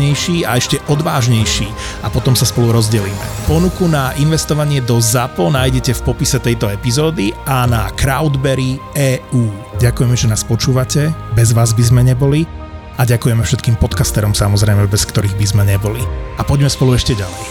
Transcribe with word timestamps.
hlavnejší 0.00 0.48
a 0.48 0.56
ešte 0.56 0.80
odvážnejší 0.88 1.68
a 2.00 2.08
potom 2.08 2.32
sa 2.32 2.48
spolu 2.48 2.72
rozdelíme. 2.72 3.20
Ponuku 3.44 3.84
na 3.84 4.16
investovanie 4.16 4.80
do 4.80 4.96
ZAPO 4.96 5.52
nájdete 5.52 5.92
v 5.92 6.04
popise 6.08 6.40
tejto 6.40 6.72
epizódy 6.72 7.36
a 7.44 7.68
na 7.68 7.92
Crowdberry 8.00 8.80
EU. 8.96 9.44
Ďakujeme, 9.76 10.16
že 10.16 10.32
nás 10.32 10.40
počúvate, 10.40 11.12
bez 11.36 11.52
vás 11.52 11.76
by 11.76 11.84
sme 11.84 12.00
neboli 12.00 12.48
a 12.96 13.04
ďakujeme 13.04 13.44
všetkým 13.44 13.76
podcasterom 13.76 14.32
samozrejme, 14.32 14.88
bez 14.88 15.04
ktorých 15.04 15.36
by 15.36 15.44
sme 15.44 15.62
neboli. 15.68 16.00
A 16.40 16.42
poďme 16.48 16.72
spolu 16.72 16.96
ešte 16.96 17.12
ďalej. 17.12 17.44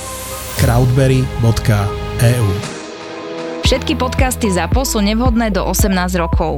crowdberry.eu 0.65 2.49
Všetky 3.61 3.93
podcasty 4.01 4.49
ZAPO 4.49 4.81
sú 4.81 5.05
nevhodné 5.05 5.53
do 5.53 5.61
18 5.61 5.93
rokov 6.17 6.57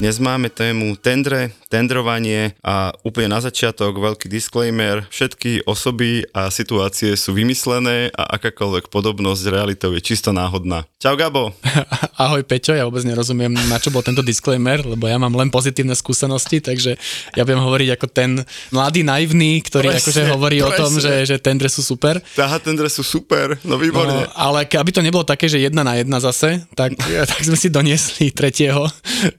Dnes 0.00 0.16
máme 0.16 0.48
tému 0.48 0.96
tendre, 0.96 1.52
tendrovanie 1.68 2.56
a 2.64 2.88
úplne 3.04 3.36
na 3.36 3.44
začiatok 3.44 4.00
veľký 4.00 4.32
disclaimer. 4.32 5.04
Všetky 5.12 5.68
osoby 5.68 6.24
a 6.32 6.48
situácie 6.48 7.12
sú 7.20 7.36
vymyslené 7.36 8.08
a 8.16 8.40
akákoľvek 8.40 8.88
podobnosť 8.88 9.40
s 9.44 9.52
realitou 9.52 9.92
je 9.92 10.00
čisto 10.00 10.32
náhodná. 10.32 10.88
Čau 10.96 11.20
Gabo. 11.20 11.52
Ahoj 12.24 12.40
Peťo, 12.48 12.72
ja 12.72 12.88
vôbec 12.88 13.04
nerozumiem, 13.04 13.52
na 13.52 13.76
čo 13.76 13.92
bol 13.92 14.00
tento 14.00 14.24
disclaimer, 14.24 14.80
lebo 14.80 15.04
ja 15.04 15.20
mám 15.20 15.36
len 15.36 15.52
pozitívne 15.52 15.92
skúsenosti, 15.92 16.64
takže 16.64 16.96
ja 17.36 17.44
budem 17.44 17.60
hovoriť 17.60 17.88
ako 18.00 18.06
ten 18.08 18.40
mladý 18.72 19.04
naivný, 19.04 19.60
ktorý 19.60 19.92
presne, 19.92 20.00
akože 20.00 20.22
hovorí 20.32 20.64
presne. 20.64 20.72
o 20.72 20.78
tom, 20.80 20.92
že, 20.96 21.12
že 21.28 21.36
tendre 21.36 21.68
sú 21.68 21.84
super. 21.84 22.24
Aha, 22.40 22.56
tendre 22.56 22.88
sú 22.88 23.04
super, 23.04 23.60
no 23.68 23.76
výborne. 23.76 24.24
No, 24.24 24.32
ale 24.32 24.64
aby 24.64 24.90
to 24.96 25.04
nebolo 25.04 25.28
také, 25.28 25.44
že 25.44 25.60
jedna 25.60 25.84
na 25.84 26.00
jedna 26.00 26.24
zase, 26.24 26.64
tak, 26.72 26.96
tak 27.36 27.40
sme 27.44 27.60
si 27.60 27.68
doniesli 27.68 28.32
tretieho, 28.32 28.88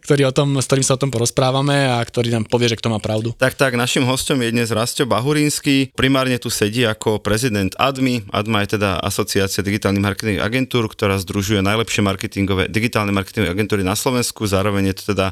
ktorý 0.05 0.29
o 0.29 0.33
tom 0.33 0.50
s 0.59 0.67
ktorým 0.67 0.83
sa 0.83 0.97
o 0.97 1.01
tom 1.01 1.07
porozprávame 1.07 1.87
a 1.87 2.03
ktorý 2.03 2.35
nám 2.35 2.49
povie, 2.51 2.67
že 2.67 2.75
kto 2.75 2.91
má 2.91 2.99
pravdu. 2.99 3.31
Tak, 3.39 3.55
tak, 3.55 3.79
našim 3.79 4.03
hostom 4.03 4.43
je 4.43 4.51
dnes 4.51 4.67
Rasto 4.67 5.07
Bahurínsky. 5.07 5.95
Primárne 5.95 6.35
tu 6.35 6.51
sedí 6.51 6.83
ako 6.83 7.23
prezident 7.23 7.71
ADMI. 7.79 8.27
ADMA 8.33 8.67
je 8.67 8.75
teda 8.75 8.99
Asociácia 8.99 9.63
digitálnych 9.63 10.03
marketingových 10.03 10.43
agentúr, 10.43 10.91
ktorá 10.91 11.15
združuje 11.21 11.63
najlepšie 11.63 12.01
marketingové, 12.03 12.67
digitálne 12.67 13.15
marketingové 13.15 13.55
agentúry 13.55 13.87
na 13.87 13.95
Slovensku. 13.95 14.43
Zároveň 14.43 14.91
je 14.91 14.95
to 14.99 15.03
teda 15.15 15.31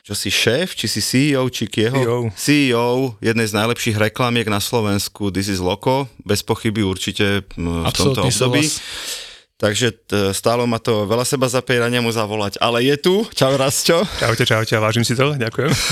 čo 0.00 0.16
si 0.16 0.32
šéf, 0.32 0.72
či 0.74 0.88
si 0.88 1.00
CEO, 1.04 1.44
či 1.52 1.68
kieho? 1.68 1.94
CEO. 1.94 2.18
CEO 2.32 3.20
jednej 3.20 3.46
z 3.46 3.54
najlepších 3.54 4.00
reklamiek 4.00 4.48
na 4.48 4.58
Slovensku, 4.58 5.28
This 5.28 5.52
is 5.52 5.60
Loco, 5.60 6.08
bez 6.24 6.40
pochyby 6.40 6.80
určite 6.80 7.44
v 7.54 7.84
Absolutný 7.84 8.32
tomto 8.32 8.48
období. 8.48 8.64
Súhlas. 8.64 9.29
Takže 9.60 9.92
t- 9.92 10.32
stálo 10.32 10.64
ma 10.64 10.80
to 10.80 11.04
veľa 11.04 11.28
seba 11.28 11.44
zapierania 11.44 12.00
mu 12.00 12.08
zavolať, 12.08 12.56
ale 12.64 12.80
je 12.80 12.96
tu. 12.96 13.14
Čau 13.36 13.60
Rastio. 13.60 14.08
Čaute, 14.16 14.48
čaute, 14.48 14.72
vážim 14.80 15.04
si 15.04 15.12
to, 15.12 15.36
ďakujem. 15.36 15.68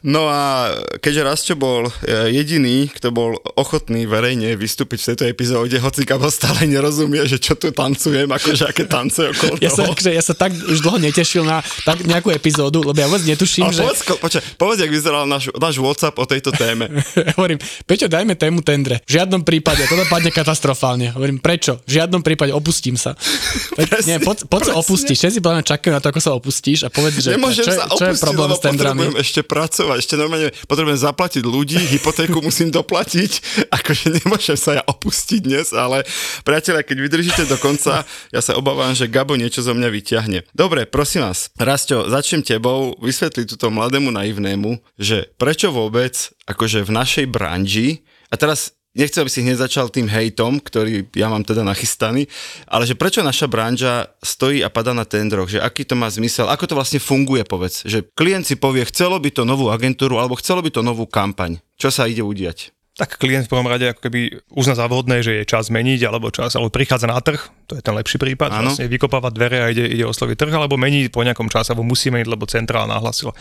No 0.00 0.32
a 0.32 0.72
keďže 1.04 1.26
Rastio 1.28 1.54
bol 1.60 1.84
e, 1.84 2.32
jediný, 2.32 2.88
kto 2.88 3.12
bol 3.12 3.36
ochotný 3.60 4.08
verejne 4.08 4.56
vystúpiť 4.56 4.96
v 4.96 5.08
tejto 5.12 5.24
epizóde, 5.28 5.76
hoci 5.76 6.08
Kabo 6.08 6.32
stále 6.32 6.64
nerozumie, 6.64 7.20
že 7.28 7.36
čo 7.36 7.52
tu 7.52 7.68
tancujem, 7.68 8.24
akože 8.24 8.64
aké 8.64 8.88
tance 8.88 9.20
okolo 9.20 9.60
ja 9.60 9.68
toho. 9.68 9.84
Sa, 9.84 9.92
akože, 9.92 10.10
ja 10.16 10.24
sa 10.24 10.32
tak 10.32 10.56
už 10.56 10.80
dlho 10.80 10.96
netešil 11.04 11.44
na 11.44 11.60
tak 11.84 12.00
nejakú 12.00 12.32
epizódu, 12.32 12.80
lebo 12.80 12.96
ja 12.96 13.12
vôbec 13.12 13.28
netuším, 13.28 13.68
a 13.68 13.76
že... 13.76 13.84
Povedz, 13.84 14.00
poča, 14.16 14.38
povedz, 14.56 14.80
jak 14.80 14.88
vyzeral 14.88 15.28
náš, 15.28 15.52
náš 15.52 15.76
WhatsApp 15.76 16.16
o 16.16 16.24
tejto 16.24 16.48
téme. 16.56 16.88
Hovorím, 17.36 17.60
Peťo, 17.84 18.08
dajme 18.08 18.40
tému 18.40 18.64
tendre. 18.64 19.04
V 19.04 19.20
žiadnom 19.20 19.44
prípade, 19.44 19.84
to 19.84 20.00
dopadne 20.00 20.32
katastrofálne. 20.32 21.12
Hovorím, 21.12 21.44
prečo? 21.44 21.84
V 21.84 22.00
žiadnom 22.00 22.24
prípade 22.24 22.56
opustím 22.56 22.96
sa 22.96 23.09
sa. 23.10 23.82
presne, 23.90 24.16
nie, 24.16 24.18
poď, 24.22 24.46
poď 24.46 24.60
sa 24.70 24.74
opustiť. 24.78 25.16
Všetci 25.18 25.38
podľa 25.42 25.66
čakajú 25.66 25.92
na 25.92 26.00
to, 26.00 26.08
ako 26.14 26.20
sa 26.22 26.32
opustíš 26.38 26.86
a 26.86 26.88
povedz, 26.88 27.18
že 27.18 27.34
Nemôžem 27.34 27.66
čo, 27.66 27.72
sa 27.74 27.90
čo 27.90 27.98
opustiť, 27.98 28.14
je 28.14 28.22
problém 28.22 28.50
s 28.54 28.60
tendrami. 28.62 29.04
ešte 29.18 29.40
pracovať, 29.42 29.96
ešte 29.98 30.14
normálne 30.14 30.48
potrebujem 30.70 31.00
zaplatiť 31.00 31.42
ľudí, 31.44 31.78
hypotéku 31.98 32.38
musím 32.40 32.70
doplatiť, 32.70 33.30
akože 33.78 34.06
nemôžem 34.22 34.56
sa 34.56 34.80
ja 34.80 34.82
opustiť 34.86 35.40
dnes, 35.42 35.74
ale 35.74 36.06
priateľe, 36.46 36.86
keď 36.86 36.96
vydržíte 36.96 37.42
do 37.50 37.58
konca, 37.58 38.06
ja 38.30 38.40
sa 38.40 38.54
obávam, 38.54 38.94
že 38.94 39.10
Gabo 39.10 39.34
niečo 39.34 39.60
zo 39.60 39.74
mňa 39.74 39.88
vyťahne. 39.90 40.38
Dobre, 40.54 40.86
prosím 40.86 41.26
vás, 41.26 41.50
Rasto, 41.58 42.06
začnem 42.06 42.46
tebou 42.46 42.94
vysvetliť 43.02 43.56
túto 43.56 43.68
mladému 43.68 44.14
naivnému, 44.14 44.80
že 44.96 45.30
prečo 45.36 45.74
vôbec 45.74 46.14
akože 46.46 46.86
v 46.86 46.90
našej 46.90 47.26
branži 47.30 48.02
a 48.30 48.38
teraz 48.38 48.79
nechcem, 48.94 49.22
aby 49.22 49.30
si 49.30 49.42
hneď 49.42 49.62
začal 49.66 49.86
tým 49.88 50.10
hejtom, 50.10 50.58
ktorý 50.58 51.06
ja 51.14 51.30
mám 51.30 51.46
teda 51.46 51.62
nachystaný, 51.62 52.26
ale 52.66 52.86
že 52.86 52.98
prečo 52.98 53.22
naša 53.22 53.46
branža 53.46 54.10
stojí 54.22 54.62
a 54.66 54.72
pada 54.72 54.90
na 54.90 55.06
tendroch, 55.06 55.50
že 55.50 55.62
aký 55.62 55.86
to 55.86 55.94
má 55.94 56.10
zmysel, 56.10 56.50
ako 56.50 56.66
to 56.66 56.74
vlastne 56.78 57.00
funguje, 57.02 57.46
povedz, 57.46 57.86
že 57.86 58.02
klient 58.18 58.46
si 58.46 58.58
povie, 58.58 58.86
chcelo 58.88 59.18
by 59.22 59.30
to 59.30 59.46
novú 59.46 59.70
agentúru 59.70 60.18
alebo 60.18 60.38
chcelo 60.38 60.62
by 60.62 60.70
to 60.74 60.82
novú 60.82 61.06
kampaň. 61.06 61.62
Čo 61.78 61.94
sa 61.94 62.10
ide 62.10 62.24
udiať? 62.24 62.74
tak 63.00 63.16
klient 63.16 63.48
v 63.48 63.52
prvom 63.56 63.64
rade 63.64 63.88
ako 63.88 64.04
keby 64.04 64.44
uzná 64.52 64.76
za 64.76 64.84
vhodné, 64.84 65.24
že 65.24 65.40
je 65.40 65.48
čas 65.48 65.72
zmeniť, 65.72 66.04
alebo 66.04 66.28
čas, 66.28 66.52
alebo 66.52 66.68
prichádza 66.68 67.08
na 67.08 67.16
trh, 67.16 67.40
to 67.64 67.80
je 67.80 67.80
ten 67.80 67.96
lepší 67.96 68.20
prípad, 68.20 68.52
ano. 68.52 68.68
vlastne 68.68 68.92
vykopávať 68.92 69.32
dvere 69.32 69.58
a 69.64 69.66
ide, 69.72 69.88
ide 69.88 70.04
osloviť 70.04 70.36
trh, 70.36 70.52
alebo 70.52 70.76
mení 70.76 71.08
po 71.08 71.24
nejakom 71.24 71.48
čase, 71.48 71.72
alebo 71.72 71.88
musí 71.88 72.12
meniť, 72.12 72.28
lebo 72.28 72.44
centrál 72.44 72.84
nahlasila 72.84 73.32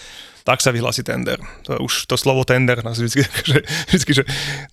tak 0.49 0.65
sa 0.65 0.73
vyhlási 0.73 1.05
tender. 1.05 1.37
To 1.69 1.77
už 1.85 2.09
to 2.09 2.17
slovo 2.17 2.41
tender 2.41 2.81
nás 2.81 2.97
vždy, 2.97 3.21
že, 3.53 3.61
vždy, 3.93 4.11
že 4.17 4.23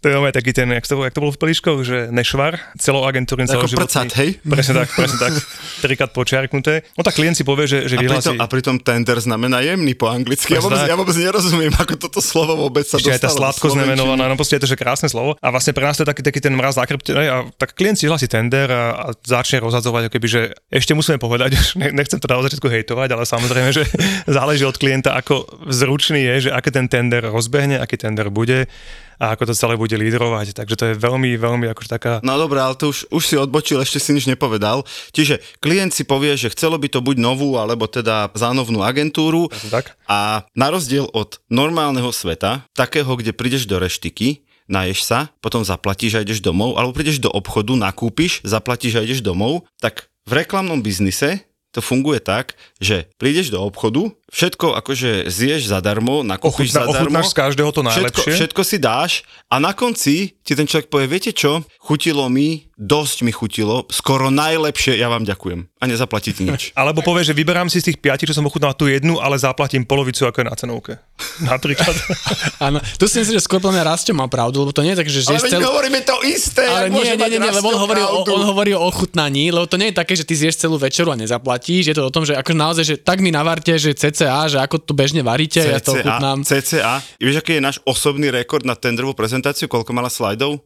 to 0.01 0.09
je 0.09 0.33
taký 0.33 0.57
ten, 0.57 0.73
jak 0.73 0.89
to, 0.89 1.05
jak 1.05 1.13
to 1.13 1.21
bolo 1.21 1.37
v 1.37 1.41
Pliškoch, 1.45 1.85
že 1.85 2.09
nešvar, 2.09 2.57
celoagentúrny 2.81 3.45
Ako 3.45 3.69
prcat, 3.77 4.09
hej? 4.17 4.41
Presne 4.41 4.81
tak, 4.81 4.89
presne 4.97 5.21
tak, 5.21 5.37
trikrát 5.85 6.17
počiarknuté. 6.17 6.81
No 6.97 7.05
tak 7.05 7.21
klient 7.21 7.37
si 7.37 7.45
povie, 7.45 7.69
že, 7.69 7.93
že 7.93 8.01
vyhlási... 8.01 8.33
A 8.33 8.41
pritom, 8.41 8.41
a 8.41 8.45
pritom 8.49 8.77
tender 8.81 9.21
znamená 9.21 9.61
jemný 9.61 9.93
po 9.93 10.09
anglicky. 10.09 10.57
Ja 10.57 10.65
vôbec, 10.65 10.81
ja 10.81 10.97
vôbec 10.97 11.13
nerozumiem, 11.13 11.73
ako 11.77 12.01
toto 12.01 12.25
slovo 12.25 12.57
vôbec 12.57 12.89
sa 12.89 12.97
Ešte 12.97 13.13
dostalo. 13.13 13.21
aj 13.21 13.21
tá 13.21 13.31
sladko 13.37 13.67
znamenovaná, 13.77 14.25
no 14.33 14.35
proste 14.41 14.57
je 14.57 14.65
to, 14.65 14.73
že 14.73 14.81
krásne 14.81 15.13
slovo. 15.13 15.37
A 15.45 15.53
vlastne 15.53 15.77
pre 15.77 15.85
nás 15.85 16.01
to 16.01 16.03
je 16.05 16.09
taký, 16.09 16.25
taký 16.25 16.41
ten 16.41 16.57
mraz 16.57 16.81
na 16.81 16.89
krpte, 16.89 17.13
a 17.13 17.45
tak 17.61 17.77
klient 17.77 18.01
si 18.01 18.09
hlási 18.09 18.33
tender 18.33 18.73
a, 18.73 18.97
a 18.97 19.07
začne 19.21 19.61
rozhadzovať, 19.61 20.09
keby, 20.09 20.25
že 20.25 20.41
ešte 20.73 20.97
musíme 20.97 21.21
povedať, 21.21 21.53
nechcem 21.99 22.17
to 22.17 22.25
na 22.25 22.41
začiatku 22.41 22.65
hejtovať, 22.65 23.13
ale 23.13 23.29
samozrejme, 23.29 23.71
že 23.77 23.85
záleží 24.37 24.65
od 24.65 24.81
klienta, 24.81 25.13
ako 25.19 25.66
zručný 25.69 26.23
je, 26.23 26.49
že 26.49 26.51
aké 26.55 26.71
ten 26.71 26.87
tender 26.87 27.27
rozbehne, 27.27 27.79
aký 27.79 27.99
tender 27.99 28.31
bude 28.31 28.71
a 29.17 29.33
ako 29.33 29.49
to 29.49 29.55
celé 29.57 29.75
bude 29.81 29.97
lídrovať. 29.97 30.53
Takže 30.53 30.77
to 30.77 30.85
je 30.93 30.95
veľmi, 30.97 31.41
veľmi 31.41 31.67
akože 31.73 31.89
taká... 31.89 32.13
No 32.21 32.37
dobré, 32.37 32.61
ale 32.61 32.77
to 32.77 32.93
už, 32.93 33.09
už 33.09 33.23
si 33.25 33.37
odbočil, 33.41 33.81
ešte 33.81 33.97
si 33.97 34.13
nič 34.13 34.29
nepovedal. 34.29 34.85
Čiže 35.17 35.41
klient 35.65 35.97
si 35.97 36.05
povie, 36.05 36.37
že 36.37 36.53
chcelo 36.53 36.77
by 36.77 36.89
to 36.93 37.01
buď 37.01 37.17
novú, 37.17 37.57
alebo 37.57 37.89
teda 37.89 38.29
zánovnú 38.37 38.85
agentúru. 38.85 39.49
Tak. 39.73 39.97
A 40.05 40.45
na 40.53 40.69
rozdiel 40.69 41.09
od 41.17 41.41
normálneho 41.49 42.13
sveta, 42.13 42.69
takého, 42.77 43.09
kde 43.17 43.33
prídeš 43.33 43.65
do 43.65 43.81
reštiky, 43.81 44.45
naješ 44.69 45.07
sa, 45.07 45.33
potom 45.41 45.65
zaplatíš 45.65 46.21
a 46.21 46.23
ideš 46.23 46.45
domov, 46.45 46.77
alebo 46.77 46.93
prídeš 46.93 47.23
do 47.23 47.31
obchodu, 47.33 47.73
nakúpiš, 47.79 48.45
zaplatíš 48.45 49.01
a 49.01 49.05
ideš 49.07 49.25
domov, 49.25 49.65
tak 49.81 50.11
v 50.27 50.43
reklamnom 50.43 50.83
biznise 50.83 51.47
to 51.71 51.85
funguje 51.85 52.25
tak, 52.25 52.57
že 52.81 53.05
prídeš 53.21 53.53
do 53.53 53.61
obchodu 53.61 54.09
všetko 54.27 54.75
akože 54.75 55.31
zješ 55.31 55.71
zadarmo, 55.71 56.27
nakúpiš 56.27 56.75
Ochutná, 56.75 56.83
zadarmo. 56.91 57.23
ochutnáš 57.23 57.27
z 57.31 57.37
každého 57.37 57.71
to 57.71 57.81
Všetko, 57.81 57.91
najlepšie. 57.91 58.33
všetko 58.35 58.61
si 58.67 58.77
dáš 58.77 59.13
a 59.47 59.57
na 59.63 59.71
konci 59.71 60.35
ti 60.43 60.53
ten 60.55 60.67
človek 60.67 60.91
povie, 60.91 61.07
viete 61.07 61.31
čo, 61.31 61.63
chutilo 61.79 62.27
mi, 62.27 62.67
dosť 62.75 63.23
mi 63.23 63.33
chutilo, 63.33 63.87
skoro 63.89 64.29
najlepšie, 64.31 64.99
ja 64.99 65.09
vám 65.09 65.25
ďakujem. 65.25 65.67
A 65.79 65.85
nezaplatíte 65.87 66.43
nič. 66.45 66.71
Alebo 66.79 67.03
povie, 67.03 67.25
že 67.25 67.35
vyberám 67.35 67.71
si 67.71 67.79
z 67.79 67.91
tých 67.91 67.99
piatich, 67.99 68.31
čo 68.31 68.37
som 68.37 68.47
ochutnal 68.47 68.75
tú 68.75 68.87
jednu, 68.87 69.19
ale 69.23 69.39
zaplatím 69.39 69.87
polovicu, 69.87 70.27
ako 70.27 70.43
je 70.43 70.47
na 70.47 70.55
cenovke. 70.55 70.93
Napríklad. 71.51 71.95
Áno, 72.67 72.79
tu 72.99 73.07
si 73.07 73.23
myslím, 73.23 73.39
že 73.39 73.47
skôr 73.47 73.63
mňa 73.63 73.83
Rastio 73.83 74.15
má 74.15 74.27
pravdu, 74.27 74.63
lebo 74.63 74.71
to 74.75 74.83
nie 74.83 74.93
je 74.95 74.99
tak, 75.03 75.09
že 75.09 75.21
Ale 75.27 75.41
veď 75.41 75.53
celý... 75.57 75.65
hovoríme 75.67 76.01
to 76.03 76.15
isté, 76.27 76.65
Ale 76.67 76.91
nie, 76.91 77.15
nie, 77.17 77.27
nie, 77.31 77.39
nie, 77.41 77.53
lebo 77.55 77.75
on 77.75 77.79
hovorí, 77.81 78.03
o, 78.03 78.23
on 78.23 78.45
hovorí 78.45 78.71
o 78.75 78.83
ochutnaní, 78.83 79.51
lebo 79.51 79.67
to 79.67 79.79
nie 79.81 79.91
je 79.91 79.97
také, 79.97 80.15
že 80.15 80.27
ty 80.27 80.35
zješ 80.37 80.61
celú 80.61 80.77
večeru 80.77 81.11
a 81.11 81.17
nezaplatíš, 81.17 81.91
je 81.91 81.95
to 81.97 82.07
o 82.07 82.13
tom, 82.13 82.23
že 82.29 82.37
ako 82.37 82.53
naozaj, 82.55 82.85
že 82.85 82.95
tak 83.01 83.19
mi 83.19 83.33
navarte, 83.33 83.73
že 83.79 83.97
CCA, 84.17 84.49
že 84.49 84.57
ako 84.65 84.81
to 84.81 84.97
bežne 84.97 85.21
varíte, 85.21 85.61
ja 85.61 85.77
to 85.77 85.93
ochutnám. 85.93 86.41
CCA. 86.41 87.05
Vieš, 87.21 87.45
aký 87.45 87.61
je 87.61 87.63
náš 87.63 87.77
osobný 87.85 88.33
rekord 88.33 88.65
na 88.65 88.73
tendrovú 88.73 89.13
prezentáciu? 89.13 89.69
Koľko 89.69 89.93
mala 89.93 90.09
slajdov? 90.09 90.65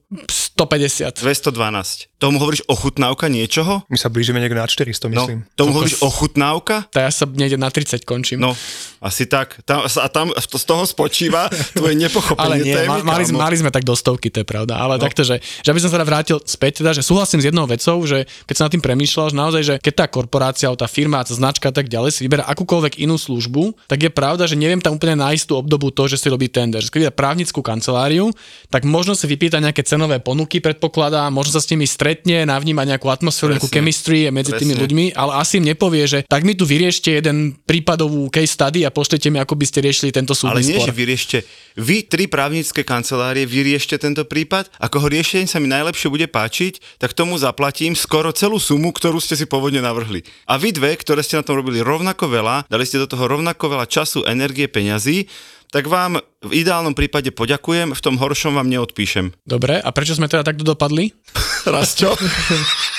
150. 0.60 1.24
212. 1.24 2.12
Tomu 2.20 2.36
hovoríš 2.36 2.60
ochutnávka 2.68 3.32
niečoho? 3.32 3.80
My 3.88 3.96
sa 3.96 4.12
blížime 4.12 4.44
niekde 4.44 4.60
na 4.60 4.68
400, 4.68 5.08
No, 5.08 5.24
myslím. 5.24 5.38
tomu 5.56 5.72
hovoríš 5.72 6.04
ochutnávka? 6.04 6.84
Tak 6.92 7.00
ja 7.00 7.08
sa 7.08 7.24
niekde 7.24 7.56
na 7.56 7.72
30 7.72 8.04
končím. 8.04 8.44
No, 8.44 8.52
asi 9.00 9.24
tak. 9.24 9.56
Tam, 9.64 9.88
a 9.88 10.08
tam 10.12 10.28
z 10.36 10.64
toho 10.68 10.84
spočíva 10.84 11.48
tvoje 11.72 11.96
nepochopenie 11.96 12.44
Ale 12.44 12.54
nie, 12.60 12.76
témy, 12.76 13.00
ma, 13.00 13.16
mali, 13.16 13.24
sme, 13.24 13.40
mali 13.40 13.56
sme 13.56 13.72
tak 13.72 13.88
do 13.88 13.96
stovky, 13.96 14.28
to 14.28 14.44
je 14.44 14.46
pravda. 14.46 14.76
Ale 14.76 15.00
no. 15.00 15.02
takto, 15.02 15.24
že, 15.24 15.40
že 15.40 15.68
aby 15.72 15.80
som 15.80 15.88
sa 15.88 15.96
teda 15.96 16.04
vrátil 16.04 16.36
späť, 16.44 16.84
teda, 16.84 16.92
že 16.92 17.00
súhlasím 17.00 17.40
s 17.40 17.48
jednou 17.48 17.64
vecou, 17.64 17.96
že 18.04 18.28
keď 18.44 18.54
sa 18.60 18.62
nad 18.68 18.72
tým 18.76 18.84
premýšľal, 18.84 19.32
že 19.32 19.36
naozaj, 19.40 19.62
že 19.64 19.74
keď 19.80 19.94
tá 20.04 20.06
korporácia, 20.12 20.68
alebo 20.68 20.84
tá 20.84 20.92
firma, 20.92 21.24
tá 21.24 21.32
značka 21.32 21.72
a 21.72 21.74
tak 21.74 21.88
ďalej 21.88 22.20
si 22.20 22.28
vyberá 22.28 22.44
akúkoľvek 22.52 23.00
inú 23.00 23.16
službu, 23.16 23.88
tak 23.88 24.04
je 24.04 24.12
pravda, 24.12 24.44
že 24.44 24.60
neviem 24.60 24.84
tam 24.84 25.00
úplne 25.00 25.16
nájsť 25.16 25.48
tú 25.48 25.56
obdobu 25.56 25.88
to, 25.88 26.04
že 26.04 26.20
si 26.20 26.28
robí 26.28 26.52
tender. 26.52 26.84
Keď 26.84 27.08
právnickú 27.16 27.64
kanceláriu, 27.64 28.28
tak 28.68 28.84
možno 28.84 29.16
si 29.16 29.24
vypýta 29.24 29.56
nejaké 29.56 29.80
cenové 29.86 30.20
ponuky, 30.20 30.49
predpokladá, 30.58 31.30
možno 31.30 31.54
sa 31.54 31.62
s 31.62 31.70
nimi 31.70 31.86
stretne, 31.86 32.42
navníma 32.42 32.82
nejakú 32.82 33.06
atmosféru, 33.06 33.54
nejakú 33.54 33.70
chemistry 33.70 34.26
medzi 34.34 34.50
tými 34.58 34.74
Presne. 34.74 34.82
ľuďmi, 34.82 35.04
ale 35.14 35.38
asi 35.38 35.62
im 35.62 35.70
nepovie, 35.70 36.02
že 36.10 36.18
tak 36.26 36.42
mi 36.42 36.58
tu 36.58 36.66
vyriešte 36.66 37.14
jeden 37.14 37.54
prípadovú 37.62 38.26
case 38.34 38.50
study 38.50 38.82
a 38.82 38.90
pošlete 38.90 39.30
mi, 39.30 39.38
ako 39.38 39.54
by 39.54 39.64
ste 39.70 39.78
riešili 39.86 40.10
tento 40.10 40.34
súdny 40.34 40.58
Ale 40.58 40.66
nie, 40.66 40.82
spor. 40.82 40.90
že 40.90 40.94
vyriešte, 40.98 41.38
vy 41.78 42.02
tri 42.10 42.26
právnické 42.26 42.82
kancelárie 42.82 43.46
vyriešte 43.46 43.94
tento 44.00 44.26
prípad, 44.26 44.66
ako 44.82 44.96
ho 45.04 45.06
riešenie 45.06 45.46
sa 45.46 45.62
mi 45.62 45.70
najlepšie 45.70 46.10
bude 46.10 46.26
páčiť, 46.26 46.98
tak 46.98 47.14
tomu 47.14 47.38
zaplatím 47.38 47.94
skoro 47.94 48.34
celú 48.34 48.58
sumu, 48.58 48.90
ktorú 48.90 49.22
ste 49.22 49.38
si 49.38 49.44
pôvodne 49.44 49.84
navrhli. 49.84 50.24
A 50.48 50.56
vy 50.56 50.72
dve, 50.72 50.96
ktoré 50.96 51.20
ste 51.20 51.36
na 51.36 51.44
tom 51.44 51.60
robili 51.60 51.84
rovnako 51.84 52.26
veľa, 52.32 52.66
dali 52.72 52.88
ste 52.88 52.96
do 52.96 53.06
toho 53.06 53.28
rovnako 53.28 53.76
veľa 53.76 53.84
času, 53.84 54.24
energie, 54.24 54.64
peňazí, 54.64 55.28
tak 55.70 55.86
vám 55.86 56.18
v 56.42 56.52
ideálnom 56.52 56.98
prípade 56.98 57.30
poďakujem, 57.30 57.94
v 57.94 58.00
tom 58.02 58.18
horšom 58.18 58.58
vám 58.58 58.66
neodpíšem. 58.66 59.30
Dobre, 59.46 59.78
a 59.78 59.88
prečo 59.94 60.18
sme 60.18 60.26
teda 60.26 60.42
takto 60.42 60.66
dopadli? 60.66 61.14
Raz 61.66 61.92
čo? 61.92 62.14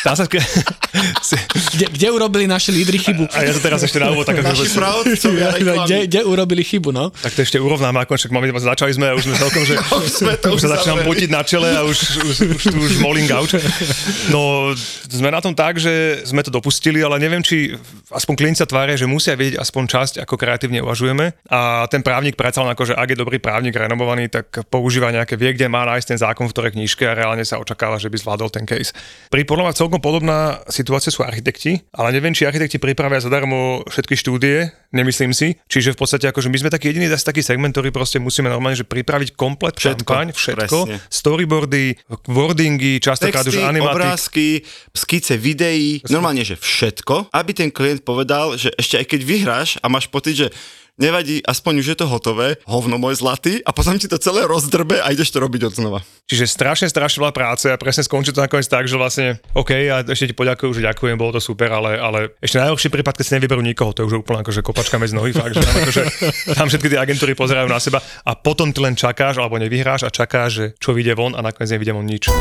Dá 0.05 0.13
sa... 0.13 0.25
Kde, 0.29 1.85
kde 1.87 2.07
urobili 2.11 2.45
naši 2.45 2.75
lídry 2.75 2.99
chybu? 2.99 3.31
A 3.31 3.47
ja 3.47 3.51
to 3.55 3.61
teraz 3.63 3.81
ešte 3.85 3.97
na 3.97 4.11
úvod 4.11 4.27
tak 4.27 4.43
Naši 4.43 4.67
akože- 4.67 4.77
pravdcovia 4.77 5.47
kde, 5.61 5.97
kde 6.09 6.21
urobili 6.25 6.63
chybu, 6.65 6.89
no? 6.91 7.09
tak 7.09 7.31
to 7.33 7.41
ešte 7.41 7.57
urovnáme, 7.57 8.03
ako 8.03 8.17
však 8.17 8.31
máme, 8.33 8.51
začali 8.59 8.91
sme 8.91 9.11
a 9.11 9.13
už 9.15 9.23
sme 9.29 9.35
celkom, 9.39 9.63
že 9.63 9.75
Už 10.01 10.11
sme 10.11 10.33
to 10.37 10.53
už 10.53 10.61
sa 10.61 10.69
začínam 10.77 11.05
potiť 11.05 11.29
na 11.31 11.41
čele 11.45 11.69
a 11.71 11.81
už, 11.85 11.97
už, 12.21 12.35
už 12.59 12.63
tu 12.63 12.77
už 12.77 12.93
molím 12.99 13.25
gauč. 13.29 13.55
No, 14.33 14.71
sme 15.07 15.31
na 15.31 15.39
tom 15.39 15.55
tak, 15.55 15.79
že 15.79 16.23
sme 16.27 16.43
to 16.43 16.51
dopustili, 16.51 16.99
ale 17.01 17.17
neviem, 17.21 17.41
či 17.41 17.73
aspoň 18.11 18.33
klienti 18.35 18.59
sa 18.59 18.67
tvária, 18.67 18.99
že 18.99 19.07
musia 19.07 19.37
vedieť 19.37 19.61
aspoň 19.61 19.83
časť, 19.87 20.13
ako 20.23 20.35
kreatívne 20.35 20.83
uvažujeme. 20.83 21.31
A 21.47 21.87
ten 21.87 22.03
právnik 22.03 22.35
predsa 22.35 22.61
len 22.65 22.73
ako, 22.75 22.91
že 22.91 22.97
ak 22.97 23.15
je 23.15 23.17
dobrý 23.17 23.39
právnik 23.39 23.75
renomovaný, 23.75 24.27
tak 24.27 24.67
používa 24.67 25.09
nejaké, 25.09 25.39
vie, 25.39 25.55
kde 25.55 25.71
má 25.71 25.87
nájsť 25.87 26.07
ten 26.15 26.19
zákon 26.19 26.45
v 26.47 26.53
ktorej 26.53 26.71
knižke 26.75 27.03
a 27.07 27.15
reálne 27.15 27.43
sa 27.47 27.57
očakáva, 27.61 27.97
že 27.97 28.11
by 28.11 28.17
zvládol 28.19 28.50
ten 28.51 28.67
case. 28.67 28.91
Pri 29.31 29.47
podľa 29.47 29.73
celkom 29.73 30.03
podobná 30.03 30.59
situácia 30.67 31.09
sú 31.09 31.23
architekti, 31.23 31.81
ale 31.95 32.11
neviem, 32.11 32.35
či 32.35 32.43
architekti 32.43 32.77
pripravia 32.77 33.23
zadarmo 33.23 33.87
všetky 33.87 34.19
štúdie, 34.19 34.69
nemyslím 34.91 35.31
si. 35.31 35.55
Čiže 35.71 35.95
v 35.95 35.97
podstate 35.97 36.27
akože 36.27 36.51
my 36.51 36.57
sme 36.59 36.69
taký 36.69 36.91
jediný 36.91 37.07
asi 37.07 37.23
taký 37.23 37.41
segment, 37.41 37.71
ktorý 37.71 37.95
proste 37.95 38.19
musíme 38.19 38.51
normálne 38.51 38.75
že 38.75 38.83
pripraviť 38.83 39.39
komplet 39.39 39.79
Všetko, 39.79 40.03
kampaň, 40.03 40.27
všetko, 40.35 40.77
presne. 40.85 40.95
storyboardy, 41.07 41.85
wordingy, 42.27 42.99
častokrát 42.99 43.47
už 43.47 43.63
animatik. 43.63 43.95
obrázky, 43.95 44.47
skice 44.91 45.39
videí, 45.39 46.03
normálne, 46.11 46.43
že 46.43 46.59
všetko, 46.59 47.31
aby 47.31 47.51
ten 47.55 47.71
klient 47.71 48.03
povedal, 48.03 48.59
že 48.59 48.69
ešte 48.75 48.99
aj 48.99 49.05
keď 49.07 49.21
vyhráš 49.23 49.69
a 49.79 49.87
máš 49.87 50.11
pocit, 50.11 50.35
že 50.35 50.47
nevadí, 50.99 51.39
aspoň 51.45 51.73
už 51.79 51.87
je 51.93 51.97
to 51.97 52.05
hotové, 52.09 52.59
hovno 52.67 52.99
môj 52.99 53.21
zlatý, 53.21 53.63
a 53.63 53.71
potom 53.71 53.95
ti 53.95 54.11
to 54.11 54.19
celé 54.19 54.43
rozdrbe 54.43 54.99
a 54.99 55.11
ideš 55.13 55.31
to 55.31 55.39
robiť 55.39 55.71
od 55.71 55.73
znova. 55.77 55.99
Čiže 56.27 56.47
strašne, 56.47 56.87
strašne 56.87 57.23
veľa 57.23 57.35
práce 57.35 57.67
a 57.67 57.75
presne 57.75 58.03
skončí 58.03 58.31
to 58.31 58.43
nakoniec 58.43 58.67
tak, 58.67 58.87
že 58.87 58.95
vlastne 58.95 59.39
OK, 59.55 59.71
a 59.91 60.03
ešte 60.03 60.31
ti 60.31 60.35
poďakujem, 60.35 60.71
že 60.77 60.87
ďakujem, 60.87 61.15
bolo 61.15 61.35
to 61.35 61.41
super, 61.43 61.71
ale, 61.71 61.99
ale 61.99 62.19
ešte 62.39 62.59
najhorší 62.59 62.89
prípad, 62.91 63.15
keď 63.19 63.25
si 63.27 63.35
nevyberú 63.39 63.61
nikoho, 63.63 63.91
to 63.91 64.03
je 64.03 64.07
už 64.11 64.23
úplne 64.23 64.43
akože 64.43 64.61
kopačka 64.63 64.99
medzi 64.99 65.15
nohy, 65.15 65.35
fakt, 65.35 65.55
že 65.55 65.63
tam, 65.63 65.75
akože, 65.83 66.03
tam 66.55 66.67
všetky 66.67 66.87
tie 66.91 66.99
agentúry 66.99 67.33
pozerajú 67.35 67.67
na 67.67 67.79
seba 67.79 67.99
a 68.27 68.31
potom 68.35 68.71
ty 68.71 68.79
len 68.83 68.95
čakáš 68.95 69.39
alebo 69.39 69.59
nevyhráš 69.59 70.07
a 70.07 70.09
čakáš, 70.13 70.49
že 70.51 70.65
čo 70.79 70.95
vyjde 70.95 71.15
von 71.15 71.35
a 71.35 71.41
nakoniec 71.43 71.71
nevidie 71.75 71.93
von 71.95 72.07
nič. 72.07 72.31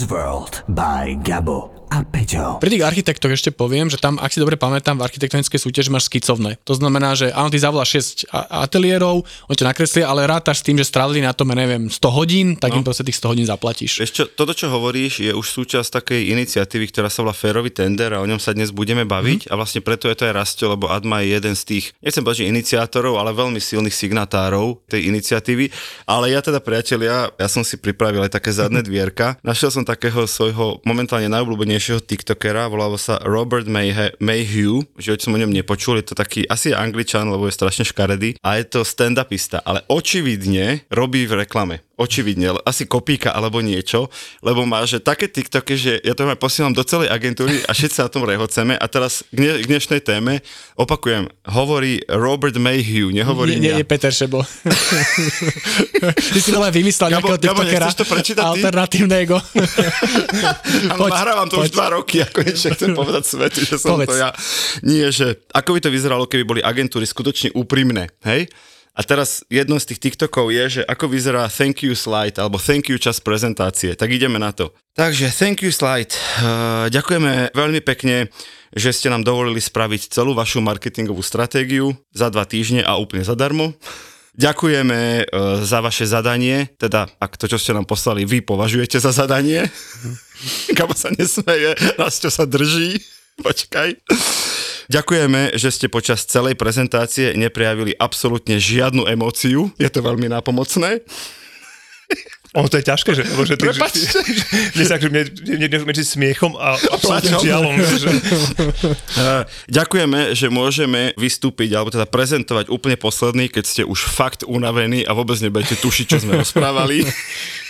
Buzzworld 0.00 0.62
by 0.74 1.14
Gabo 1.22 1.79
a 1.90 2.06
Peťo. 2.06 2.62
Pri 2.62 2.70
tých 2.70 2.86
architektoch 2.86 3.34
ešte 3.34 3.50
poviem, 3.50 3.90
že 3.90 3.98
tam, 3.98 4.14
ak 4.22 4.30
si 4.30 4.38
dobre 4.38 4.54
pamätám, 4.54 4.94
v 4.94 5.10
architektonickej 5.10 5.58
súťaži 5.58 5.90
máš 5.90 6.06
skicovné. 6.06 6.62
To 6.62 6.78
znamená, 6.78 7.18
že 7.18 7.34
áno, 7.34 7.50
ty 7.50 7.58
zavoláš 7.58 8.24
6 8.24 8.30
a- 8.30 8.62
ateliérov, 8.62 9.26
oni 9.50 9.56
ťa 9.58 9.66
nakreslia, 9.66 10.06
ale 10.06 10.22
rátaš 10.30 10.62
s 10.62 10.66
tým, 10.70 10.78
že 10.78 10.86
strávili 10.86 11.18
na 11.18 11.34
tom, 11.34 11.50
ja 11.50 11.58
neviem, 11.58 11.90
100 11.90 11.98
hodín, 12.14 12.54
tak 12.54 12.78
im 12.78 12.86
proste 12.86 13.02
tých 13.02 13.18
100 13.18 13.30
hodín 13.34 13.46
zaplatíš. 13.50 14.06
Čo, 14.06 14.30
toto, 14.30 14.54
čo 14.54 14.70
hovoríš, 14.70 15.26
je 15.26 15.34
už 15.34 15.42
súčasť 15.42 16.00
takej 16.00 16.30
iniciatívy, 16.30 16.94
ktorá 16.94 17.10
sa 17.10 17.26
volá 17.26 17.34
Férový 17.34 17.74
tender 17.74 18.14
a 18.14 18.22
o 18.22 18.26
ňom 18.26 18.38
sa 18.38 18.54
dnes 18.54 18.70
budeme 18.70 19.02
baviť 19.02 19.50
a 19.50 19.58
vlastne 19.58 19.82
preto 19.82 20.06
je 20.06 20.14
to 20.14 20.30
aj 20.30 20.34
Rastio, 20.38 20.70
lebo 20.70 20.86
Adma 20.86 21.26
je 21.26 21.34
jeden 21.42 21.58
z 21.58 21.62
tých, 21.66 21.84
nechcem 21.98 22.22
povedať, 22.22 22.46
iniciátorov, 22.46 23.18
ale 23.18 23.34
veľmi 23.34 23.58
silných 23.58 23.92
signatárov 23.92 24.86
tej 24.86 25.10
iniciatívy. 25.10 25.74
Ale 26.06 26.30
ja 26.30 26.38
teda, 26.38 26.62
priatelia, 26.62 27.34
ja 27.34 27.48
som 27.50 27.66
si 27.66 27.74
pripravil 27.74 28.22
aj 28.22 28.38
také 28.38 28.54
zadné 28.54 28.86
dvierka. 28.86 29.34
Našiel 29.42 29.74
som 29.74 29.82
takého 29.82 30.22
svojho 30.30 30.78
momentálne 30.86 31.26
najobľúbenejšieho 31.26 31.79
tiktokera, 31.80 32.68
volal 32.68 33.00
sa 33.00 33.16
Robert 33.24 33.64
Mayhe- 33.64 34.12
Mayhew, 34.20 34.84
že 35.00 35.16
som 35.18 35.32
o 35.34 35.40
ňom 35.40 35.50
nepočul, 35.50 35.98
je 35.98 36.12
to 36.12 36.14
taký, 36.14 36.44
asi 36.46 36.76
angličan, 36.76 37.32
lebo 37.32 37.48
je 37.48 37.56
strašne 37.56 37.88
škaredý 37.88 38.36
a 38.44 38.60
je 38.60 38.64
to 38.68 38.80
stand-upista, 38.84 39.64
ale 39.64 39.82
očividne 39.88 40.84
robí 40.92 41.24
v 41.24 41.42
reklame 41.42 41.80
očividne, 42.00 42.56
asi 42.64 42.88
kopíka 42.88 43.28
alebo 43.28 43.60
niečo, 43.60 44.08
lebo 44.40 44.64
má, 44.64 44.80
že 44.88 45.04
také 45.04 45.28
TikToky, 45.28 45.74
že 45.76 45.92
ja 46.00 46.16
to 46.16 46.24
posielam 46.40 46.72
do 46.72 46.80
celej 46.80 47.12
agentúry 47.12 47.60
a 47.68 47.76
všetci 47.76 47.94
sa 48.00 48.08
na 48.08 48.12
tom 48.12 48.24
rehoceme 48.24 48.72
a 48.72 48.86
teraz 48.88 49.20
k, 49.28 49.36
dne, 49.36 49.52
k 49.60 49.64
dnešnej 49.68 50.00
téme 50.00 50.40
opakujem, 50.80 51.28
hovorí 51.44 52.00
Robert 52.08 52.56
Mayhew, 52.56 53.12
nehovorím 53.12 53.60
nie, 53.60 53.68
ja. 53.68 53.76
nie, 53.76 53.84
Peter 53.84 54.08
Šebo. 54.08 54.40
ty 56.32 56.38
si 56.40 56.50
ale 56.56 56.72
vymyslel 56.72 57.12
Gabo- 57.12 57.36
nejakého 57.36 57.52
Gabo, 57.52 57.60
tiktokera. 57.68 57.86
to 57.92 58.06
prečítať 58.08 58.44
ty? 58.56 58.60
Alternatívneho. 58.64 59.36
Áno, 60.96 61.04
nahrávam 61.12 61.46
to 61.52 61.60
už 61.60 61.68
poď. 61.68 61.74
dva 61.76 61.86
roky 62.00 62.16
a 62.24 62.26
konečne 62.30 62.72
chcem 62.72 62.96
povedať 62.96 63.22
svetu, 63.28 63.60
že 63.66 63.76
som 63.76 64.00
Povedz. 64.00 64.08
to 64.08 64.14
ja. 64.16 64.30
Nie, 64.80 65.12
že 65.12 65.36
ako 65.52 65.76
by 65.76 65.80
to 65.84 65.90
vyzeralo, 65.92 66.24
keby 66.24 66.44
boli 66.46 66.60
agentúry 66.64 67.04
skutočne 67.04 67.52
úprimné, 67.52 68.08
hej? 68.24 68.48
A 69.00 69.04
teraz 69.08 69.40
jedno 69.48 69.80
z 69.80 69.88
tých 69.88 70.12
TikTokov 70.12 70.52
je, 70.52 70.64
že 70.68 70.82
ako 70.84 71.08
vyzerá 71.08 71.48
thank 71.48 71.80
you 71.80 71.96
slide 71.96 72.36
alebo 72.36 72.60
thank 72.60 72.92
you 72.92 73.00
čas 73.00 73.16
prezentácie. 73.16 73.96
Tak 73.96 74.12
ideme 74.12 74.36
na 74.36 74.52
to. 74.52 74.76
Takže 74.92 75.32
thank 75.32 75.64
you 75.64 75.72
slide. 75.72 76.12
Uh, 76.44 76.84
ďakujeme 76.92 77.56
veľmi 77.56 77.80
pekne, 77.80 78.28
že 78.76 78.92
ste 78.92 79.08
nám 79.08 79.24
dovolili 79.24 79.56
spraviť 79.56 80.12
celú 80.12 80.36
vašu 80.36 80.60
marketingovú 80.60 81.24
stratégiu 81.24 81.96
za 82.12 82.28
dva 82.28 82.44
týždne 82.44 82.84
a 82.84 83.00
úplne 83.00 83.24
zadarmo. 83.24 83.72
Ďakujeme 84.36 85.32
uh, 85.32 85.64
za 85.64 85.80
vaše 85.80 86.04
zadanie, 86.04 86.68
teda 86.76 87.08
ak 87.24 87.40
to, 87.40 87.48
čo 87.48 87.56
ste 87.56 87.72
nám 87.72 87.88
poslali, 87.88 88.28
vy 88.28 88.44
považujete 88.44 89.00
za 89.00 89.16
zadanie. 89.16 89.64
Kamo 90.76 90.92
sa 90.92 91.08
nesmeje, 91.08 91.72
raz 91.96 92.20
čo 92.20 92.28
sa 92.28 92.44
drží. 92.44 93.00
Počkaj. 93.40 93.96
Ďakujeme, 94.90 95.54
že 95.54 95.70
ste 95.70 95.86
počas 95.86 96.26
celej 96.26 96.58
prezentácie 96.58 97.38
neprejavili 97.38 97.94
absolútne 97.94 98.58
žiadnu 98.58 99.06
emóciu. 99.06 99.70
Je 99.78 99.86
to 99.86 100.02
veľmi 100.02 100.26
nápomocné. 100.26 101.06
Ono 102.58 102.66
to 102.66 102.82
je 102.82 102.84
ťažké, 102.90 103.14
že? 103.14 103.22
Lebo, 103.22 103.46
že 103.46 103.54
ty, 103.54 103.70
ty, 103.70 104.82
že, 104.82 104.90
že, 104.90 105.06
mne, 105.06 105.22
mne, 105.30 105.66
mne, 105.70 105.78
medzi 105.86 106.02
smiechom 106.02 106.58
a 106.58 106.74
absolútnym 106.74 107.38
žialom. 107.38 107.78
Že... 107.78 108.10
Uh, 108.10 109.46
ďakujeme, 109.78 110.34
že 110.34 110.50
môžeme 110.50 111.14
vystúpiť, 111.14 111.78
alebo 111.78 111.94
teda 111.94 112.10
prezentovať 112.10 112.66
úplne 112.66 112.98
posledný, 112.98 113.46
keď 113.46 113.64
ste 113.70 113.82
už 113.86 114.10
fakt 114.10 114.42
unavení 114.42 115.06
a 115.06 115.14
vôbec 115.14 115.38
nebudete 115.38 115.78
tušiť, 115.78 116.06
čo 116.10 116.18
sme 116.18 116.42
rozprávali. 116.42 117.06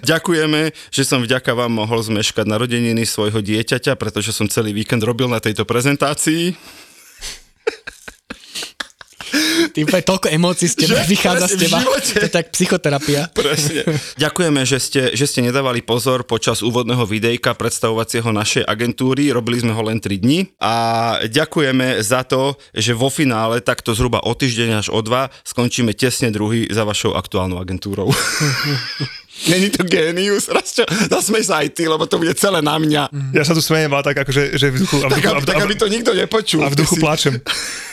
Ďakujeme, 0.00 0.72
že 0.88 1.02
som 1.04 1.20
vďaka 1.20 1.52
vám 1.52 1.72
mohol 1.72 2.00
zmeškať 2.00 2.48
narodeniny 2.48 3.04
svojho 3.04 3.44
dieťaťa, 3.44 3.96
pretože 4.00 4.32
som 4.32 4.48
celý 4.48 4.72
víkend 4.72 5.04
robil 5.04 5.28
na 5.28 5.38
tejto 5.38 5.68
prezentácii. 5.68 6.56
Ty 9.72 9.78
úplne 9.88 10.04
toľko 10.04 10.28
emócií 10.28 10.68
z 10.68 10.84
teba 10.84 11.00
vychádza 11.08 11.56
z 11.56 11.64
teba. 11.64 11.80
To 11.80 12.20
je 12.20 12.28
tak 12.28 12.52
psychoterapia. 12.52 13.32
Presne. 13.32 13.88
Ďakujeme, 14.20 14.60
že 14.68 14.76
ste, 14.76 15.02
že 15.16 15.24
ste 15.24 15.40
nedávali 15.40 15.80
pozor 15.80 16.28
počas 16.28 16.60
úvodného 16.60 17.08
videjka 17.08 17.56
predstavovacieho 17.56 18.28
našej 18.28 18.68
agentúry. 18.68 19.32
Robili 19.32 19.64
sme 19.64 19.72
ho 19.72 19.82
len 19.88 19.96
3 19.96 20.20
dni. 20.20 20.52
A 20.60 20.74
ďakujeme 21.24 22.04
za 22.04 22.28
to, 22.28 22.60
že 22.76 22.92
vo 22.92 23.08
finále 23.08 23.64
takto 23.64 23.96
zhruba 23.96 24.20
o 24.20 24.32
týždeň 24.36 24.84
až 24.84 24.86
o 24.92 25.00
dva 25.00 25.32
skončíme 25.48 25.96
tesne 25.96 26.28
druhý 26.28 26.68
za 26.68 26.84
vašou 26.84 27.16
aktuálnou 27.16 27.56
agentúrou. 27.56 28.12
Není 29.42 29.74
to 29.74 29.82
génius, 29.82 30.46
raz 30.52 30.76
čo, 30.76 30.84
zasmej 30.86 31.42
sa 31.42 31.64
aj 31.64 31.74
ty, 31.74 31.88
lebo 31.88 32.06
to 32.06 32.20
bude 32.20 32.36
celé 32.38 32.62
na 32.62 32.78
mňa. 32.78 33.10
Ja 33.34 33.42
sa 33.42 33.56
tu 33.56 33.64
smejem, 33.64 33.90
ale 33.90 34.04
tak 34.04 34.22
akože, 34.22 34.54
že 34.54 34.70
v 34.70 34.76
duchu... 34.84 34.96
A 35.02 35.08
v 35.10 35.18
duchu 35.18 35.26
tak, 35.26 35.34
aby, 35.34 35.46
tak, 35.48 35.62
aby 35.66 35.74
to 35.74 35.86
nikto 35.90 36.12
nepočul. 36.14 36.62
A 36.62 36.70
v 36.70 36.76
duchu 36.78 36.94
si... 36.94 37.02
plačem. 37.02 37.34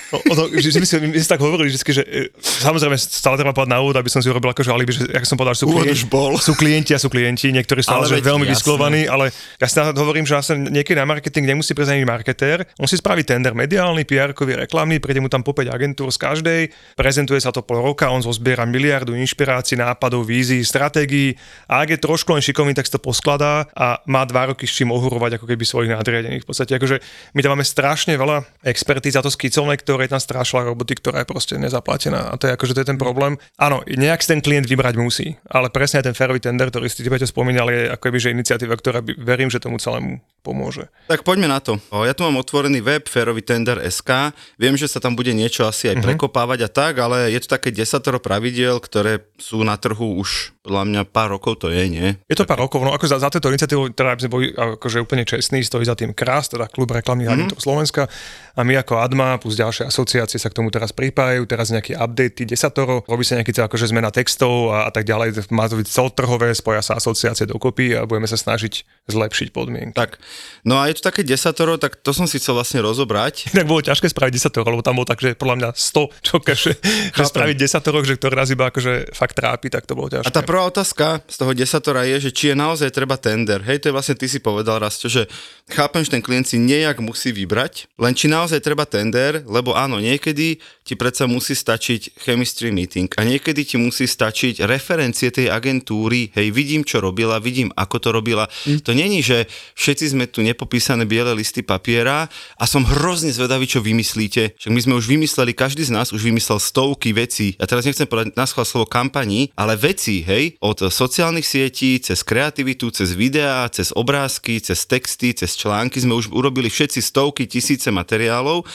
O, 0.09 0.17
o 0.17 0.33
to, 0.33 0.43
že, 0.57 0.73
že 0.73 0.79
my, 0.81 0.87
si, 0.89 0.95
my 0.97 1.19
si 1.21 1.29
tak 1.29 1.37
hovorili 1.37 1.69
vždy, 1.69 1.81
že 1.85 2.01
e, 2.01 2.33
samozrejme 2.41 2.97
stále 2.97 3.37
treba 3.37 3.53
povedať 3.53 3.77
na 3.77 3.79
úvod, 3.81 3.93
aby 3.93 4.09
som 4.09 4.25
si 4.25 4.27
urobil 4.29 4.49
akože 4.57 4.69
alibi, 4.73 4.89
že 4.89 5.05
jak 5.05 5.21
som 5.21 5.37
povedal, 5.37 5.53
že 5.53 5.61
sú, 5.61 5.67
klienti, 5.69 6.05
bol. 6.09 6.33
sú 6.41 6.53
klienti 6.57 6.91
a 6.97 6.99
sú 6.99 7.13
klienti, 7.13 7.53
niektorí 7.53 7.85
sú 7.85 7.93
ale 7.93 8.09
veľmi 8.17 8.49
jasné. 8.49 8.53
vysklovaní, 8.57 9.01
ale 9.05 9.29
ja 9.61 9.67
si 9.69 9.77
hovorím, 9.77 10.25
že 10.25 10.33
vlastne 10.33 10.65
niekedy 10.65 10.97
na 10.97 11.05
marketing 11.05 11.53
nemusí 11.53 11.77
prísť 11.77 11.93
ani 11.93 12.09
marketér, 12.09 12.65
on 12.81 12.89
si 12.89 12.97
spraví 12.97 13.21
tender 13.21 13.53
mediálny, 13.53 14.01
PR-kový, 14.01 14.57
reklamný, 14.65 14.97
príde 14.97 15.21
mu 15.21 15.29
tam 15.29 15.45
po 15.45 15.53
5 15.53 15.69
agentúr 15.69 16.09
z 16.09 16.17
každej, 16.17 16.61
prezentuje 16.97 17.37
sa 17.37 17.53
to 17.53 17.61
pol 17.61 17.77
roka, 17.77 18.09
on 18.09 18.25
zozbiera 18.25 18.65
miliardu 18.65 19.13
inšpirácií, 19.13 19.77
nápadov, 19.77 20.25
vízií, 20.25 20.65
stratégií 20.65 21.28
a 21.67 21.83
ak 21.83 21.97
je 21.97 21.99
trošku 21.99 22.31
len 22.31 22.41
šikovný, 22.41 22.73
tak 22.77 22.87
sa 22.87 22.97
to 22.97 23.01
poskladá 23.03 23.67
a 23.75 23.99
má 24.07 24.23
dva 24.23 24.53
roky 24.53 24.69
s 24.69 24.73
čím 24.73 24.93
ohurovať 24.95 25.41
ako 25.41 25.45
keby 25.49 25.63
svojich 25.65 25.91
nadriadených. 25.91 26.45
V 26.45 26.49
podstate 26.49 26.77
akože 26.77 27.01
my 27.35 27.39
tam 27.43 27.51
máme 27.57 27.65
strašne 27.65 28.15
veľa 28.15 28.45
expertíz 28.63 29.17
za 29.17 29.25
to 29.25 29.33
skicovné, 29.33 29.75
ktoré 29.81 30.07
tam 30.07 30.21
strášla 30.21 30.69
roboty, 30.71 30.97
ktorá 30.97 31.23
je 31.23 31.27
proste 31.27 31.55
nezaplatená. 31.57 32.31
A 32.31 32.37
to 32.39 32.47
je 32.47 32.55
akože 32.55 32.73
to 32.77 32.81
je 32.85 32.89
ten 32.89 32.99
problém. 33.01 33.35
Áno, 33.59 33.81
nejak 33.85 34.21
si 34.23 34.31
ten 34.31 34.39
klient 34.39 34.69
vybrať 34.69 34.95
musí, 34.95 35.35
ale 35.49 35.73
presne 35.73 36.05
ten 36.05 36.15
ferový 36.15 36.39
tender, 36.39 36.69
ktorý 36.69 36.87
ste 36.87 37.05
tebe 37.05 37.19
spomínal, 37.21 37.67
je 37.69 37.89
ako 37.91 38.03
keby, 38.09 38.17
že 38.17 38.33
iniciatíva, 38.33 38.75
ktorá 38.77 38.99
by, 39.03 39.17
verím, 39.19 39.49
že 39.49 39.59
tomu 39.59 39.81
celému 39.81 40.21
pomôže. 40.41 40.87
Tak 41.11 41.27
poďme 41.27 41.51
na 41.51 41.59
to. 41.59 41.77
Ja 41.91 42.15
tu 42.15 42.23
mám 42.23 42.39
otvorený 42.39 42.79
web 42.79 43.05
ferový 43.05 43.43
tender 43.43 43.81
SK. 43.83 44.31
Viem, 44.55 44.79
že 44.79 44.87
sa 44.87 45.03
tam 45.03 45.13
bude 45.13 45.35
niečo 45.35 45.67
asi 45.67 45.91
aj 45.91 45.99
uh-huh. 45.99 46.05
prekopávať 46.13 46.59
a 46.65 46.69
tak, 46.69 46.93
ale 46.99 47.33
je 47.33 47.39
to 47.43 47.59
také 47.59 47.69
desatoro 47.75 48.17
pravidiel, 48.23 48.79
ktoré 48.79 49.27
sú 49.35 49.61
na 49.67 49.75
trhu 49.75 50.19
už 50.19 50.55
podľa 50.59 50.83
mňa 50.91 51.01
pár 51.07 51.31
rokov 51.31 51.63
to 51.63 51.71
je, 51.71 51.87
nie? 51.87 52.07
Je 52.27 52.35
to 52.35 52.43
pár 52.43 52.59
rokov, 52.59 52.83
no 52.83 52.91
ako 52.91 53.07
za, 53.07 53.15
za 53.15 53.31
túto 53.31 53.47
iniciatívu, 53.47 53.95
teda 53.95 54.11
aby 54.11 54.21
sme 54.27 54.31
boli 54.31 54.45
akože 54.51 54.99
úplne 54.99 55.23
čestní, 55.23 55.63
stojí 55.63 55.87
za 55.87 55.95
tým 55.95 56.11
KRAS, 56.11 56.51
teda 56.51 56.67
Klub 56.67 56.91
reklamných 56.91 57.31
mm-hmm. 57.31 57.47
agentúr 57.47 57.59
Slovenska 57.63 58.11
a 58.59 58.61
my 58.67 58.75
ako 58.75 58.99
ADMA 58.99 59.39
plus 59.39 59.55
ďalšie 59.55 59.87
asociácie 59.87 60.35
sa 60.35 60.51
k 60.51 60.59
tomu 60.59 60.67
teraz 60.67 60.91
pripájajú, 60.91 61.47
teraz 61.47 61.71
nejaké 61.71 61.95
updaty 61.95 62.43
desatoro, 62.43 63.07
robí 63.07 63.23
sa 63.23 63.39
nejaký 63.39 63.55
akože 63.55 63.87
zmena 63.87 64.11
textov 64.11 64.75
a, 64.75 64.83
a 64.83 64.91
tak 64.91 65.07
ďalej, 65.07 65.47
má 65.47 65.71
to 65.71 65.79
byť 65.79 65.87
celotrhové, 65.87 66.51
spoja 66.51 66.83
sa 66.83 66.99
asociácie 66.99 67.47
dokopy 67.47 67.95
a 67.95 68.03
budeme 68.03 68.27
sa 68.27 68.35
snažiť 68.35 69.07
zlepšiť 69.07 69.55
podmienky. 69.55 69.95
Tak, 69.95 70.19
no 70.67 70.75
a 70.75 70.91
je 70.91 70.99
to 70.99 71.07
také 71.07 71.23
desatoro, 71.23 71.79
tak 71.79 72.03
to 72.03 72.11
som 72.11 72.27
si 72.27 72.35
chcel 72.35 72.59
vlastne 72.59 72.83
rozobrať. 72.83 73.47
Tak 73.59 73.67
bolo 73.67 73.83
ťažké 73.83 74.07
spraviť 74.07 74.33
desatoro, 74.39 74.71
lebo 74.71 74.79
tam 74.79 74.95
bolo 74.95 75.07
tak, 75.07 75.19
že 75.19 75.35
podľa 75.35 75.55
mňa 75.59 75.69
100, 75.75 76.23
čo 76.23 76.35
že, 76.39 76.79
že 77.11 77.23
spraviť 77.27 77.55
desatoro, 77.59 77.99
že 78.07 78.15
ktorý 78.15 78.33
raz 78.39 78.47
iba 78.55 78.71
akože 78.71 79.11
fakt 79.11 79.35
trápi, 79.35 79.67
tak 79.67 79.83
to 79.83 79.99
bolo 79.99 80.07
ťažké. 80.07 80.31
A 80.31 80.31
tá 80.31 80.47
prvá 80.49 80.65
otázka 80.65 81.21
z 81.29 81.35
toho 81.37 81.53
desatora 81.53 82.09
je, 82.09 82.25
že 82.25 82.31
či 82.33 82.43
je 82.49 82.55
naozaj 82.57 82.89
treba 82.89 83.21
tender. 83.21 83.61
Hej, 83.61 83.85
to 83.85 83.93
je 83.93 83.93
vlastne 83.93 84.17
ty 84.17 84.25
si 84.25 84.41
povedal 84.41 84.81
raz, 84.81 84.97
že 84.97 85.29
chápem, 85.69 86.01
že 86.01 86.17
ten 86.17 86.25
klient 86.25 86.49
si 86.49 86.57
nejak 86.57 86.97
musí 87.05 87.29
vybrať, 87.29 87.85
len 88.01 88.17
či 88.17 88.25
naozaj 88.25 88.57
treba 88.65 88.89
tender, 88.89 89.45
lebo 89.45 89.77
áno, 89.77 90.01
niekedy 90.01 90.57
ti 90.89 90.97
predsa 90.97 91.29
musí 91.29 91.53
stačiť 91.53 92.17
chemistry 92.17 92.73
meeting 92.73 93.05
a 93.13 93.21
niekedy 93.21 93.61
ti 93.61 93.77
musí 93.77 94.09
stačiť 94.09 94.65
referencie 94.65 95.29
tej 95.29 95.53
agentúry, 95.53 96.33
hej, 96.33 96.49
vidím, 96.49 96.81
čo 96.81 96.97
robila, 96.97 97.37
vidím, 97.37 97.69
ako 97.77 98.01
to 98.01 98.09
robila. 98.09 98.49
Mm. 98.65 98.81
To 98.81 98.91
není, 98.97 99.21
že 99.21 99.45
všetci 99.77 100.17
sme 100.17 100.25
tu 100.25 100.41
nepopísané 100.41 101.05
biele 101.05 101.37
listy 101.37 101.61
papiera 101.61 102.25
a 102.57 102.65
som 102.65 102.81
hrozne 102.81 103.29
zvedavý, 103.29 103.69
čo 103.69 103.85
vymyslíte. 103.85 104.57
Však 104.57 104.73
my 104.73 104.81
sme 104.81 104.97
už 104.97 105.05
vymysleli, 105.05 105.53
každý 105.53 105.85
z 105.85 105.93
nás 105.93 106.09
už 106.09 106.25
vymyslel 106.25 106.57
stovky 106.57 107.13
vecí. 107.13 107.53
A 107.61 107.69
teraz 107.69 107.85
nechcem 107.85 108.09
povedať 108.09 108.33
na 108.33 108.49
slovo 108.49 108.89
kampaní, 108.89 109.53
ale 109.53 109.77
veci, 109.77 110.25
hej, 110.25 110.57
od 110.57 110.89
sociálnych 110.89 111.45
sietí, 111.45 112.01
cez 112.01 112.25
kreativitu, 112.25 112.89
cez 112.89 113.13
videá, 113.13 113.69
cez 113.69 113.93
obrázky, 113.93 114.57
cez 114.57 114.89
texty, 114.89 115.37
cez 115.37 115.53
články 115.53 116.01
sme 116.01 116.17
už 116.17 116.33
urobili 116.33 116.65
všetci 116.73 116.97
stovky, 116.97 117.45
tisíce 117.45 117.93
materiálov. 117.93 118.65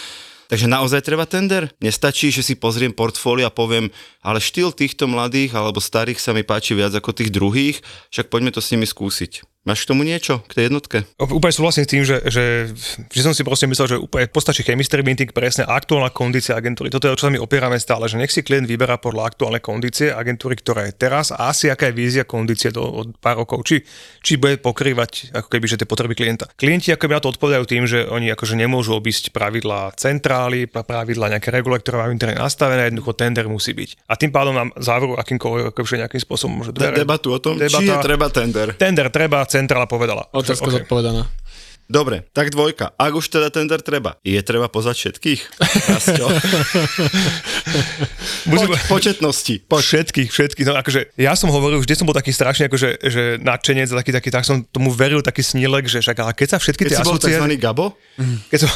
Takže 0.54 0.70
naozaj 0.70 1.02
treba 1.02 1.26
tender? 1.26 1.66
Nestačí, 1.82 2.30
že 2.30 2.46
si 2.46 2.54
pozriem 2.54 2.94
portfólio 2.94 3.42
a 3.42 3.50
poviem, 3.50 3.90
ale 4.22 4.38
štýl 4.38 4.70
týchto 4.70 5.10
mladých 5.10 5.50
alebo 5.50 5.82
starých 5.82 6.22
sa 6.22 6.30
mi 6.30 6.46
páči 6.46 6.78
viac 6.78 6.94
ako 6.94 7.10
tých 7.10 7.34
druhých, 7.34 7.82
však 8.14 8.30
poďme 8.30 8.54
to 8.54 8.62
s 8.62 8.70
nimi 8.70 8.86
skúsiť. 8.86 9.53
Máš 9.64 9.88
k 9.88 9.96
tomu 9.96 10.04
niečo, 10.04 10.44
k 10.44 10.60
tej 10.60 10.64
jednotke? 10.68 11.08
Úplne 11.16 11.54
súhlasím 11.56 11.84
s 11.84 11.90
tým, 11.90 12.04
že, 12.04 12.20
že, 12.28 12.68
že 13.08 13.20
som 13.24 13.32
si 13.32 13.40
proste 13.40 13.64
myslel, 13.64 13.96
že 13.96 13.96
úplne 13.96 14.28
postačí 14.28 14.60
chemistry 14.60 15.00
meeting 15.00 15.32
presne 15.32 15.64
aktuálna 15.64 16.12
kondícia 16.12 16.52
agentúry. 16.52 16.92
Toto 16.92 17.08
je, 17.08 17.12
o 17.12 17.18
čo 17.18 17.26
sa 17.28 17.32
my 17.32 17.40
opierame 17.40 17.80
stále, 17.80 18.04
že 18.04 18.20
nech 18.20 18.28
si 18.28 18.44
klient 18.44 18.68
vyberá 18.68 19.00
podľa 19.00 19.32
aktuálnej 19.32 19.64
kondície 19.64 20.12
agentúry, 20.12 20.60
ktorá 20.60 20.84
je 20.84 20.92
teraz 20.92 21.32
a 21.32 21.48
asi 21.48 21.72
aká 21.72 21.88
je 21.88 21.96
vízia 21.96 22.28
kondície 22.28 22.68
do 22.68 22.84
od 22.84 23.16
pár 23.16 23.40
rokov, 23.40 23.64
či, 23.64 23.80
či 24.20 24.36
bude 24.36 24.60
pokrývať 24.60 25.32
ako 25.32 25.48
keby, 25.48 25.64
že 25.64 25.80
tie 25.80 25.88
potreby 25.88 26.12
klienta. 26.12 26.44
Klienti 26.60 26.92
ako 26.92 27.08
na 27.08 27.24
to 27.24 27.32
odpovedajú 27.32 27.64
tým, 27.64 27.88
že 27.88 28.04
oni 28.04 28.28
akože 28.36 28.60
nemôžu 28.60 28.92
obísť 29.00 29.32
pravidlá 29.32 29.96
centrály, 29.96 30.68
pravidlá 30.68 31.32
nejaké 31.32 31.48
regule, 31.48 31.80
ktoré 31.80 32.04
majú 32.04 32.12
interne 32.12 32.36
nastavené, 32.36 32.92
jednoducho 32.92 33.16
tender 33.16 33.48
musí 33.48 33.72
byť. 33.72 34.12
A 34.12 34.20
tým 34.20 34.28
pádom 34.28 34.52
nám 34.52 34.76
záveru 34.76 35.16
akýmkoľvek 35.16 35.72
akože 35.72 36.04
nejakým 36.04 36.20
spôsobom 36.20 36.60
môže 36.60 36.76
debatu 36.76 37.28
o 37.32 37.38
tom, 37.40 37.56
Debata, 37.56 37.80
či 37.80 37.88
je 37.88 37.96
treba 38.00 38.26
tender. 38.28 38.68
Tender 38.76 39.08
treba, 39.08 39.44
centrála 39.54 39.86
povedala. 39.86 40.26
Otázka 40.34 40.66
okay. 40.66 40.82
zodpovedaná. 40.82 41.30
Dobre, 41.84 42.24
tak 42.32 42.48
dvojka. 42.48 42.96
Ak 42.96 43.12
už 43.12 43.28
teda 43.28 43.52
tender 43.52 43.84
treba, 43.84 44.16
je 44.24 44.40
treba 44.40 44.72
pozvať 44.72 44.96
všetkých? 45.04 45.40
Poď, 48.48 48.80
početnosti. 48.88 49.60
Poď. 49.68 49.82
Všetkých, 49.84 50.28
všetkých. 50.32 50.64
No 50.64 50.80
akože, 50.80 51.12
ja 51.20 51.36
som 51.36 51.52
hovoril, 51.52 51.84
vždy 51.84 51.92
som 51.92 52.08
bol 52.08 52.16
taký 52.16 52.32
strašne 52.32 52.72
akože, 52.72 52.88
že 53.04 53.22
nadšenec, 53.36 53.92
taký, 53.92 54.12
taký, 54.16 54.28
tak 54.32 54.48
som 54.48 54.64
tomu 54.64 54.88
veril, 54.96 55.20
taký 55.20 55.44
snílek, 55.44 55.84
že 55.84 56.00
však, 56.00 56.16
ale 56.24 56.32
keď 56.32 56.56
sa 56.56 56.58
všetky 56.60 56.88
tie 56.88 56.96
asociácie... 57.00 57.40
Keď 57.40 57.60
Gabo? 57.60 57.92
Keď 58.48 58.58
som, 58.64 58.70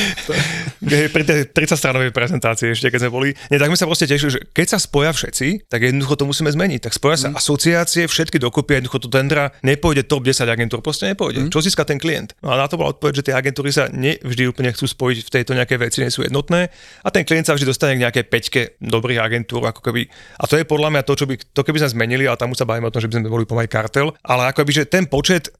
pri 1.14 1.22
tej 1.26 1.38
30 1.52 1.76
stranovej 1.76 2.12
prezentácii 2.14 2.72
ešte, 2.72 2.88
keď 2.88 3.08
sme 3.08 3.10
boli, 3.12 3.28
nie, 3.52 3.58
tak 3.58 3.68
sme 3.68 3.78
sa 3.78 3.84
proste 3.84 4.06
tešili, 4.08 4.38
že 4.38 4.40
keď 4.52 4.66
sa 4.76 4.78
spoja 4.80 5.12
všetci, 5.12 5.66
tak 5.66 5.84
jednoducho 5.84 6.14
to 6.16 6.24
musíme 6.24 6.48
zmeniť. 6.48 6.80
Tak 6.88 6.92
spoja 6.96 7.16
sa 7.18 7.28
mm. 7.32 7.36
asociácie, 7.42 8.04
všetky 8.06 8.40
dokopy, 8.40 8.80
jednoducho 8.80 9.02
to 9.02 9.08
tendra 9.10 9.50
nepôjde 9.66 10.06
top 10.06 10.24
10 10.24 10.46
agentúr, 10.46 10.78
proste 10.80 11.10
nepôjde. 11.10 11.48
Mm. 11.48 11.50
Čo 11.50 11.58
získa 11.58 11.82
ten 11.82 11.98
klient? 11.98 12.21
Klient. 12.22 12.38
No 12.42 12.54
a 12.54 12.56
na 12.56 12.66
to 12.70 12.78
bola 12.78 12.94
odpoveď, 12.94 13.12
že 13.22 13.26
tie 13.26 13.34
agentúry 13.34 13.74
sa 13.74 13.90
nevždy 13.90 14.46
úplne 14.46 14.70
chcú 14.70 14.86
spojiť 14.86 15.18
v 15.26 15.32
tejto 15.34 15.52
nejaké 15.58 15.74
veci, 15.78 16.02
nie 16.02 16.12
sú 16.14 16.22
jednotné 16.22 16.70
a 17.02 17.08
ten 17.10 17.26
klient 17.26 17.50
sa 17.50 17.54
vždy 17.58 17.66
dostane 17.66 17.98
k 17.98 18.02
nejakej 18.06 18.24
peťke 18.30 18.60
dobrých 18.78 19.18
agentúr, 19.18 19.66
ako 19.66 19.82
keby. 19.82 20.06
A 20.38 20.46
to 20.46 20.54
je 20.54 20.64
podľa 20.64 20.88
mňa 20.94 21.02
to, 21.02 21.14
čo 21.18 21.26
by, 21.26 21.34
to 21.38 21.60
keby 21.66 21.82
sme 21.82 21.94
zmenili, 21.98 22.24
ale 22.30 22.38
tam 22.38 22.54
už 22.54 22.62
sa 22.62 22.68
bavíme 22.68 22.86
o 22.86 22.94
tom, 22.94 23.02
že 23.02 23.10
by 23.10 23.14
sme 23.18 23.32
boli 23.32 23.46
pomaly 23.48 23.66
kartel, 23.66 24.14
ale 24.22 24.54
ako 24.54 24.62
by, 24.62 24.72
že 24.72 24.84
ten 24.86 25.04
počet 25.10 25.50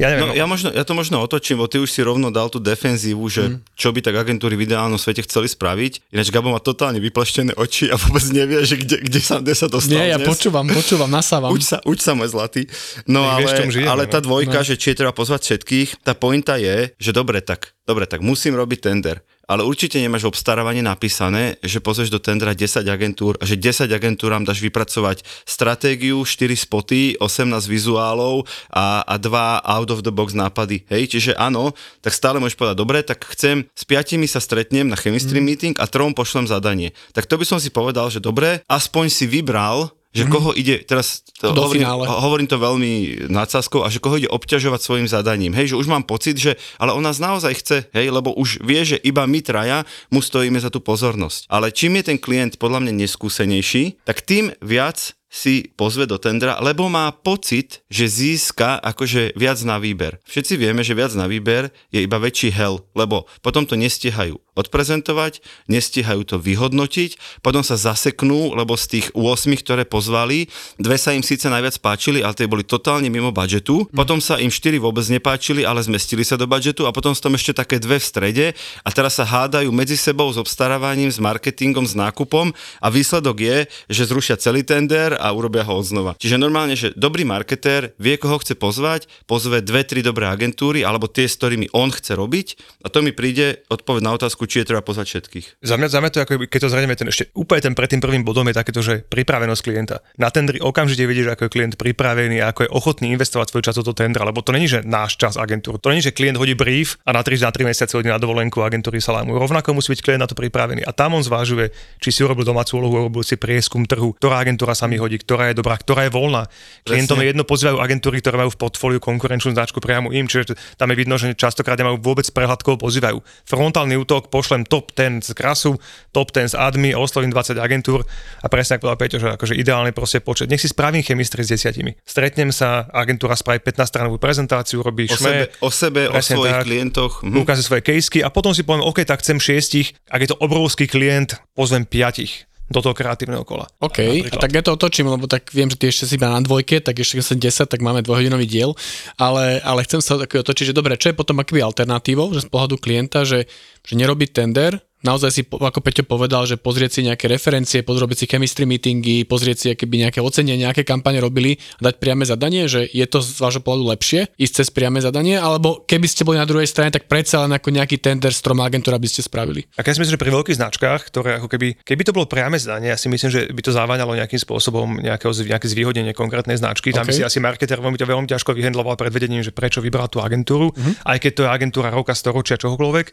ja, 0.00 0.08
neviem, 0.08 0.32
no, 0.32 0.34
ja, 0.36 0.46
možno, 0.48 0.68
ja 0.72 0.84
to 0.86 0.96
možno 0.96 1.20
otočím, 1.20 1.60
bo 1.60 1.68
ty 1.68 1.76
už 1.76 1.90
si 1.92 2.00
rovno 2.00 2.32
dal 2.32 2.48
tú 2.48 2.56
defenzívu, 2.56 3.24
že 3.28 3.42
mm. 3.52 3.76
čo 3.76 3.92
by 3.92 4.00
tak 4.00 4.16
agentúry 4.16 4.56
v 4.56 4.64
ideálnom 4.64 4.96
svete 4.96 5.20
chceli 5.28 5.48
spraviť. 5.52 6.12
Ináč 6.12 6.32
Gabo 6.32 6.48
má 6.48 6.60
totálne 6.60 6.96
vypleštené 6.98 7.52
oči 7.54 7.92
a 7.92 8.00
vôbec 8.00 8.24
nevie, 8.32 8.64
že 8.64 8.80
kde, 8.80 9.04
kde, 9.04 9.20
sa, 9.20 9.44
kde 9.44 9.54
sa 9.54 9.66
dostal 9.68 10.00
Nie, 10.00 10.16
ja 10.16 10.18
dnes. 10.18 10.28
počúvam, 10.28 10.64
počúvam, 10.64 11.10
nasávam. 11.12 11.52
Uč 11.56 11.68
sa, 11.68 11.78
uč 11.84 12.00
sa 12.00 12.16
môj 12.16 12.32
zlatý. 12.32 12.64
No 13.04 13.28
ale, 13.28 13.44
vieš, 13.44 13.68
žijem, 13.68 13.88
ale 13.90 14.08
tá 14.08 14.24
dvojka, 14.24 14.64
no. 14.64 14.66
že 14.66 14.80
či 14.80 14.96
je 14.96 15.04
treba 15.04 15.12
pozvať 15.12 15.44
všetkých, 15.44 16.06
tá 16.06 16.16
pointa 16.16 16.56
je, 16.56 16.92
že 16.96 17.10
dobre, 17.12 17.44
tak, 17.44 17.76
dobre, 17.84 18.08
tak 18.08 18.24
musím 18.24 18.56
robiť 18.56 18.78
tender 18.80 19.20
ale 19.46 19.66
určite 19.66 19.98
nemáš 19.98 20.24
v 20.24 20.32
obstarávaní 20.32 20.80
napísané, 20.80 21.58
že 21.62 21.82
pozrieš 21.82 22.14
do 22.14 22.22
tendra 22.22 22.54
10 22.54 22.86
agentúr 22.86 23.36
a 23.38 23.44
že 23.44 23.58
10 23.58 23.90
agentúram 23.90 24.46
dáš 24.46 24.62
vypracovať 24.62 25.26
stratégiu, 25.44 26.22
4 26.22 26.54
spoty, 26.54 27.18
18 27.18 27.50
vizuálov 27.66 28.46
a, 28.70 29.02
a 29.02 29.14
2 29.18 29.62
out 29.62 29.90
of 29.90 30.06
the 30.06 30.12
box 30.14 30.32
nápady. 30.32 30.86
Hej, 30.88 31.12
čiže 31.16 31.32
áno, 31.34 31.74
tak 32.00 32.14
stále 32.14 32.38
môžeš 32.38 32.58
povedať, 32.58 32.76
dobre, 32.78 32.98
tak 33.02 33.26
chcem, 33.34 33.66
s 33.74 33.82
piatimi 33.82 34.30
sa 34.30 34.38
stretnem 34.38 34.86
na 34.86 34.98
chemistry 34.98 35.42
mm. 35.42 35.46
meeting 35.46 35.74
a 35.78 35.86
trom 35.90 36.14
pošlem 36.14 36.46
zadanie. 36.46 36.94
Tak 37.12 37.26
to 37.26 37.36
by 37.36 37.44
som 37.44 37.58
si 37.58 37.72
povedal, 37.72 38.08
že 38.08 38.22
dobre, 38.22 38.62
aspoň 38.70 39.10
si 39.10 39.24
vybral 39.26 39.90
Že 40.12 40.28
koho 40.28 40.52
ide, 40.52 40.84
teraz 40.84 41.24
to 41.40 41.56
Do 41.56 41.64
hovorím, 41.64 41.88
finále. 41.88 42.04
hovorím 42.04 42.48
to 42.48 42.60
veľmi 42.60 42.92
nadsázkou, 43.32 43.80
a 43.80 43.88
že 43.88 43.96
koho 43.96 44.20
ide 44.20 44.28
obťažovať 44.28 44.80
svojim 44.84 45.08
zadaním. 45.08 45.56
Hej, 45.56 45.72
že 45.72 45.80
už 45.80 45.88
mám 45.88 46.04
pocit, 46.04 46.36
že 46.36 46.60
ale 46.76 46.92
on 46.92 47.00
nás 47.00 47.16
naozaj 47.16 47.52
chce, 47.64 47.78
hej, 47.96 48.12
lebo 48.12 48.36
už 48.36 48.60
vie, 48.60 48.84
že 48.84 49.00
iba 49.00 49.24
my 49.24 49.40
traja 49.40 49.88
mu 50.12 50.20
stojíme 50.20 50.60
za 50.60 50.68
tú 50.68 50.84
pozornosť. 50.84 51.48
Ale 51.48 51.72
čím 51.72 51.96
je 51.96 52.12
ten 52.12 52.18
klient 52.20 52.60
podľa 52.60 52.84
mňa 52.84 52.92
neskúsenejší, 53.08 54.04
tak 54.04 54.20
tým 54.20 54.52
viac 54.60 55.16
si 55.32 55.72
pozve 55.80 56.04
do 56.04 56.20
tendra, 56.20 56.60
lebo 56.60 56.92
má 56.92 57.08
pocit, 57.08 57.80
že 57.88 58.04
získa 58.04 58.76
akože 58.84 59.32
viac 59.32 59.56
na 59.64 59.80
výber. 59.80 60.20
Všetci 60.28 60.60
vieme, 60.60 60.84
že 60.84 60.92
viac 60.92 61.16
na 61.16 61.24
výber 61.24 61.72
je 61.88 62.04
iba 62.04 62.20
väčší 62.20 62.52
hell, 62.52 62.84
lebo 62.92 63.24
potom 63.40 63.64
to 63.64 63.72
nestihajú 63.72 64.36
odprezentovať, 64.52 65.40
nestihajú 65.72 66.28
to 66.28 66.36
vyhodnotiť, 66.36 67.40
potom 67.40 67.64
sa 67.64 67.80
zaseknú, 67.80 68.52
lebo 68.52 68.76
z 68.76 69.00
tých 69.00 69.06
8, 69.16 69.48
ktoré 69.64 69.88
pozvali, 69.88 70.52
dve 70.76 71.00
sa 71.00 71.16
im 71.16 71.24
síce 71.24 71.48
najviac 71.48 71.80
páčili, 71.80 72.20
ale 72.20 72.36
tie 72.36 72.44
boli 72.44 72.60
totálne 72.60 73.08
mimo 73.08 73.32
budžetu, 73.32 73.88
potom 73.96 74.20
sa 74.20 74.36
im 74.36 74.52
4 74.52 74.76
vôbec 74.76 75.08
nepáčili, 75.08 75.64
ale 75.64 75.80
zmestili 75.80 76.20
sa 76.20 76.36
do 76.36 76.44
budžetu 76.44 76.84
a 76.84 76.92
potom 76.92 77.16
sú 77.16 77.24
tam 77.24 77.32
ešte 77.32 77.56
také 77.56 77.80
dve 77.80 77.96
v 77.96 78.04
strede 78.04 78.46
a 78.84 78.88
teraz 78.92 79.16
sa 79.16 79.24
hádajú 79.24 79.72
medzi 79.72 79.96
sebou 79.96 80.28
s 80.28 80.36
obstarávaním, 80.36 81.08
s 81.08 81.16
marketingom, 81.16 81.88
s 81.88 81.96
nákupom 81.96 82.52
a 82.84 82.86
výsledok 82.92 83.36
je, 83.40 83.58
že 83.88 84.04
zrušia 84.04 84.36
celý 84.36 84.60
tender 84.68 85.16
a 85.22 85.30
urobia 85.30 85.62
ho 85.62 85.78
odznova. 85.78 86.18
Čiže 86.18 86.42
normálne, 86.42 86.74
že 86.74 86.90
dobrý 86.98 87.22
marketér 87.22 87.94
vie, 88.02 88.18
koho 88.18 88.42
chce 88.42 88.58
pozvať, 88.58 89.06
pozve 89.30 89.62
dve, 89.62 89.86
tri 89.86 90.02
dobré 90.02 90.26
agentúry 90.26 90.82
alebo 90.82 91.06
tie, 91.06 91.30
s 91.30 91.38
ktorými 91.38 91.70
on 91.70 91.94
chce 91.94 92.18
robiť 92.18 92.82
a 92.82 92.90
to 92.90 93.06
mi 93.06 93.14
príde 93.14 93.62
odpoveď 93.70 94.02
na 94.02 94.12
otázku, 94.18 94.50
či 94.50 94.66
je 94.66 94.74
treba 94.74 94.82
pozvať 94.82 95.06
všetkých. 95.14 95.46
Za 95.62 95.78
mňa, 95.78 95.86
za 95.86 95.98
mňa 96.02 96.10
to, 96.10 96.18
ako, 96.26 96.32
keď 96.50 96.60
to 96.66 96.72
zhrnieme, 96.74 96.98
ten 96.98 97.06
ešte 97.06 97.30
úplne 97.38 97.62
ten 97.62 97.74
pred 97.78 97.86
tým 97.86 98.02
prvým 98.02 98.26
bodom 98.26 98.50
je 98.50 98.58
takéto, 98.58 98.82
že 98.82 99.06
pripravenosť 99.06 99.62
klienta. 99.62 100.02
Na 100.18 100.34
tendri 100.34 100.58
okamžite 100.58 101.06
vidíš, 101.06 101.38
ako 101.38 101.46
je 101.46 101.50
klient 101.54 101.74
pripravený 101.78 102.42
a 102.42 102.50
ako 102.50 102.66
je 102.66 102.70
ochotný 102.74 103.14
investovať 103.14 103.54
svoj 103.54 103.62
čas 103.62 103.78
do 103.78 103.86
toho 103.86 103.94
tendra, 103.94 104.26
lebo 104.26 104.42
to 104.42 104.50
není, 104.50 104.66
že 104.66 104.82
náš 104.82 105.14
čas 105.20 105.38
agentúr. 105.38 105.78
To 105.78 105.92
není, 105.92 106.02
že 106.02 106.10
klient 106.10 106.40
hodí 106.40 106.56
brief 106.56 106.98
a 107.06 107.14
na 107.14 107.22
3, 107.22 107.38
na 107.44 107.52
3 107.54 107.68
mesiace 107.68 107.94
hodí 107.94 108.10
na 108.10 108.18
dovolenku 108.18 108.58
agentúry 108.64 108.98
sa 108.98 109.12
lámu. 109.14 109.36
Rovnako 109.36 109.76
musí 109.76 109.92
byť 109.92 110.00
klient 110.02 110.22
na 110.24 110.28
to 110.28 110.34
pripravený. 110.34 110.82
A 110.82 110.90
tam 110.96 111.14
on 111.14 111.22
zvážuje, 111.22 111.70
či 112.00 112.08
si 112.10 112.24
urobil 112.24 112.48
domácu 112.48 112.80
úlohu, 112.80 113.06
urobil 113.06 113.22
si 113.22 113.36
prieskum 113.36 113.84
trhu, 113.84 114.16
ktorá 114.16 114.40
agentúra 114.40 114.72
sa 114.72 114.88
mi 114.88 114.96
hodí, 114.96 115.11
ktorá 115.18 115.50
je 115.50 115.58
dobrá, 115.58 115.74
ktorá 115.76 116.06
je 116.06 116.12
voľná. 116.14 116.46
Klientom 116.86 117.18
je 117.20 117.34
jedno 117.34 117.44
pozývajú 117.44 117.82
agentúry, 117.82 118.22
ktoré 118.22 118.40
majú 118.40 118.50
v 118.54 118.60
portfóliu 118.60 119.00
konkurenčnú 119.02 119.52
značku 119.52 119.82
priamo 119.82 120.14
im, 120.14 120.30
čiže 120.30 120.54
tam 120.78 120.92
je 120.92 120.96
vidno, 120.96 121.18
že 121.18 121.34
častokrát 121.34 121.74
nemajú 121.76 121.98
vôbec 121.98 122.24
prehľad, 122.30 122.62
koho 122.62 122.78
pozývajú. 122.78 123.18
Frontálny 123.48 123.98
útok, 123.98 124.30
pošlem 124.30 124.62
top 124.68 124.94
10 124.94 125.24
z 125.24 125.32
krasu, 125.34 125.76
top 126.14 126.30
10 126.30 126.52
z 126.52 126.54
admy, 126.54 126.94
oslovím 126.94 127.34
20 127.34 127.58
agentúr 127.58 128.04
a 128.40 128.46
presne 128.46 128.78
ako 128.78 128.92
povedal 128.92 129.00
Peťo, 129.00 129.18
že 129.18 129.28
akože 129.34 129.54
ideálny 129.56 129.90
proste 129.96 130.20
počet. 130.20 130.52
Nech 130.52 130.60
si 130.60 130.68
spravím 130.68 131.02
chemistry 131.02 131.42
s 131.42 131.50
desiatimi. 131.50 131.96
Stretnem 132.04 132.52
sa, 132.52 132.86
agentúra 132.92 133.34
spraví 133.34 133.64
15 133.64 133.88
stranovú 133.88 134.20
prezentáciu, 134.20 134.84
robí 134.84 135.08
O 135.08 135.16
sebe, 135.16 135.50
šme, 135.50 135.64
o, 135.64 135.70
sebe, 135.72 136.00
o 136.12 136.18
svojich 136.20 136.60
tak. 136.60 136.66
klientoch. 136.68 137.12
Mhm. 137.24 137.38
ukáže 137.42 137.64
svoje 137.64 137.82
kejsky 137.82 138.20
a 138.20 138.28
potom 138.28 138.52
si 138.52 138.62
poviem, 138.62 138.84
OK, 138.84 139.02
tak 139.02 139.24
chcem 139.24 139.40
šiestich, 139.40 139.96
ak 140.12 140.20
je 140.22 140.28
to 140.30 140.38
obrovský 140.38 140.86
klient, 140.86 141.40
pozvem 141.56 141.82
piatich 141.88 142.46
do 142.72 142.80
toho 142.80 142.96
kreatívneho 142.96 143.44
kola. 143.44 143.68
OK, 143.78 144.26
a 144.32 144.36
tak 144.40 144.50
ja 144.50 144.62
to 144.64 144.74
otočím, 144.74 145.12
lebo 145.12 145.28
tak 145.28 145.52
viem, 145.52 145.68
že 145.68 145.76
ty 145.76 145.92
ešte 145.92 146.08
si 146.08 146.16
iba 146.16 146.32
na 146.32 146.40
dvojke, 146.40 146.80
tak 146.80 146.98
ešte 146.98 147.20
keď 147.20 147.24
som 147.24 147.38
10, 147.38 147.72
tak 147.72 147.80
máme 147.84 148.00
dvojhodinový 148.02 148.48
diel, 148.48 148.72
ale, 149.20 149.60
ale 149.62 149.84
chcem 149.84 150.00
sa 150.00 150.16
tak 150.18 150.32
otočiť, 150.32 150.72
že 150.72 150.76
dobre, 150.76 150.96
čo 150.96 151.12
je 151.12 151.18
potom 151.18 151.38
akoby 151.38 151.60
alternatívou, 151.60 152.32
že 152.32 152.44
z 152.44 152.48
pohľadu 152.48 152.80
klienta, 152.80 153.28
že, 153.28 153.46
že 153.84 153.94
nerobí 153.94 154.26
tender, 154.32 154.80
naozaj 155.02 155.30
si, 155.30 155.42
ako 155.46 155.78
Peťo 155.82 156.06
povedal, 156.06 156.46
že 156.46 156.58
pozrieť 156.58 156.90
si 156.98 157.00
nejaké 157.06 157.26
referencie, 157.26 157.82
pozrieť 157.82 158.24
si 158.24 158.26
chemistry 158.30 158.64
meetingy, 158.64 159.26
pozrieť 159.26 159.56
si 159.58 159.66
keby 159.74 160.08
nejaké 160.08 160.22
ocenie, 160.22 160.54
nejaké 160.58 160.86
kampane 160.86 161.18
robili 161.18 161.58
a 161.82 161.90
dať 161.90 161.94
priame 161.98 162.24
zadanie, 162.26 162.70
že 162.70 162.86
je 162.86 163.04
to 163.06 163.20
z 163.20 163.38
vášho 163.42 163.62
pohľadu 163.62 163.84
lepšie 163.92 164.20
ísť 164.38 164.54
cez 164.62 164.68
priame 164.70 165.02
zadanie, 165.02 165.36
alebo 165.36 165.82
keby 165.84 166.06
ste 166.06 166.22
boli 166.22 166.38
na 166.38 166.46
druhej 166.46 166.66
strane, 166.70 166.94
tak 166.94 167.10
predsa 167.10 167.42
len 167.44 167.52
ako 167.52 167.68
nejaký 167.74 167.98
tender 167.98 168.30
s 168.30 168.40
troma 168.40 168.66
agentúra 168.66 168.96
by 168.96 169.08
ste 169.10 169.26
spravili. 169.26 169.66
A 169.76 169.82
keď 169.82 169.98
si 169.98 170.00
myslím, 170.02 170.14
že 170.16 170.22
pri 170.22 170.32
veľkých 170.32 170.58
značkách, 170.58 171.00
ktoré 171.10 171.30
ako 171.42 171.48
keby, 171.50 171.82
keby 171.82 172.02
to 172.06 172.14
bolo 172.14 172.30
priame 172.30 172.56
zdanie, 172.56 172.94
ja 172.94 172.98
si 172.98 173.10
myslím, 173.10 173.30
že 173.30 173.40
by 173.50 173.62
to 173.62 173.74
zaváňalo 173.74 174.14
nejakým 174.14 174.40
spôsobom 174.40 175.02
nejakého, 175.02 175.32
nejaké 175.44 175.66
zvýhodnenie 175.66 176.14
konkrétnej 176.14 176.56
značky. 176.56 176.94
Tam 176.94 177.04
by 177.04 177.12
si 177.12 177.26
asi 177.26 177.42
marketer 177.42 177.82
veľmi, 177.82 177.98
to 177.98 178.06
veľmi 178.06 178.28
ťažko 178.30 178.54
vyhendloval 178.54 178.94
pred 178.94 179.10
vedením, 179.10 179.42
že 179.42 179.50
prečo 179.50 179.82
vybral 179.82 180.06
tú 180.06 180.22
agentúru, 180.22 180.70
aj 181.02 181.18
keď 181.18 181.32
to 181.34 181.42
je 181.44 181.50
agentúra 181.50 181.88
roka, 181.90 182.14
storočia, 182.14 182.60
čohokoľvek, 182.60 183.06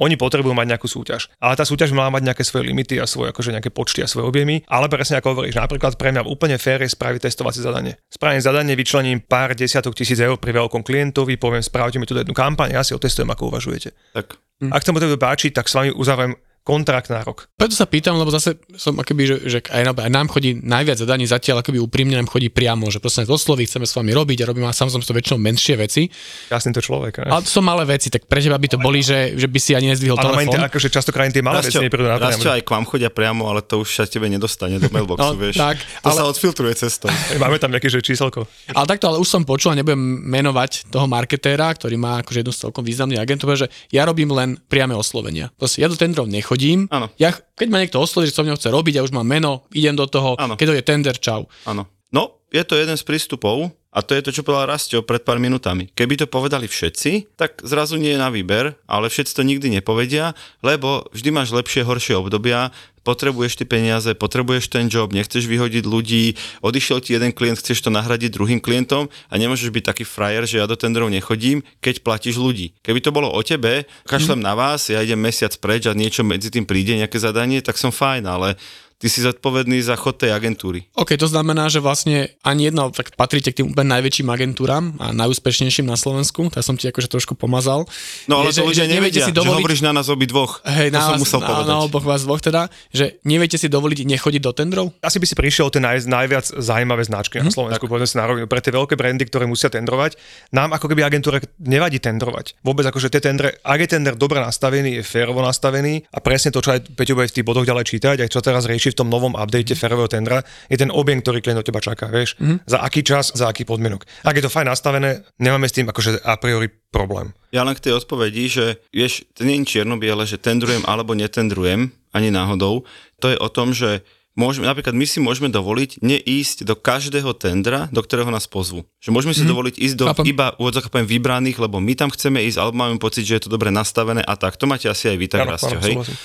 oni 0.00 0.14
potrebujú 0.18 0.54
mať 0.56 0.66
nejakú 0.74 0.88
súťaž. 0.88 1.33
Ale 1.42 1.54
tá 1.58 1.64
súťaž 1.66 1.94
má 1.96 2.06
mať 2.10 2.22
nejaké 2.30 2.42
svoje 2.46 2.70
limity 2.70 2.98
a 2.98 3.06
svoje, 3.08 3.30
akože 3.34 3.54
nejaké 3.54 3.70
počty 3.70 4.04
a 4.04 4.08
svoje 4.10 4.28
objemy. 4.28 4.62
Ale 4.70 4.86
presne 4.90 5.18
ako 5.18 5.38
hovoríš, 5.38 5.58
napríklad 5.58 5.98
pre 5.98 6.14
mňa 6.14 6.26
úplne 6.26 6.58
fér 6.58 6.82
je 6.84 6.94
spraviť 6.94 7.26
testovacie 7.26 7.62
zadanie. 7.62 7.98
Spravím 8.10 8.42
zadanie, 8.42 8.74
vyčlením 8.78 9.22
pár 9.24 9.54
desiatok 9.58 9.94
tisíc 9.94 10.18
eur 10.18 10.38
pri 10.38 10.54
veľkom 10.54 10.86
klientovi, 10.86 11.38
poviem, 11.40 11.62
spravte 11.64 11.98
mi 11.98 12.06
tu 12.06 12.14
jednu 12.14 12.34
kampaň, 12.36 12.78
ja 12.78 12.82
si 12.82 12.94
otestujem, 12.94 13.30
ako 13.30 13.50
uvažujete. 13.54 13.94
Tak. 14.14 14.38
Ak 14.70 14.86
sa 14.86 14.94
mu 14.94 15.02
to 15.02 15.10
páčiť, 15.10 15.50
tak 15.52 15.66
s 15.66 15.74
vami 15.74 15.90
uzavriem 15.90 16.38
kontrakt 16.64 17.06
na 17.06 17.20
rok. 17.20 17.52
Preto 17.54 17.72
sa 17.72 17.84
pýtam, 17.84 18.16
lebo 18.16 18.28
zase 18.28 18.56
som 18.74 18.96
akoby, 18.96 19.22
že, 19.22 19.36
že 19.46 19.58
aj, 19.62 19.82
nám- 19.84 20.00
aj 20.00 20.10
nám 20.10 20.26
chodí 20.26 20.56
najviac 20.56 20.96
zadaní 20.96 21.24
zatiaľ, 21.24 21.60
akoby 21.60 21.76
úprimne 21.76 22.16
nám 22.16 22.24
chodí 22.24 22.48
priamo, 22.48 22.88
že 22.88 22.98
proste 22.98 23.20
nás 23.20 23.30
osloví, 23.30 23.62
chceme 23.62 23.84
s 23.84 23.92
vami 23.92 24.10
robiť 24.10 24.40
a 24.40 24.48
robíme 24.48 24.64
samozrejme 24.66 25.04
to 25.04 25.12
väčšinou 25.12 25.38
menšie 25.38 25.76
veci. 25.76 26.08
Jasný 26.48 26.72
to 26.72 26.80
človek. 26.80 27.20
Ne? 27.20 27.28
Ale 27.28 27.44
to 27.44 27.50
sú 27.50 27.60
malé 27.60 27.84
veci, 27.86 28.08
tak 28.08 28.24
pre 28.24 28.40
teba 28.40 28.56
by 28.56 28.64
to 28.66 28.78
boli, 28.78 29.04
že, 29.04 29.36
že 29.36 29.44
by 29.44 29.58
si 29.58 29.72
ani 29.72 29.92
nezdvihol 29.92 30.16
Ale 30.16 30.40
telefón. 30.40 30.64
akože 30.64 30.88
častokrát 30.88 31.28
tie 31.28 31.44
malé 31.44 31.60
veci 31.60 31.76
neprídu 31.78 32.08
na 32.08 32.16
priamo. 32.16 32.48
aj 32.50 32.62
k 32.64 32.70
vám 32.72 32.84
chodia 32.84 33.10
priamo, 33.12 33.42
ale 33.44 33.60
to 33.60 33.74
už 33.78 33.88
sa 33.92 34.08
tebe 34.08 34.24
nedostane 34.26 34.80
do 34.80 34.88
mailboxu, 34.88 35.20
No, 35.22 35.36
vieš. 35.36 35.60
tak, 35.60 35.76
to 35.76 36.08
ale- 36.08 36.16
sa 36.16 36.24
odfiltruje 36.24 36.72
cestou. 36.74 37.12
Máme 37.36 37.60
tam 37.60 37.70
nejaké 37.70 37.86
že 37.86 38.00
číselko. 38.00 38.48
Ale 38.72 38.88
takto, 38.88 39.04
ale 39.06 39.20
už 39.20 39.28
som 39.28 39.44
počul 39.44 39.70
a 39.70 39.76
nebudem 39.76 40.00
menovať 40.24 40.88
toho 40.88 41.04
marketéra, 41.04 41.68
ktorý 41.70 41.94
má 41.94 42.24
akože 42.24 42.40
jednu 42.40 42.50
z 42.50 42.60
celkom 42.62 42.80
významných 42.80 43.20
agentov, 43.20 43.52
že 43.52 43.68
ja 43.90 44.02
robím 44.02 44.32
len 44.32 44.56
priame 44.64 44.96
oslovenia. 44.96 45.52
Proste 45.52 45.84
ja 45.84 45.92
do 45.92 45.94
tendrov 45.94 46.24
nechodím. 46.24 46.53
Áno. 46.90 47.10
Ja, 47.18 47.34
keď 47.34 47.68
ma 47.70 47.80
niekto 47.82 48.00
osloví, 48.00 48.30
že 48.30 48.36
som 48.36 48.46
mňou 48.46 48.58
chce 48.58 48.70
robiť, 48.70 49.00
ja 49.00 49.04
už 49.06 49.12
mám 49.14 49.26
meno, 49.26 49.66
idem 49.74 49.94
do 49.94 50.06
toho, 50.06 50.38
Áno. 50.38 50.54
keď 50.54 50.66
to 50.70 50.76
je 50.78 50.84
tender, 50.84 51.16
čau. 51.18 51.46
Áno. 51.66 51.86
No, 52.14 52.38
je 52.54 52.62
to 52.62 52.78
jeden 52.78 52.94
z 52.94 53.02
prístupov 53.02 53.74
a 53.94 53.98
to 54.02 54.14
je 54.14 54.22
to, 54.22 54.30
čo 54.30 54.46
povedal 54.46 54.70
Rastio 54.70 55.02
pred 55.02 55.22
pár 55.26 55.42
minútami. 55.42 55.90
Keby 55.90 56.14
to 56.18 56.26
povedali 56.30 56.70
všetci, 56.70 57.34
tak 57.34 57.58
zrazu 57.66 57.98
nie 57.98 58.14
je 58.14 58.22
na 58.22 58.30
výber, 58.30 58.78
ale 58.86 59.10
všetci 59.10 59.34
to 59.34 59.42
nikdy 59.42 59.70
nepovedia, 59.70 60.34
lebo 60.62 61.06
vždy 61.10 61.30
máš 61.34 61.50
lepšie, 61.50 61.82
horšie 61.82 62.14
obdobia, 62.14 62.70
potrebuješ 63.04 63.60
ty 63.60 63.64
peniaze, 63.68 64.10
potrebuješ 64.16 64.72
ten 64.72 64.88
job, 64.88 65.12
nechceš 65.12 65.44
vyhodiť 65.44 65.84
ľudí, 65.84 66.34
odišiel 66.64 67.04
ti 67.04 67.12
jeden 67.14 67.30
klient, 67.30 67.60
chceš 67.60 67.84
to 67.84 67.90
nahradiť 67.92 68.32
druhým 68.32 68.58
klientom 68.58 69.12
a 69.28 69.34
nemôžeš 69.36 69.68
byť 69.68 69.84
taký 69.84 70.04
frajer, 70.08 70.48
že 70.48 70.58
ja 70.58 70.66
do 70.66 70.74
tendrov 70.74 71.12
nechodím, 71.12 71.60
keď 71.84 72.00
platíš 72.00 72.40
ľudí. 72.40 72.72
Keby 72.80 73.04
to 73.04 73.12
bolo 73.12 73.28
o 73.28 73.40
tebe, 73.44 73.84
kašlem 74.08 74.40
na 74.40 74.56
vás, 74.56 74.88
ja 74.88 75.04
idem 75.04 75.20
mesiac 75.20 75.52
preč 75.60 75.84
a 75.84 75.92
niečo 75.92 76.24
medzi 76.24 76.48
tým 76.48 76.64
príde, 76.64 76.96
nejaké 76.96 77.20
zadanie, 77.20 77.60
tak 77.60 77.76
som 77.76 77.92
fajn, 77.92 78.24
ale 78.24 78.56
ty 79.04 79.12
si 79.12 79.20
zodpovedný 79.20 79.84
za 79.84 80.00
chod 80.00 80.16
tej 80.16 80.32
agentúry. 80.32 80.88
OK, 80.96 81.12
to 81.20 81.28
znamená, 81.28 81.68
že 81.68 81.84
vlastne 81.84 82.32
ani 82.40 82.72
jedno, 82.72 82.88
tak 82.88 83.12
patríte 83.12 83.52
k 83.52 83.60
tým 83.60 83.76
úplne 83.76 83.92
najväčším 83.92 84.32
agentúram 84.32 84.96
a 84.96 85.12
najúspešnejším 85.12 85.84
na 85.84 86.00
Slovensku, 86.00 86.48
tak 86.48 86.64
som 86.64 86.80
ti 86.80 86.88
akože 86.88 87.12
trošku 87.12 87.36
pomazal. 87.36 87.84
No 88.24 88.40
ale 88.40 88.48
Je, 88.48 88.64
to 88.64 88.64
ľudia 88.64 88.88
nevedia, 88.88 89.28
že 89.28 89.36
hovoríš 89.36 89.84
na 89.84 89.92
nás 89.92 90.08
obi 90.08 90.24
dvoch. 90.24 90.64
Hej, 90.64 90.88
to 90.88 90.96
na, 90.96 91.04
som 91.04 91.12
vás, 91.12 91.20
musel 91.20 91.40
na, 91.44 91.48
povedať. 91.52 91.68
na 91.68 91.76
oboch 91.84 92.04
vás 92.08 92.20
dvoch 92.24 92.40
teda, 92.40 92.62
že 92.88 93.20
neviete 93.28 93.60
si 93.60 93.68
dovoliť 93.68 94.08
nechodiť 94.08 94.40
do 94.40 94.52
tendrov? 94.56 94.86
Asi 95.04 95.20
by 95.20 95.26
si 95.28 95.36
prišiel 95.36 95.68
o 95.68 95.72
tie 95.74 95.84
naj, 95.84 96.08
najviac 96.08 96.48
zaujímavé 96.56 97.04
značky 97.04 97.44
Mhm. 97.44 97.44
na 97.44 97.52
Slovensku, 97.52 97.84
povedzme 97.84 98.08
si 98.08 98.16
na 98.16 98.24
rovinu. 98.24 98.48
Pre 98.48 98.64
tie 98.64 98.72
veľké 98.72 98.96
brandy, 98.96 99.28
ktoré 99.28 99.44
musia 99.44 99.68
tendrovať, 99.68 100.16
nám 100.48 100.72
ako 100.72 100.88
keby 100.88 101.04
agentúre 101.04 101.44
nevadí 101.60 102.00
tendrovať. 102.00 102.56
Vôbec 102.64 102.88
akože 102.88 103.12
tie 103.12 103.20
tendre, 103.20 103.60
ak 103.60 103.78
je 103.84 103.88
tender 103.92 104.14
dobre 104.16 104.40
nastavený, 104.40 105.00
je 105.00 105.04
férovo 105.04 105.44
nastavený 105.44 106.08
a 106.08 106.22
presne 106.24 106.54
to, 106.54 106.62
čo 106.62 106.72
aj 106.72 106.94
Peťo 106.94 107.18
bude 107.18 107.28
v 107.28 107.34
tých 107.36 107.44
bodoch 107.44 107.66
ďalej 107.66 107.84
čítať, 107.84 108.16
aj 108.24 108.30
čo 108.30 108.40
teraz 108.40 108.64
rieši 108.64 108.93
v 108.94 108.96
tom 108.96 109.08
novom 109.08 109.34
update 109.34 109.74
férového 109.74 110.06
tendra, 110.06 110.40
je 110.64 110.76
ten 110.76 110.88
objem, 110.88 111.18
ktorý 111.18 111.38
klient 111.40 111.58
od 111.58 111.66
teba 111.66 111.78
čaká, 111.78 112.06
vieš, 112.06 112.38
Mhm. 112.38 112.62
za 112.64 112.78
aký 112.78 113.02
čas, 113.02 113.28
za 113.28 113.44
aký 113.44 113.62
podmienok. 113.62 114.06
Ak 114.22 114.32
je 114.32 114.40
to 114.40 114.48
fajn 114.48 114.66
nastavené, 114.66 115.10
nemáme 115.36 115.66
s 115.66 115.74
tým 115.74 115.84
akože 115.84 116.22
a 116.22 116.34
priori 116.34 116.70
problém. 116.88 117.34
Ja 117.50 117.60
len 117.60 117.74
k 117.74 117.82
tej 117.82 117.98
odpovedi, 117.98 118.46
že 118.46 118.64
vieš, 118.88 119.26
to 119.32 119.42
nie 119.42 119.58
je 119.58 119.66
čierno-biele, 119.68 120.22
že 120.22 120.38
tendrujem 120.38 120.80
alebo 120.84 121.12
netendrujem, 121.12 121.90
ani 122.08 122.30
náhodou. 122.30 122.86
To 123.18 123.26
je 123.26 123.36
o 123.36 123.48
tom, 123.48 123.70
že 123.70 124.06
môžeme, 124.32 124.64
napríklad 124.64 124.92
my 124.92 125.02
si 125.04 125.18
môžeme 125.18 125.46
dovoliť 125.48 125.98
neísť 126.00 126.62
do 126.62 126.74
každého 126.76 127.34
tendra, 127.34 127.86
do 127.88 127.98
ktorého 127.98 128.26
nás 128.28 128.46
pozvú. 128.46 128.82
Že 128.98 129.10
môžeme 129.10 129.30
si 129.32 129.42
dovoliť 129.44 129.74
ísť 129.76 129.96
do 129.96 130.06
Chápem. 130.08 130.26
iba 130.28 130.54
úvodzok 130.56 130.86
poviem 130.88 131.06
vybraných, 131.08 131.54
lebo 131.56 131.78
my 131.78 131.92
tam 131.92 132.08
chceme 132.08 132.42
ísť, 132.42 132.58
alebo 132.58 132.74
máme 132.76 132.98
pocit, 132.98 133.22
že 133.22 133.34
je 133.36 133.42
to 133.42 133.50
dobre 133.50 133.70
nastavené 133.70 134.20
a 134.20 134.34
tak. 134.34 134.54
To 134.56 134.66
máte 134.66 134.86
asi 134.86 135.06
aj 135.06 135.16
vy 135.16 135.26
tak, 135.28 135.42
Áno, 135.42 135.54
Rastio, 135.54 135.78
hej? 135.80 135.94
súhlasím. 135.94 136.18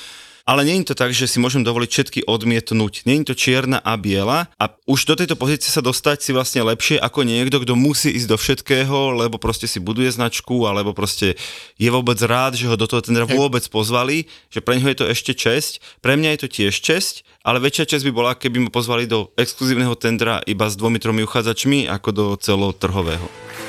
Ale 0.50 0.66
nie 0.66 0.82
je 0.82 0.90
to 0.90 0.98
tak, 0.98 1.14
že 1.14 1.30
si 1.30 1.38
môžem 1.38 1.62
dovoliť 1.62 1.90
všetky 1.94 2.20
odmietnúť. 2.26 3.06
Nie 3.06 3.22
je 3.22 3.30
to 3.30 3.36
čierna 3.38 3.78
a 3.86 3.94
biela 4.02 4.50
a 4.58 4.74
už 4.90 5.06
do 5.06 5.14
tejto 5.14 5.38
pozície 5.38 5.70
sa 5.70 5.86
dostať 5.86 6.26
si 6.26 6.34
vlastne 6.34 6.66
lepšie 6.66 6.98
ako 6.98 7.22
niekto, 7.22 7.62
kto 7.62 7.78
musí 7.78 8.10
ísť 8.10 8.26
do 8.34 8.38
všetkého, 8.42 9.14
lebo 9.14 9.38
proste 9.38 9.70
si 9.70 9.78
buduje 9.78 10.10
značku, 10.10 10.66
alebo 10.66 10.98
proste 10.98 11.38
je 11.78 11.90
vôbec 11.94 12.18
rád, 12.26 12.58
že 12.58 12.66
ho 12.66 12.74
do 12.74 12.90
toho 12.90 13.06
tendera 13.06 13.30
vôbec 13.30 13.62
pozvali, 13.70 14.26
že 14.50 14.66
pre 14.66 14.82
neho 14.82 14.90
je 14.90 14.98
to 14.98 15.06
ešte 15.06 15.38
česť. 15.38 16.02
Pre 16.02 16.18
mňa 16.18 16.34
je 16.34 16.40
to 16.42 16.50
tiež 16.50 16.74
česť, 16.82 17.22
ale 17.46 17.62
väčšia 17.62 17.86
česť 17.86 18.10
by 18.10 18.12
bola, 18.18 18.34
keby 18.34 18.66
ma 18.66 18.74
pozvali 18.74 19.06
do 19.06 19.30
exkluzívneho 19.38 19.94
tendra 20.02 20.42
iba 20.50 20.66
s 20.66 20.74
dvomi, 20.74 20.98
tromi 20.98 21.22
uchádzačmi, 21.30 21.86
ako 21.86 22.10
do 22.10 22.26
celotrhového. 22.42 23.69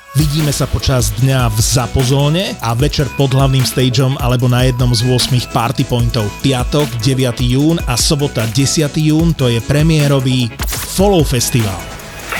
Vidíme 0.11 0.51
sa 0.51 0.67
počas 0.67 1.07
dňa 1.23 1.47
v 1.47 1.59
Zapozóne 1.63 2.59
a 2.59 2.75
večer 2.75 3.07
pod 3.15 3.31
hlavným 3.31 3.63
stageom 3.63 4.19
alebo 4.19 4.51
na 4.51 4.67
jednom 4.67 4.91
z 4.91 5.07
8 5.07 5.55
party 5.55 5.87
pointov. 5.87 6.27
Piatok 6.43 6.91
9. 6.99 7.31
jún 7.39 7.79
a 7.87 7.95
sobota 7.95 8.43
10. 8.43 8.91
jún 8.99 9.31
to 9.31 9.47
je 9.47 9.63
premiérový 9.63 10.51
Follow 10.67 11.23
Festival. 11.23 11.79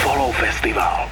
Follow 0.04 0.36
Festival. 0.36 1.08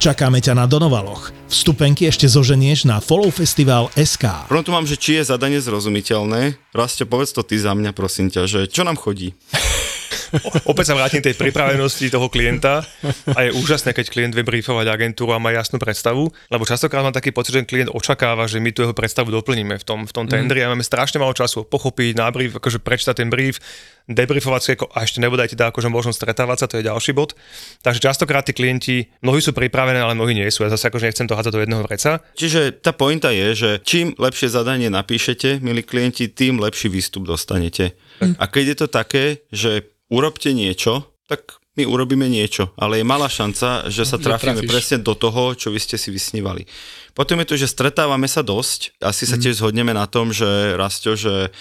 Čakáme 0.00 0.40
ťa 0.40 0.56
na 0.56 0.64
Donovaloch. 0.64 1.28
Vstupenky 1.52 2.08
ešte 2.08 2.24
zoženieš 2.32 2.88
na 2.88 3.04
Follow 3.04 3.28
Festival 3.28 3.92
SK. 3.92 4.48
Prvom 4.48 4.64
tu 4.64 4.72
mám, 4.72 4.88
že 4.88 4.96
či 4.96 5.20
je 5.20 5.36
zadanie 5.36 5.60
zrozumiteľné. 5.60 6.56
Rastio, 6.72 7.04
povedz 7.04 7.36
to 7.36 7.44
ty 7.44 7.60
za 7.60 7.76
mňa, 7.76 7.92
prosím 7.92 8.32
ťa, 8.32 8.48
že 8.48 8.60
čo 8.72 8.88
nám 8.88 8.96
chodí? 8.96 9.36
Opäť 10.70 10.92
sa 10.92 10.94
vrátim 10.98 11.22
tej 11.22 11.34
pripravenosti 11.38 12.10
toho 12.10 12.26
klienta 12.28 12.82
a 13.32 13.38
je 13.46 13.50
úžasné, 13.54 13.92
keď 13.94 14.06
klient 14.10 14.34
vie 14.34 14.44
briefovať 14.46 14.86
agentúru 14.90 15.34
a 15.34 15.42
má 15.42 15.52
jasnú 15.54 15.78
predstavu, 15.78 16.30
lebo 16.50 16.62
častokrát 16.66 17.02
mám 17.06 17.14
taký 17.14 17.30
pocit, 17.30 17.54
že 17.54 17.66
klient 17.66 17.90
očakáva, 17.92 18.50
že 18.50 18.62
my 18.62 18.70
tu 18.74 18.82
jeho 18.82 18.94
predstavu 18.96 19.30
doplníme 19.30 19.78
v 19.78 19.84
tom, 19.84 20.04
v 20.04 20.12
tom 20.12 20.26
tendri 20.26 20.62
a 20.62 20.70
máme 20.70 20.84
strašne 20.84 21.22
málo 21.22 21.34
času 21.34 21.66
pochopiť, 21.66 22.18
na 22.18 22.28
brief, 22.30 22.58
akože 22.58 22.82
prečítať 22.82 23.14
ten 23.22 23.28
brief, 23.30 23.60
debriefovať 24.06 24.60
si 24.62 24.70
ako, 24.78 24.86
a 24.94 25.02
ešte 25.02 25.18
nebodajte 25.18 25.58
dá 25.58 25.74
akože 25.74 25.90
možnosť 25.90 26.18
stretávať 26.22 26.56
sa, 26.62 26.66
to 26.70 26.78
je 26.78 26.86
ďalší 26.86 27.10
bod. 27.10 27.34
Takže 27.82 27.98
častokrát 27.98 28.46
tí 28.46 28.54
klienti, 28.54 29.10
mnohí 29.20 29.42
sú 29.42 29.50
pripravené, 29.50 29.98
ale 29.98 30.14
mnohí 30.14 30.38
nie 30.38 30.46
sú. 30.46 30.62
Ja 30.62 30.70
zase 30.70 30.88
akože 30.88 31.10
nechcem 31.10 31.26
to 31.26 31.34
hádzať 31.34 31.52
do 31.52 31.62
jedného 31.66 31.82
vreca. 31.82 32.22
Čiže 32.38 32.78
tá 32.78 32.94
pointa 32.94 33.34
je, 33.34 33.48
že 33.58 33.70
čím 33.82 34.14
lepšie 34.14 34.46
zadanie 34.46 34.86
napíšete, 34.86 35.58
milí 35.58 35.82
klienti, 35.82 36.30
tým 36.30 36.62
lepší 36.62 36.86
výstup 36.86 37.26
dostanete. 37.26 37.98
A 38.22 38.46
keď 38.46 38.64
je 38.72 38.76
to 38.78 38.88
také, 38.88 39.24
že 39.50 39.95
urobte 40.10 40.54
niečo, 40.54 41.06
tak 41.26 41.58
my 41.76 41.84
urobíme 41.84 42.24
niečo, 42.24 42.72
ale 42.80 43.04
je 43.04 43.06
malá 43.06 43.28
šanca, 43.28 43.92
že 43.92 44.08
sa 44.08 44.16
trafíme 44.16 44.64
trafíš. 44.64 44.70
presne 44.70 44.98
do 45.04 45.12
toho, 45.12 45.52
čo 45.52 45.68
vy 45.68 45.76
ste 45.76 46.00
si 46.00 46.08
vysnívali. 46.08 46.64
Potom 47.12 47.36
je 47.40 47.48
to, 47.52 47.56
že 47.60 47.68
stretávame 47.68 48.24
sa 48.26 48.40
dosť, 48.40 48.96
asi 49.04 49.28
sa 49.28 49.36
tiež 49.36 49.60
zhodneme 49.60 49.92
na 49.92 50.08
tom, 50.08 50.32
že 50.32 50.72
Rasto, 50.80 51.12
že 51.12 51.52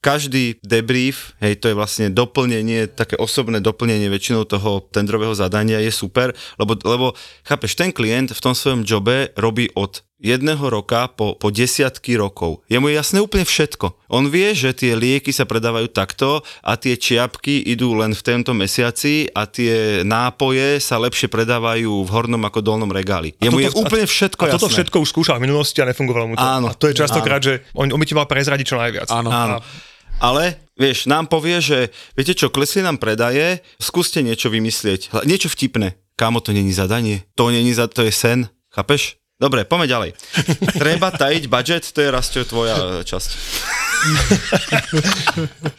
každý 0.00 0.56
debrief, 0.64 1.36
hej, 1.44 1.60
to 1.60 1.70
je 1.70 1.76
vlastne 1.76 2.08
doplnenie, 2.08 2.88
také 2.88 3.20
osobné 3.20 3.60
doplnenie 3.60 4.08
väčšinou 4.08 4.48
toho 4.48 4.80
tendrového 4.88 5.36
zadania 5.36 5.76
je 5.78 5.92
super, 5.92 6.32
lebo, 6.56 6.74
lebo 6.82 7.12
chápeš, 7.44 7.76
ten 7.76 7.92
klient 7.92 8.32
v 8.32 8.40
tom 8.42 8.56
svojom 8.56 8.82
jobe 8.82 9.30
robí 9.36 9.68
od 9.76 10.00
jedného 10.20 10.60
roka 10.68 11.08
po, 11.08 11.32
po 11.34 11.48
desiatky 11.48 12.20
rokov. 12.20 12.60
Je 12.68 12.76
mu 12.76 12.92
jasné 12.92 13.24
úplne 13.24 13.48
všetko. 13.48 13.96
On 14.12 14.28
vie, 14.28 14.52
že 14.52 14.76
tie 14.76 14.92
lieky 14.92 15.32
sa 15.32 15.48
predávajú 15.48 15.88
takto 15.88 16.44
a 16.60 16.76
tie 16.76 16.94
čiapky 17.00 17.64
idú 17.64 17.96
len 17.96 18.12
v 18.12 18.22
tento 18.22 18.52
mesiaci 18.52 19.32
a 19.32 19.48
tie 19.48 20.04
nápoje 20.04 20.78
sa 20.84 21.00
lepšie 21.00 21.32
predávajú 21.32 22.04
v 22.04 22.10
hornom 22.12 22.44
ako 22.44 22.60
dolnom 22.60 22.92
regáli. 22.92 23.32
Je 23.40 23.48
toto- 23.48 23.80
úplne 23.80 24.04
všetko 24.04 24.40
a 24.44 24.46
jasné. 24.52 24.56
toto 24.60 24.68
všetko 24.68 24.96
už 25.00 25.08
skúšal 25.08 25.36
v 25.40 25.48
minulosti 25.48 25.80
a 25.80 25.88
nefungovalo 25.88 26.24
mu 26.28 26.34
to. 26.36 26.44
Áno. 26.44 26.68
A 26.68 26.76
to 26.76 26.92
je 26.92 27.00
častokrát, 27.00 27.40
že 27.40 27.64
on, 27.72 27.88
on 27.88 27.98
by 27.98 28.06
ti 28.06 28.14
mal 28.14 28.28
prezradiť 28.28 28.66
čo 28.68 28.76
najviac. 28.76 29.08
Áno. 29.08 29.32
Áno. 29.32 29.58
Ale, 30.20 30.60
vieš, 30.76 31.08
nám 31.08 31.32
povie, 31.32 31.64
že 31.64 31.88
viete 32.12 32.36
čo, 32.36 32.52
klesli 32.52 32.84
nám 32.84 33.00
predaje, 33.00 33.64
skúste 33.80 34.20
niečo 34.20 34.52
vymyslieť. 34.52 35.24
Niečo 35.24 35.48
vtipné. 35.48 35.96
Kámo, 36.20 36.44
to 36.44 36.52
není 36.52 36.76
zadanie. 36.76 37.24
To 37.40 37.48
není 37.48 37.72
za, 37.72 37.88
to 37.88 38.04
je 38.04 38.12
sen. 38.12 38.52
Chápeš? 38.68 39.16
Dobre, 39.40 39.64
poďme 39.64 39.88
ďalej. 39.88 40.10
Treba 40.76 41.08
tajiť 41.08 41.48
budget, 41.48 41.88
to 41.96 42.04
je 42.04 42.12
Rastio 42.12 42.44
tvoja 42.44 42.76
e, 42.76 43.08
časť. 43.08 43.30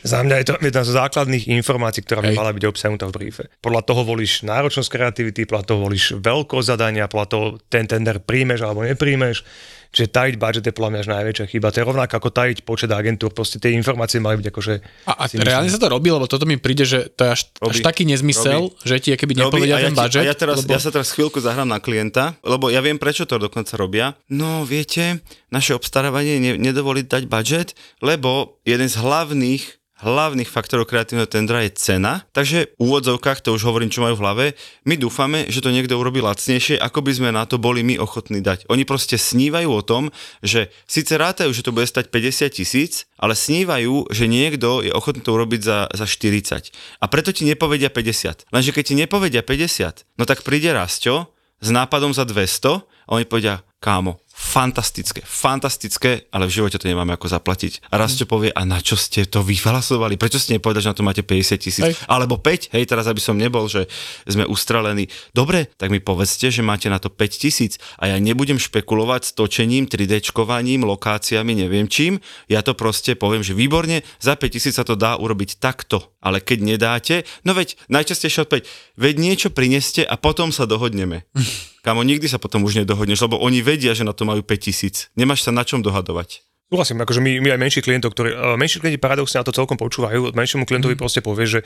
Za 0.02 0.26
mňa 0.26 0.36
je 0.42 0.46
to 0.50 0.54
jedna 0.58 0.82
z 0.82 0.92
základných 0.98 1.46
informácií, 1.46 2.02
ktorá 2.02 2.26
by 2.26 2.34
Hej. 2.34 2.40
mala 2.42 2.58
byť 2.58 2.64
obsiahnutá 2.66 3.06
v 3.10 3.14
briefe. 3.14 3.44
Podľa 3.62 3.82
toho 3.86 4.02
volíš 4.02 4.42
náročnosť 4.42 4.90
kreativity, 4.90 5.46
podľa 5.46 5.66
toho 5.70 5.80
volíš 5.86 6.18
veľkosť 6.18 6.68
zadania, 6.74 7.06
podľa 7.06 7.28
toho 7.30 7.46
ten 7.70 7.86
tender 7.86 8.18
príjmeš 8.18 8.66
alebo 8.66 8.82
nepríjmeš. 8.82 9.46
Čiže 9.92 10.08
tajiť 10.08 10.36
budget 10.40 10.64
je 10.64 10.72
podľa 10.72 10.90
mňa 10.96 11.00
až 11.04 11.10
najväčšia 11.12 11.46
chyba. 11.52 11.68
To 11.76 11.78
je 11.84 11.86
rovnako 11.86 12.14
ako 12.16 12.30
tajiť 12.32 12.58
počet 12.64 12.88
agentúr. 12.96 13.36
Proste 13.36 13.60
tie 13.60 13.76
informácie 13.76 14.24
mali 14.24 14.40
byť 14.40 14.48
akože... 14.48 14.74
A, 15.04 15.12
a 15.20 15.24
reálne 15.44 15.68
sa 15.68 15.84
to 15.84 15.92
robí, 15.92 16.08
lebo 16.08 16.32
toto 16.32 16.48
mi 16.48 16.56
príde, 16.56 16.88
že 16.88 17.12
to 17.12 17.28
je 17.28 17.30
až, 17.36 17.42
až 17.60 17.76
Robí. 17.76 17.84
taký 17.84 18.08
nezmysel, 18.08 18.72
Robí. 18.72 18.88
že 18.88 18.96
ti 19.04 19.12
keby 19.12 19.36
nepovedia 19.36 19.84
ja 19.84 19.92
ten 19.92 19.96
ti- 19.96 20.00
budget. 20.00 20.24
A 20.24 20.28
ja, 20.32 20.36
teraz, 20.40 20.64
lebo... 20.64 20.72
ja 20.72 20.80
sa 20.80 20.96
teraz 20.96 21.12
chvíľku 21.12 21.44
zahrám 21.44 21.68
na 21.68 21.84
klienta, 21.84 22.40
lebo 22.40 22.72
ja 22.72 22.80
viem, 22.80 22.96
prečo 22.96 23.28
to 23.28 23.36
dokonca 23.36 23.76
robia. 23.76 24.16
No, 24.32 24.64
viete, 24.64 25.20
naše 25.52 25.76
obstarávanie 25.76 26.40
ne, 26.40 26.52
nedovolí 26.56 27.04
dať 27.04 27.28
budget, 27.28 27.76
lebo 28.00 28.64
jeden 28.64 28.88
z 28.88 28.96
hlavných 28.96 29.81
hlavných 30.02 30.50
faktorov 30.50 30.90
kreatívneho 30.90 31.30
tendra 31.30 31.62
je 31.66 31.72
cena, 31.78 32.26
takže 32.34 32.74
v 32.76 32.80
úvodzovkách, 32.82 33.46
to 33.46 33.54
už 33.54 33.64
hovorím, 33.66 33.94
čo 33.94 34.02
majú 34.02 34.18
v 34.18 34.24
hlave, 34.26 34.46
my 34.86 34.98
dúfame, 34.98 35.46
že 35.48 35.62
to 35.62 35.70
niekto 35.70 35.98
urobí 35.98 36.20
lacnejšie, 36.20 36.82
ako 36.82 37.06
by 37.06 37.12
sme 37.14 37.30
na 37.30 37.46
to 37.46 37.62
boli 37.62 37.86
my 37.86 38.02
ochotní 38.02 38.42
dať. 38.42 38.66
Oni 38.68 38.84
proste 38.84 39.16
snívajú 39.16 39.70
o 39.70 39.86
tom, 39.86 40.10
že 40.42 40.74
síce 40.90 41.14
rátajú, 41.14 41.54
že 41.54 41.62
to 41.62 41.74
bude 41.74 41.86
stať 41.86 42.10
50 42.10 42.58
tisíc, 42.58 43.06
ale 43.22 43.38
snívajú, 43.38 44.10
že 44.10 44.26
niekto 44.26 44.82
je 44.82 44.90
ochotný 44.90 45.22
to 45.22 45.38
urobiť 45.38 45.62
za, 45.62 45.80
za 45.94 46.06
40. 46.10 46.74
A 47.00 47.06
preto 47.06 47.30
ti 47.30 47.46
nepovedia 47.46 47.94
50. 47.94 48.50
Lenže 48.50 48.72
keď 48.74 48.84
ti 48.84 48.96
nepovedia 48.98 49.46
50, 49.46 50.18
no 50.18 50.24
tak 50.26 50.42
príde 50.42 50.74
Rasťo 50.74 51.30
s 51.62 51.70
nápadom 51.70 52.12
za 52.18 52.26
200 52.26 52.82
a 52.82 53.10
oni 53.14 53.30
povedia, 53.30 53.62
kámo, 53.78 54.18
fantastické, 54.42 55.22
fantastické, 55.22 56.26
ale 56.34 56.50
v 56.50 56.58
živote 56.58 56.82
to 56.82 56.90
nemáme 56.90 57.14
ako 57.14 57.30
zaplatiť. 57.30 57.94
A 57.94 58.02
Rastio 58.02 58.26
povie, 58.26 58.50
a 58.50 58.66
na 58.66 58.82
čo 58.82 58.98
ste 58.98 59.30
to 59.30 59.46
vyhlasovali? 59.46 60.18
Prečo 60.18 60.42
ste 60.42 60.58
nepovedali, 60.58 60.82
že 60.82 60.92
na 60.92 60.98
to 60.98 61.06
máte 61.06 61.24
50 61.24 61.62
tisíc? 61.62 61.86
Alebo 62.10 62.42
5? 62.42 62.74
Hej, 62.74 62.90
teraz 62.90 63.06
aby 63.06 63.22
som 63.22 63.38
nebol, 63.38 63.70
že 63.70 63.86
sme 64.26 64.44
ustrelení. 64.50 65.08
Dobre, 65.32 65.70
tak 65.78 65.94
mi 65.94 66.02
povedzte, 66.02 66.50
že 66.50 66.66
máte 66.66 66.90
na 66.90 66.98
to 66.98 67.14
5 67.14 67.22
tisíc 67.32 67.80
a 68.02 68.12
ja 68.12 68.18
nebudem 68.20 68.60
špekulovať 68.60 69.22
s 69.30 69.32
točením, 69.38 69.88
3Dčkovaním, 69.88 70.84
lokáciami, 70.84 71.56
neviem 71.56 71.88
čím. 71.88 72.20
Ja 72.52 72.66
to 72.66 72.76
proste 72.76 73.16
poviem, 73.16 73.46
že 73.46 73.56
výborne, 73.56 74.04
za 74.20 74.36
5 74.36 74.52
tisíc 74.52 74.76
sa 74.76 74.84
to 74.84 75.00
dá 75.00 75.16
urobiť 75.16 75.64
takto. 75.64 76.11
Ale 76.22 76.40
keď 76.40 76.60
nedáte, 76.62 77.16
no 77.42 77.58
veď 77.58 77.76
najčastejšie 77.90 78.46
odpoveď, 78.46 78.64
veď 78.96 79.16
niečo 79.18 79.50
prineste 79.50 80.06
a 80.06 80.16
potom 80.16 80.54
sa 80.54 80.70
dohodneme. 80.70 81.26
Kamo, 81.86 82.06
nikdy 82.06 82.30
sa 82.30 82.38
potom 82.38 82.62
už 82.62 82.86
nedohodneš, 82.86 83.26
lebo 83.26 83.42
oni 83.42 83.66
vedia, 83.66 83.98
že 83.98 84.06
na 84.06 84.14
to 84.14 84.30
majú 84.30 84.46
5 84.46 84.54
tisíc. 84.62 85.10
Nemáš 85.18 85.42
sa 85.42 85.50
na 85.50 85.66
čom 85.66 85.82
dohadovať. 85.82 86.46
Súhlasím, 86.72 87.04
akože 87.04 87.20
my, 87.20 87.44
my 87.44 87.50
aj 87.52 87.60
menší 87.60 87.82
klientov, 87.84 88.16
ktorí, 88.16 88.32
uh, 88.32 88.56
menší 88.56 88.80
klienti 88.80 88.96
paradoxne 88.96 89.44
na 89.44 89.46
to 89.46 89.52
celkom 89.52 89.76
počúvajú, 89.76 90.32
menšiemu 90.32 90.64
klientovi 90.64 90.96
mm. 90.96 91.02
proste 91.04 91.20
povie, 91.20 91.44
že 91.44 91.60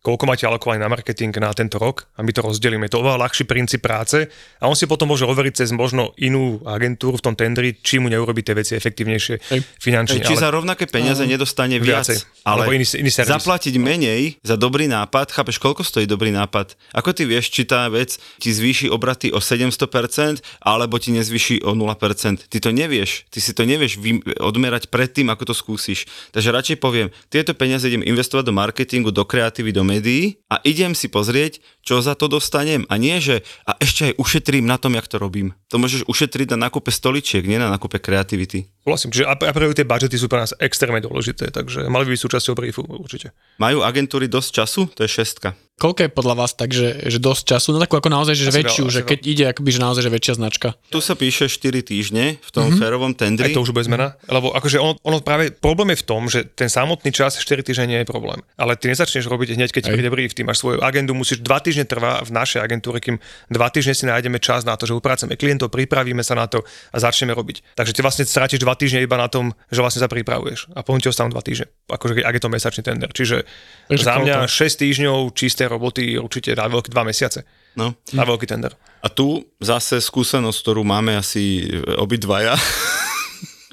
koľko 0.00 0.24
máte 0.24 0.48
alokovaný 0.48 0.80
na 0.80 0.88
marketing 0.88 1.32
na 1.36 1.52
tento 1.52 1.76
rok 1.76 2.08
a 2.16 2.24
my 2.24 2.32
to 2.32 2.40
rozdelíme. 2.40 2.88
Je 2.88 2.92
to 2.92 3.04
oveľa 3.04 3.28
ľahší 3.28 3.44
princíp 3.44 3.84
práce 3.84 4.28
a 4.60 4.64
on 4.64 4.76
si 4.76 4.88
potom 4.88 5.12
môže 5.12 5.28
overiť 5.28 5.64
cez 5.64 5.68
možno 5.76 6.16
inú 6.16 6.60
agentúru 6.64 7.20
v 7.20 7.24
tom 7.24 7.34
tendri, 7.36 7.76
či 7.76 8.00
mu 8.00 8.08
neurobí 8.08 8.40
tie 8.40 8.56
veci 8.56 8.76
efektívnejšie 8.76 9.52
finančne. 9.76 10.24
Či 10.24 10.36
ale... 10.36 10.44
za 10.44 10.48
rovnaké 10.48 10.88
peniaze 10.88 11.20
nedostane 11.28 11.76
viac, 11.76 12.08
Viacej. 12.08 12.48
ale 12.48 12.64
iný- 12.80 12.96
iný 12.96 13.10
servis. 13.12 13.32
zaplatiť 13.36 13.76
menej 13.76 14.40
za 14.40 14.56
dobrý 14.56 14.88
nápad, 14.88 15.36
chápeš, 15.36 15.60
koľko 15.60 15.84
stojí 15.84 16.08
dobrý 16.08 16.32
nápad? 16.32 16.80
Ako 16.96 17.12
ty 17.12 17.28
vieš, 17.28 17.52
či 17.52 17.68
tá 17.68 17.88
vec 17.92 18.16
ti 18.40 18.52
zvýši 18.56 18.88
obraty 18.88 19.28
o 19.36 19.40
700%, 19.40 20.40
alebo 20.64 20.96
ti 20.96 21.12
nezvýši 21.12 21.60
o 21.68 21.76
0%? 21.76 22.48
Ty 22.48 22.56
to 22.56 22.70
nevieš. 22.72 23.28
Ty 23.28 23.38
si 23.44 23.52
to 23.52 23.68
nevieš 23.68 24.00
vy- 24.00 24.24
odmerať 24.50 24.90
predtým, 24.90 25.30
ako 25.30 25.50
to 25.50 25.54
skúsiš. 25.54 26.10
Takže 26.34 26.50
radšej 26.50 26.76
poviem, 26.82 27.14
tieto 27.30 27.54
peniaze 27.54 27.86
idem 27.86 28.02
investovať 28.02 28.50
do 28.50 28.54
marketingu, 28.54 29.14
do 29.14 29.22
kreatívy, 29.22 29.70
do 29.70 29.86
médií 29.86 30.42
a 30.50 30.58
idem 30.66 30.92
si 30.98 31.06
pozrieť, 31.06 31.62
čo 31.86 32.02
za 32.02 32.18
to 32.18 32.26
dostanem. 32.26 32.84
A 32.90 32.98
nie, 32.98 33.22
že 33.22 33.46
a 33.64 33.78
ešte 33.78 34.10
aj 34.10 34.18
ušetrím 34.18 34.66
na 34.66 34.76
tom, 34.76 34.98
jak 34.98 35.06
to 35.06 35.16
robím. 35.22 35.54
To 35.70 35.78
môžeš 35.78 36.10
ušetriť 36.10 36.58
na 36.58 36.68
nákupe 36.68 36.90
stoličiek, 36.90 37.46
nie 37.46 37.56
na 37.56 37.70
nákupe 37.70 38.02
kreativity. 38.02 38.66
Súhlasím, 38.82 39.14
čiže 39.14 39.30
a 39.30 39.38
práve 39.38 39.76
tie 39.76 39.86
budžety 39.86 40.16
sú 40.18 40.26
pre 40.26 40.42
nás 40.42 40.56
extrémne 40.58 41.04
dôležité, 41.04 41.54
takže 41.54 41.86
mali 41.86 42.08
by 42.08 42.16
byť 42.16 42.22
súčasťou 42.26 42.54
briefu 42.58 42.82
určite. 42.84 43.30
Majú 43.62 43.86
agentúry 43.86 44.26
dosť 44.26 44.50
času? 44.50 44.82
To 44.98 45.04
je 45.06 45.10
šestka. 45.10 45.54
Koľko 45.80 46.00
je 46.04 46.10
podľa 46.12 46.34
vás 46.36 46.52
tak, 46.52 46.76
že, 46.76 47.08
že 47.08 47.16
dosť 47.16 47.56
času? 47.56 47.72
No 47.72 47.80
takú 47.80 47.96
ako 47.96 48.12
naozaj, 48.12 48.36
že 48.36 48.52
Asi 48.52 48.60
väčšiu, 48.60 48.84
veľa, 48.84 48.92
že 48.92 49.00
keď 49.08 49.20
ide 49.24 49.44
akoby, 49.48 49.70
že 49.72 49.80
naozaj, 49.80 50.02
že 50.04 50.12
väčšia 50.12 50.34
značka. 50.36 50.68
Tu 50.92 51.00
sa 51.00 51.16
píše 51.16 51.48
4 51.48 51.80
týždne 51.80 52.36
v 52.36 52.50
tom 52.52 52.68
mm-hmm. 52.68 52.80
férovom 52.84 53.16
Aj 53.16 53.24
tendri. 53.24 53.56
to 53.56 53.64
už 53.64 53.72
bude 53.72 53.88
zmena, 53.88 54.12
lebo 54.28 54.52
akože 54.52 54.76
ono, 54.76 55.00
ono 55.00 55.24
práve 55.24 55.48
problém 55.48 55.96
je 55.96 56.04
v 56.04 56.04
tom, 56.04 56.28
že 56.28 56.44
ten 56.52 56.68
samotný 56.68 57.16
čas 57.16 57.40
4 57.40 57.64
týždne 57.64 57.96
nie 57.96 57.98
je 58.04 58.06
problém. 58.06 58.44
Ale 58.60 58.76
ty 58.76 58.92
nezačneš 58.92 59.24
robiť 59.24 59.56
hneď, 59.56 59.72
keď 59.72 59.88
Hej. 59.88 59.92
príde 59.96 60.10
brief, 60.12 60.36
ty 60.36 60.44
máš 60.44 60.60
svoju 60.60 60.84
agendu, 60.84 61.16
musíš 61.16 61.40
2 61.40 61.48
týždne 61.64 61.88
trvá 61.88 62.20
v 62.20 62.28
našej 62.28 62.60
agentúre, 62.60 63.00
kým 63.00 63.16
2 63.48 63.56
týždne 63.72 63.96
si 63.96 64.04
nájdeme 64.04 64.36
čas 64.36 64.68
na 64.68 64.76
to, 64.76 64.84
že 64.84 64.92
upracujeme 64.92 65.40
klientov, 65.40 65.72
pripravíme 65.72 66.20
sa 66.20 66.36
na 66.36 66.44
to 66.44 66.60
a 66.92 67.00
začneme 67.00 67.32
robiť. 67.32 67.72
Takže 67.80 67.96
ty 67.96 68.00
vlastne 68.04 68.28
strátiš 68.28 68.60
2 68.60 68.68
týždne 68.76 69.00
iba 69.00 69.16
na 69.16 69.32
tom, 69.32 69.56
že 69.72 69.80
vlastne 69.80 70.04
sa 70.04 70.12
pripravuješ 70.12 70.76
a 70.76 70.84
potom 70.84 71.00
ti 71.00 71.08
ostanú 71.08 71.32
2 71.32 71.40
týždne, 71.40 71.72
akože 71.88 72.20
ak 72.20 72.36
je 72.36 72.42
to 72.44 72.52
mesačný 72.52 72.82
tender. 72.84 73.08
Čiže 73.08 73.48
Takže 73.88 74.04
za 74.04 74.14
mňa 74.20 74.36
koľko? 74.44 74.60
6 74.60 74.82
týždňov 74.84 75.18
čisté 75.32 75.69
roboty 75.70 76.18
určite 76.18 76.50
na 76.58 76.66
veľký 76.66 76.90
2 76.90 77.06
mesiace. 77.06 77.46
No. 77.78 77.94
Na 78.10 78.26
veľký 78.26 78.50
tender. 78.50 78.74
A 79.00 79.08
tu 79.08 79.46
zase 79.62 80.02
skúsenosť, 80.02 80.58
ktorú 80.58 80.82
máme 80.82 81.14
asi 81.14 81.70
obidvaja, 81.96 82.58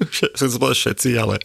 chcem 0.06 0.48
sa 0.54 0.58
všetci, 0.70 1.10
ale 1.18 1.42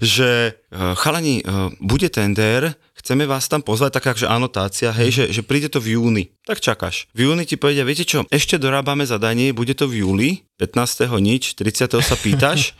že 0.00 0.56
eh, 0.56 0.94
chalani, 0.96 1.44
eh, 1.44 1.70
bude 1.78 2.08
tender, 2.08 2.74
chceme 3.04 3.28
vás 3.28 3.44
tam 3.52 3.60
pozvať, 3.60 4.00
taká 4.00 4.16
že 4.16 4.24
anotácia, 4.24 4.88
hej, 4.88 5.10
že, 5.12 5.24
že 5.28 5.42
príde 5.44 5.68
to 5.68 5.76
v 5.76 6.00
júni. 6.00 6.32
Tak 6.48 6.64
čakáš. 6.64 7.04
V 7.12 7.28
júni 7.28 7.44
ti 7.44 7.60
povedia, 7.60 7.84
viete 7.84 8.08
čo, 8.08 8.24
ešte 8.32 8.56
dorábame 8.56 9.04
zadanie, 9.04 9.52
bude 9.52 9.76
to 9.76 9.84
v 9.84 10.00
júli, 10.00 10.30
15. 10.56 11.04
nič, 11.20 11.58
30. 11.58 12.00
sa 12.00 12.16
pýtaš 12.16 12.72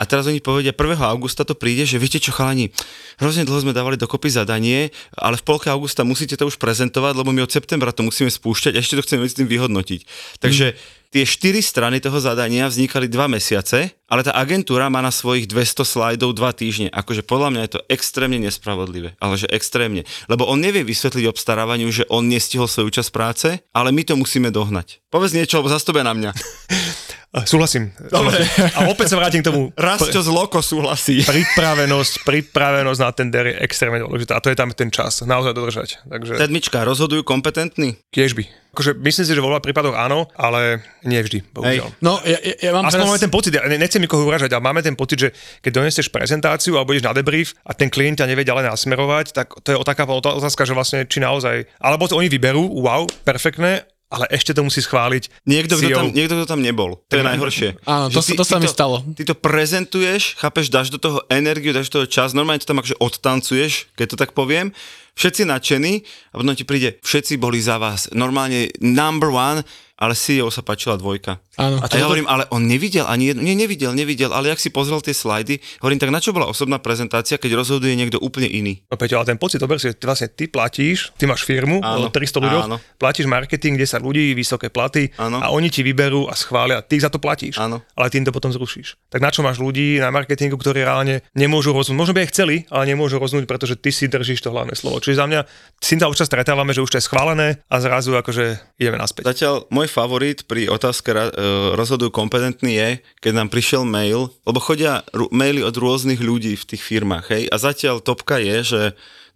a 0.00 0.04
teraz 0.04 0.28
oni 0.28 0.44
povedia, 0.44 0.76
1. 0.76 1.00
augusta 1.00 1.48
to 1.48 1.56
príde, 1.56 1.88
že 1.88 1.96
viete 1.96 2.20
čo 2.20 2.34
chalani, 2.34 2.68
hrozne 3.16 3.48
dlho 3.48 3.64
sme 3.64 3.72
dávali 3.72 3.96
dokopy 3.96 4.28
zadanie, 4.28 4.92
ale 5.16 5.40
v 5.40 5.46
polke 5.46 5.72
augusta 5.72 6.04
musíte 6.04 6.36
to 6.36 6.44
už 6.44 6.60
prezentovať, 6.60 7.16
lebo 7.16 7.32
my 7.32 7.46
od 7.46 7.54
septembra 7.54 7.94
to 7.94 8.04
musíme 8.04 8.28
spúšťať 8.28 8.76
a 8.76 8.82
ešte 8.84 9.00
to 9.00 9.04
chceme 9.06 9.24
medzi 9.24 9.40
tým 9.40 9.48
vyhodnotiť. 9.48 10.00
Takže 10.44 10.76
tie 11.08 11.24
štyri 11.24 11.64
strany 11.64 11.98
toho 11.98 12.20
zadania 12.20 12.68
vznikali 12.68 13.08
dva 13.08 13.28
mesiace, 13.28 13.96
ale 14.08 14.24
tá 14.24 14.32
agentúra 14.36 14.88
má 14.92 15.00
na 15.00 15.12
svojich 15.12 15.48
200 15.48 15.84
slajdov 15.84 16.36
dva 16.36 16.52
týždne. 16.52 16.88
Akože 16.92 17.24
podľa 17.24 17.48
mňa 17.52 17.62
je 17.64 17.72
to 17.76 17.84
extrémne 17.88 18.40
nespravodlivé, 18.40 19.16
ale 19.20 19.34
že 19.40 19.48
extrémne. 19.48 20.04
Lebo 20.28 20.44
on 20.44 20.60
nevie 20.60 20.84
vysvetliť 20.84 21.24
obstarávaniu, 21.28 21.88
že 21.88 22.08
on 22.12 22.28
nestihol 22.28 22.68
svoju 22.68 22.92
časť 23.00 23.10
práce, 23.12 23.48
ale 23.72 23.92
my 23.92 24.02
to 24.04 24.16
musíme 24.16 24.52
dohnať. 24.52 25.00
Povedz 25.08 25.32
niečo, 25.32 25.60
lebo 25.60 25.72
zastobia 25.72 26.04
na 26.04 26.12
mňa. 26.12 26.30
A 27.28 27.44
Súhlasím. 27.44 27.92
Dobre. 28.08 28.40
A 28.72 28.88
opäť 28.88 29.12
sa 29.12 29.20
vrátim 29.20 29.44
k 29.44 29.52
tomu. 29.52 29.68
Rasťo 29.76 30.24
z 30.24 30.30
loko 30.32 30.64
súhlasí. 30.64 31.20
pripravenosť, 31.28 32.24
pripravenosť 32.24 33.00
na 33.04 33.10
tender 33.12 33.52
je 33.52 33.54
extrémne 33.60 34.00
dôležitá 34.00 34.40
a 34.40 34.40
to 34.40 34.48
je 34.48 34.56
tam 34.56 34.72
ten 34.72 34.88
čas, 34.88 35.20
naozaj 35.28 35.52
dodržať. 35.52 36.00
Takže 36.08 36.40
Sedmička, 36.40 36.88
rozhodujú 36.88 37.20
kompetentní? 37.28 38.00
tiež 38.08 38.32
by. 38.32 38.48
Akože 38.72 38.96
myslím 38.96 39.24
si, 39.28 39.32
že 39.36 39.44
vo 39.44 39.52
veľa 39.52 39.60
prípadoch 39.60 39.92
áno, 39.92 40.24
ale 40.40 40.80
nie 41.04 41.20
vždy, 41.20 41.44
bohužiaľ. 41.52 41.88
No, 42.00 42.16
ja, 42.24 42.38
ja, 42.40 42.70
mám 42.72 42.88
Aspoň 42.88 42.96
teraz... 42.96 43.08
máme 43.12 43.20
ten 43.20 43.32
pocit, 43.32 43.52
ja 43.52 43.62
ne- 43.68 43.80
nechcem 43.80 44.00
nikoho 44.00 44.24
uražať, 44.24 44.48
ale 44.56 44.64
máme 44.64 44.80
ten 44.80 44.96
pocit, 44.96 45.18
že 45.20 45.28
keď 45.60 45.84
donesieš 45.84 46.08
prezentáciu 46.08 46.80
alebo 46.80 46.96
ideš 46.96 47.10
na 47.10 47.16
debrief 47.16 47.52
a 47.66 47.76
ten 47.76 47.92
klient 47.92 48.24
ťa 48.24 48.28
nevie 48.28 48.48
ďalej 48.48 48.72
nasmerovať, 48.72 49.36
tak 49.36 49.52
to 49.60 49.68
je 49.72 49.76
taká 49.84 50.08
otázka, 50.08 50.64
že 50.64 50.72
vlastne 50.72 51.04
či 51.04 51.20
naozaj, 51.20 51.68
alebo 51.76 52.08
to 52.08 52.16
oni 52.16 52.32
vyberú, 52.32 52.80
wow, 52.80 53.04
perfektné, 53.26 53.84
ale 54.08 54.24
ešte 54.28 54.50
to 54.50 54.60
musí 54.60 54.80
schváliť 54.80 55.44
Niekto, 55.44 55.76
kto 55.76 55.84
CEO. 55.84 55.96
tam, 55.98 56.06
niekto, 56.10 56.34
kto 56.34 56.46
tam 56.46 56.60
nebol. 56.60 56.96
To 57.06 57.14
je 57.14 57.22
najhoršie. 57.22 57.68
Áno, 57.84 58.08
to 58.08 58.18
sa- 58.18 58.32
to 58.32 58.42
sa 58.42 58.56
mi 58.56 58.64
to, 58.64 58.72
stalo. 58.72 59.04
Ty 59.12 59.22
to 59.22 59.36
prezentuješ, 59.36 60.34
chápeš, 60.34 60.66
dáš 60.68 60.88
do 60.88 60.96
toho 60.96 61.20
energiu, 61.28 61.70
dáš 61.70 61.88
do 61.88 62.00
toho 62.00 62.08
čas, 62.08 62.32
normálne 62.32 62.58
to 62.58 62.66
tam 62.66 62.78
akože 62.78 62.96
odtancuješ, 62.96 63.92
keď 63.92 64.06
to 64.08 64.16
tak 64.16 64.32
poviem. 64.32 64.72
Všetci 65.12 65.44
nadšení 65.44 65.92
a 66.30 66.38
potom 66.38 66.54
ti 66.54 66.62
príde, 66.62 66.96
všetci 67.00 67.36
boli 67.36 67.58
za 67.58 67.76
vás. 67.76 68.06
Normálne 68.10 68.70
number 68.78 69.28
one, 69.28 69.66
ale 69.98 70.14
CEO 70.14 70.46
sa 70.48 70.62
páčila 70.62 70.94
dvojka. 70.94 71.42
Áno. 71.58 71.82
A, 71.82 71.90
ja 71.90 72.06
hovorím, 72.06 72.30
ale 72.30 72.46
on 72.54 72.62
nevidel 72.62 73.02
ani 73.02 73.34
jednu, 73.34 73.42
nie, 73.42 73.58
nevidel, 73.58 73.90
nevidel, 73.90 74.30
ale 74.30 74.54
jak 74.54 74.62
si 74.62 74.70
pozrel 74.70 75.02
tie 75.02 75.10
slajdy, 75.10 75.58
hovorím, 75.82 75.98
tak 75.98 76.14
na 76.14 76.22
čo 76.22 76.30
bola 76.30 76.46
osobná 76.46 76.78
prezentácia, 76.78 77.34
keď 77.34 77.58
rozhoduje 77.58 77.98
niekto 77.98 78.22
úplne 78.22 78.46
iný? 78.46 78.86
No 78.86 78.94
Peťo, 78.94 79.18
ale 79.18 79.34
ten 79.34 79.38
pocit, 79.42 79.58
dober 79.58 79.82
si, 79.82 79.90
vlastne 79.90 80.30
ty 80.30 80.46
platíš, 80.46 81.10
ty 81.18 81.26
máš 81.26 81.42
firmu, 81.42 81.82
Áno, 81.82 82.06
áno, 82.06 82.14
300 82.14 82.38
ľuďoch, 82.38 82.64
áno. 82.70 82.76
platíš 82.94 83.26
marketing, 83.26 83.74
10 83.74 83.98
ľudí, 83.98 84.38
vysoké 84.38 84.70
platy 84.70 85.10
Áno. 85.18 85.42
a 85.42 85.50
oni 85.50 85.66
ti 85.66 85.82
vyberú 85.82 86.30
a 86.30 86.38
schvália, 86.38 86.78
ty 86.78 86.94
za 87.02 87.10
to 87.10 87.18
platíš, 87.18 87.58
Áno. 87.58 87.82
ale 87.98 88.06
ty 88.06 88.22
im 88.22 88.26
to 88.26 88.30
potom 88.30 88.54
zrušíš. 88.54 88.94
Tak 89.10 89.18
na 89.18 89.34
čo 89.34 89.42
máš 89.42 89.58
ľudí 89.58 89.98
na 89.98 90.14
marketingu, 90.14 90.54
ktorí 90.54 90.86
reálne 90.86 91.26
nemôžu 91.34 91.74
rozhodnúť, 91.74 91.98
možno 91.98 92.14
by 92.14 92.22
aj 92.22 92.30
chceli, 92.30 92.56
ale 92.70 92.86
nemôžu 92.86 93.18
rozhodnúť, 93.18 93.50
pretože 93.50 93.74
ty 93.74 93.90
si 93.90 94.06
držíš 94.06 94.46
to 94.46 94.54
hlavné 94.54 94.78
slovo. 94.78 95.02
Čiže 95.02 95.18
za 95.18 95.26
mňa 95.26 95.40
s 95.82 95.86
tým 95.90 95.98
sa 95.98 96.06
občas 96.06 96.30
stretávame, 96.30 96.70
že 96.70 96.84
už 96.84 96.94
to 96.94 96.98
je 97.02 97.08
schválené 97.08 97.58
a 97.66 97.82
zrazu 97.82 98.14
akože 98.14 98.78
ideme 98.78 98.94
naspäť. 98.94 99.26
Zatiaľ 99.26 99.66
môj 99.74 99.87
favorit 99.88 100.44
pri 100.44 100.68
otázke 100.68 101.10
e, 101.10 101.32
rozhodujú 101.74 102.12
kompetentný 102.12 102.72
je, 102.76 102.90
keď 103.24 103.32
nám 103.32 103.48
prišiel 103.48 103.82
mail, 103.88 104.30
lebo 104.44 104.60
chodia 104.60 105.02
maily 105.32 105.64
od 105.64 105.74
rôznych 105.74 106.20
ľudí 106.20 106.54
v 106.54 106.68
tých 106.68 106.82
firmách, 106.84 107.24
hej, 107.32 107.44
a 107.48 107.56
zatiaľ 107.56 108.04
topka 108.04 108.38
je, 108.38 108.58
že 108.62 108.82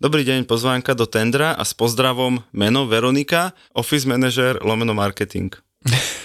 Dobrý 0.03 0.27
deň, 0.27 0.51
pozvánka 0.51 0.99
do 0.99 1.07
tendra 1.07 1.55
a 1.55 1.63
s 1.63 1.79
pozdravom 1.79 2.43
meno 2.51 2.91
Veronika, 2.91 3.55
office 3.71 4.03
manager 4.03 4.59
lomeno 4.67 4.99
marketing. 4.99 5.55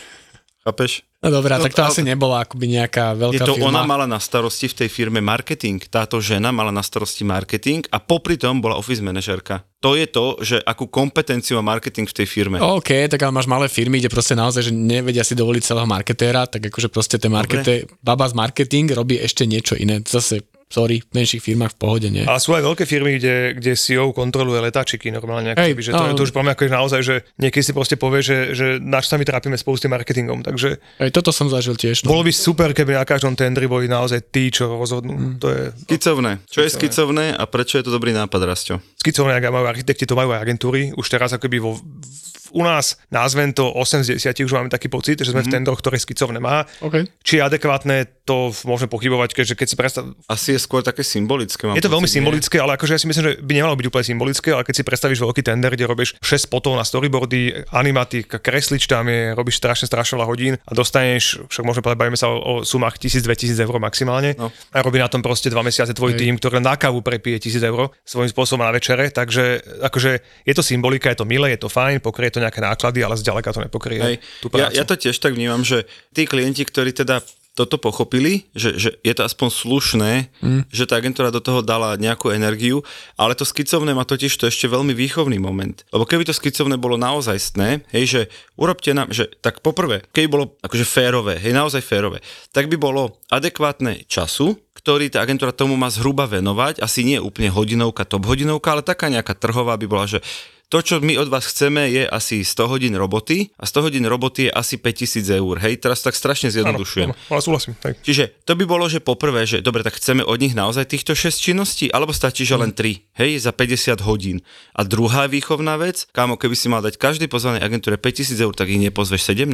Chápeš? 0.67 1.07
No 1.17 1.31
dobré, 1.31 1.55
No, 1.55 1.63
tak 1.63 1.73
to 1.73 1.81
ale- 1.81 1.89
asi 1.89 2.03
nebola 2.03 2.43
akoby 2.43 2.67
nejaká 2.69 3.15
veľká 3.15 3.33
Je 3.33 3.41
to 3.41 3.55
firma. 3.55 3.71
ona 3.71 3.81
mala 3.81 4.03
na 4.03 4.19
starosti 4.19 4.67
v 4.67 4.75
tej 4.75 4.89
firme 4.91 5.17
marketing. 5.17 5.79
Táto 5.81 6.19
žena 6.19 6.51
mala 6.51 6.69
na 6.69 6.83
starosti 6.83 7.23
marketing 7.23 7.87
a 7.87 7.97
popri 7.97 8.35
tom 8.35 8.59
bola 8.59 8.75
office 8.75 8.99
manažerka. 8.99 9.63
To 9.79 9.95
je 9.95 10.05
to, 10.05 10.37
že 10.43 10.59
akú 10.61 10.85
kompetenciu 10.85 11.55
má 11.57 11.73
marketing 11.73 12.03
v 12.03 12.13
tej 12.13 12.27
firme. 12.27 12.59
OK, 12.59 13.07
tak 13.07 13.17
ale 13.17 13.31
máš 13.31 13.47
malé 13.47 13.65
firmy, 13.65 13.97
kde 13.97 14.11
proste 14.11 14.35
naozaj, 14.35 14.67
že 14.67 14.73
nevedia 14.73 15.23
si 15.23 15.33
dovoliť 15.33 15.63
celého 15.63 15.87
marketéra, 15.87 16.45
tak 16.45 16.67
akože 16.67 16.91
proste 16.91 17.15
ten 17.15 17.31
marketé, 17.31 17.87
baba 18.03 18.27
z 18.27 18.35
marketing 18.35 18.91
robí 18.91 19.15
ešte 19.17 19.47
niečo 19.47 19.73
iné. 19.73 20.03
Zase, 20.03 20.43
sorry, 20.67 20.99
v 20.99 21.11
menších 21.15 21.43
firmách 21.43 21.75
v 21.75 21.77
pohode, 21.79 22.07
nie? 22.11 22.27
Ale 22.27 22.39
sú 22.43 22.51
aj 22.51 22.63
veľké 22.63 22.83
firmy, 22.83 23.17
kde, 23.19 23.55
kde 23.55 23.71
CEO 23.79 24.11
kontroluje 24.11 24.59
letáčiky 24.67 25.09
normálne. 25.09 25.55
Hej, 25.55 25.73
Hej, 25.73 25.81
že 25.81 25.91
to, 25.95 26.03
to 26.13 26.25
už 26.27 26.31
pre 26.35 26.43
mňa 26.43 26.53
ako 26.53 26.63
je 26.67 26.71
naozaj, 26.71 27.01
že 27.01 27.15
niekedy 27.39 27.63
si 27.63 27.71
proste 27.71 27.95
povie, 27.95 28.19
že, 28.19 28.51
že 28.53 28.65
na 28.83 28.99
čo 28.99 29.15
sa 29.15 29.17
my 29.19 29.25
trápime 29.25 29.55
spolu 29.55 29.79
s 29.79 29.83
tým 29.87 29.95
marketingom. 29.95 30.43
Takže 30.43 30.79
Aj 30.99 31.09
toto 31.11 31.31
som 31.31 31.47
zažil 31.47 31.79
tiež. 31.79 32.03
No. 32.03 32.11
bolo 32.11 32.27
by 32.27 32.31
super, 32.35 32.75
keby 32.75 32.99
na 32.99 33.07
každom 33.07 33.33
tendri 33.39 33.65
boli 33.65 33.87
naozaj 33.87 34.27
tí, 34.27 34.51
čo 34.51 34.75
rozhodnú. 34.75 35.15
Mm. 35.15 35.33
To 35.39 35.47
je 35.47 35.61
Skicovné. 35.87 36.31
Čo 36.51 36.59
je 36.67 36.69
skicovné 36.69 37.25
a 37.31 37.43
prečo 37.47 37.79
je 37.79 37.87
to 37.87 37.91
dobrý 37.95 38.11
nápad, 38.11 38.43
Rasťo? 38.43 38.75
skicovné, 39.07 39.39
ak 39.39 39.47
majú 39.47 39.65
architekti, 39.71 40.03
to 40.03 40.19
majú 40.19 40.35
aj 40.35 40.43
agentúry. 40.43 40.91
Už 40.91 41.07
teraz 41.07 41.31
akoby 41.31 41.63
vo, 41.63 41.79
v, 41.79 42.59
u 42.59 42.61
nás 42.67 42.99
názvem 43.07 43.55
to 43.55 43.71
8 43.71 44.03
z 44.03 44.19
10, 44.19 44.43
už 44.43 44.51
máme 44.51 44.67
taký 44.67 44.91
pocit, 44.91 45.23
že 45.23 45.31
sme 45.31 45.39
mm-hmm. 45.39 45.47
v 45.47 45.53
tendroch, 45.55 45.79
ktoré 45.79 45.95
skicovné 45.95 46.43
má. 46.43 46.67
OK. 46.83 47.07
Či 47.23 47.39
je 47.39 47.45
adekvátne, 47.47 48.03
to 48.27 48.51
môžeme 48.67 48.91
pochybovať, 48.91 49.31
keďže 49.31 49.55
keď 49.55 49.67
si 49.71 49.75
predstav... 49.79 50.03
Asi 50.27 50.56
je 50.57 50.65
skôr 50.65 50.81
také 50.81 51.05
symbolické. 51.05 51.63
Mám 51.63 51.77
Je 51.77 51.85
to 51.85 51.93
veľmi 51.93 52.03
pocit, 52.03 52.17
nie? 52.17 52.25
symbolické, 52.25 52.57
ale 52.57 52.73
akože 52.75 52.91
ja 52.91 52.99
si 52.99 53.07
myslím, 53.07 53.23
že 53.23 53.33
by 53.39 53.51
nemalo 53.53 53.77
byť 53.77 53.85
úplne 53.87 54.05
symbolické, 54.09 54.49
ale 54.51 54.65
keď 54.65 54.73
si 54.75 54.83
predstavíš 54.83 55.19
veľký 55.21 55.41
tender, 55.45 55.71
kde 55.71 55.85
robíš 55.85 56.17
6 56.19 56.49
spotov 56.49 56.73
na 56.73 56.81
storyboardy, 56.81 57.69
animatik, 57.71 58.41
kreslič 58.41 58.89
tam 58.89 59.05
je, 59.07 59.31
robíš 59.31 59.61
strašne 59.61 59.85
strašne 59.85 60.17
hodín 60.19 60.57
a 60.57 60.71
dostaneš, 60.73 61.45
však 61.47 61.63
môžeme 61.63 61.83
povedať, 61.85 61.99
bavíme 62.01 62.17
sa 62.17 62.27
o, 62.27 62.35
o 62.41 62.53
sumách 62.65 62.97
1000-2000 62.97 63.53
eur 63.61 63.77
maximálne 63.77 64.33
No. 64.37 64.49
a 64.73 64.81
robí 64.81 64.97
na 64.97 65.07
tom 65.07 65.21
proste 65.21 65.47
2 65.47 65.55
mesiace 65.61 65.93
tvoj 65.93 66.17
Hej. 66.17 66.19
tým, 66.25 66.33
ktorý 66.35 66.57
na 66.59 66.73
kávu 66.73 67.05
prepije 67.05 67.37
1000 67.37 67.69
eur 67.69 67.93
svojím 68.01 68.31
spôsobom 68.33 68.65
na 68.65 68.73
večere, 68.73 69.13
takže 69.13 69.61
akože 69.85 70.11
je 70.43 70.53
to 70.57 70.63
symbolika, 70.65 71.13
je 71.13 71.21
to 71.21 71.27
milé, 71.29 71.53
je 71.53 71.61
to 71.61 71.69
fajn, 71.69 72.01
pokrie 72.01 72.33
to 72.33 72.41
nejaké 72.41 72.59
náklady, 72.59 73.05
ale 73.05 73.13
zďaleka 73.15 73.53
to 73.53 73.61
nepokrie 73.61 73.99
Hej. 74.01 74.15
tú 74.41 74.49
Ja, 74.57 74.73
ja 74.73 74.83
to 74.87 74.97
tiež 74.97 75.21
tak 75.21 75.37
vnímam, 75.37 75.61
že 75.61 75.85
tí 76.13 76.25
klienti, 76.25 76.65
ktorí 76.65 76.93
teda 76.93 77.21
toto 77.57 77.81
pochopili, 77.81 78.45
že, 78.53 78.77
že 78.77 78.89
je 79.01 79.13
to 79.17 79.25
aspoň 79.25 79.49
slušné, 79.49 80.11
mm. 80.45 80.61
že 80.69 80.85
tá 80.85 81.01
agentúra 81.01 81.33
do 81.33 81.41
toho 81.41 81.65
dala 81.65 81.97
nejakú 81.97 82.29
energiu, 82.29 82.85
ale 83.17 83.33
to 83.33 83.41
skicovné 83.41 83.97
má 83.97 84.05
totiž 84.05 84.29
to 84.37 84.45
ešte 84.45 84.69
veľmi 84.69 84.93
výchovný 84.93 85.41
moment. 85.41 85.81
Lebo 85.89 86.05
keby 86.05 86.29
to 86.29 86.37
skicovné 86.37 86.77
bolo 86.77 87.01
naozajstné, 87.01 87.89
hej, 87.89 88.05
že 88.05 88.21
urobte 88.53 88.93
nám, 88.93 89.09
že 89.09 89.25
tak 89.41 89.65
poprvé, 89.65 90.05
keby 90.13 90.27
bolo 90.29 90.45
akože 90.61 90.85
férové, 90.85 91.41
hej, 91.41 91.57
naozaj 91.57 91.81
férové, 91.81 92.21
tak 92.53 92.69
by 92.69 92.77
bolo 92.77 93.17
adekvátne 93.33 94.05
času, 94.05 94.53
ktorý 94.77 95.09
tá 95.09 95.25
agentúra 95.25 95.49
tomu 95.49 95.73
má 95.73 95.89
zhruba 95.89 96.29
venovať, 96.29 96.79
asi 96.79 97.01
nie 97.01 97.17
úplne 97.17 97.49
hodinovka, 97.49 98.05
top 98.05 98.29
hodinovka, 98.29 98.77
ale 98.77 98.85
taká 98.85 99.09
nejaká 99.09 99.33
trhová 99.33 99.73
by 99.75 99.89
bola, 99.89 100.05
že 100.05 100.21
to, 100.67 100.83
čo 100.83 100.99
my 100.99 101.15
od 101.15 101.31
vás 101.31 101.47
chceme, 101.47 101.87
je 101.87 102.03
asi 102.03 102.43
100 102.43 102.67
hodín 102.67 102.93
roboty 102.99 103.55
a 103.55 103.63
100 103.63 103.87
hodín 103.87 104.03
roboty 104.03 104.47
je 104.47 104.51
asi 104.51 104.75
5000 104.75 105.39
eur. 105.39 105.55
Hej, 105.63 105.79
teraz 105.79 106.03
tak 106.03 106.11
strašne 106.11 106.51
zjednodušujem. 106.51 107.07
Áno, 107.07 107.15
áno, 107.15 107.31
ale 107.31 107.41
súhlasím. 107.41 107.73
Tak. 107.79 108.03
Čiže 108.03 108.43
to 108.43 108.59
by 108.59 108.67
bolo, 108.67 108.91
že 108.91 108.99
poprvé, 108.99 109.47
že 109.47 109.63
dobre, 109.63 109.79
tak 109.79 109.95
chceme 109.95 110.27
od 110.27 110.35
nich 110.35 110.51
naozaj 110.51 110.91
týchto 110.91 111.15
6 111.15 111.39
činností, 111.39 111.87
alebo 111.87 112.11
stačí, 112.11 112.43
že 112.43 112.59
len 112.59 112.75
3, 112.75 112.99
hej, 113.15 113.31
za 113.39 113.55
50 113.55 114.03
hodín. 114.03 114.43
A 114.75 114.83
druhá 114.83 115.31
výchovná 115.31 115.79
vec, 115.79 116.03
kámo, 116.11 116.35
keby 116.35 116.55
si 116.59 116.67
mal 116.67 116.83
dať 116.83 116.99
každej 116.99 117.31
pozvanej 117.31 117.63
agentúre 117.63 117.95
5000 117.95 118.35
eur, 118.35 118.51
tak 118.51 118.67
ich 118.67 118.83
nepozveš 118.83 119.23
17, 119.23 119.47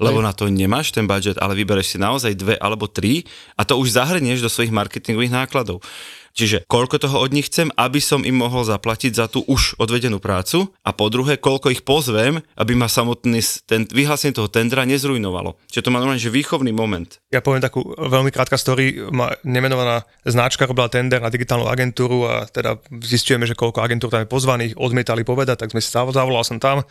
lebo 0.00 0.24
na 0.24 0.32
to 0.32 0.48
nemáš 0.48 0.96
ten 0.96 1.04
budget, 1.04 1.36
ale 1.44 1.52
vybereš 1.60 1.94
si 1.94 1.98
naozaj 2.00 2.32
dve 2.40 2.56
alebo 2.56 2.88
tri 2.88 3.28
a 3.60 3.68
to 3.68 3.76
už 3.76 4.00
zahrnieš 4.00 4.40
do 4.40 4.48
svojich 4.48 4.72
marketingových 4.72 5.44
nákladov. 5.44 5.84
Čiže 6.34 6.66
koľko 6.66 6.98
toho 6.98 7.22
od 7.22 7.30
nich 7.30 7.46
chcem, 7.46 7.70
aby 7.78 8.02
som 8.02 8.26
im 8.26 8.34
mohol 8.34 8.66
zaplatiť 8.66 9.14
za 9.14 9.30
tú 9.30 9.46
už 9.46 9.78
odvedenú 9.78 10.18
prácu 10.18 10.66
a 10.82 10.90
po 10.90 11.06
druhé, 11.06 11.38
koľko 11.38 11.70
ich 11.70 11.86
pozvem, 11.86 12.42
aby 12.58 12.74
ma 12.74 12.90
samotný 12.90 13.38
ten, 13.70 13.86
vyhlásenie 13.86 14.34
toho 14.34 14.50
tendra 14.50 14.82
nezrujnovalo. 14.82 15.54
Čiže 15.70 15.86
to 15.86 15.92
má 15.94 16.02
normálne, 16.02 16.18
že 16.18 16.34
výchovný 16.34 16.74
moment. 16.74 17.22
Ja 17.30 17.38
poviem 17.38 17.62
takú 17.62 17.86
veľmi 17.94 18.34
krátka 18.34 18.58
story. 18.58 19.06
Ma 19.14 19.30
nemenovaná 19.46 20.02
značka 20.26 20.66
robila 20.66 20.90
tender 20.90 21.22
na 21.22 21.30
digitálnu 21.30 21.70
agentúru 21.70 22.26
a 22.26 22.50
teda 22.50 22.82
zistujeme, 22.98 23.46
že 23.46 23.54
koľko 23.54 23.78
agentúr 23.78 24.10
tam 24.10 24.26
je 24.26 24.28
pozvaných, 24.28 24.72
odmietali 24.74 25.22
povedať, 25.22 25.62
tak 25.62 25.70
sme 25.70 25.78
si 25.78 25.94
zavolal 25.94 26.42
som 26.42 26.58
tam, 26.58 26.82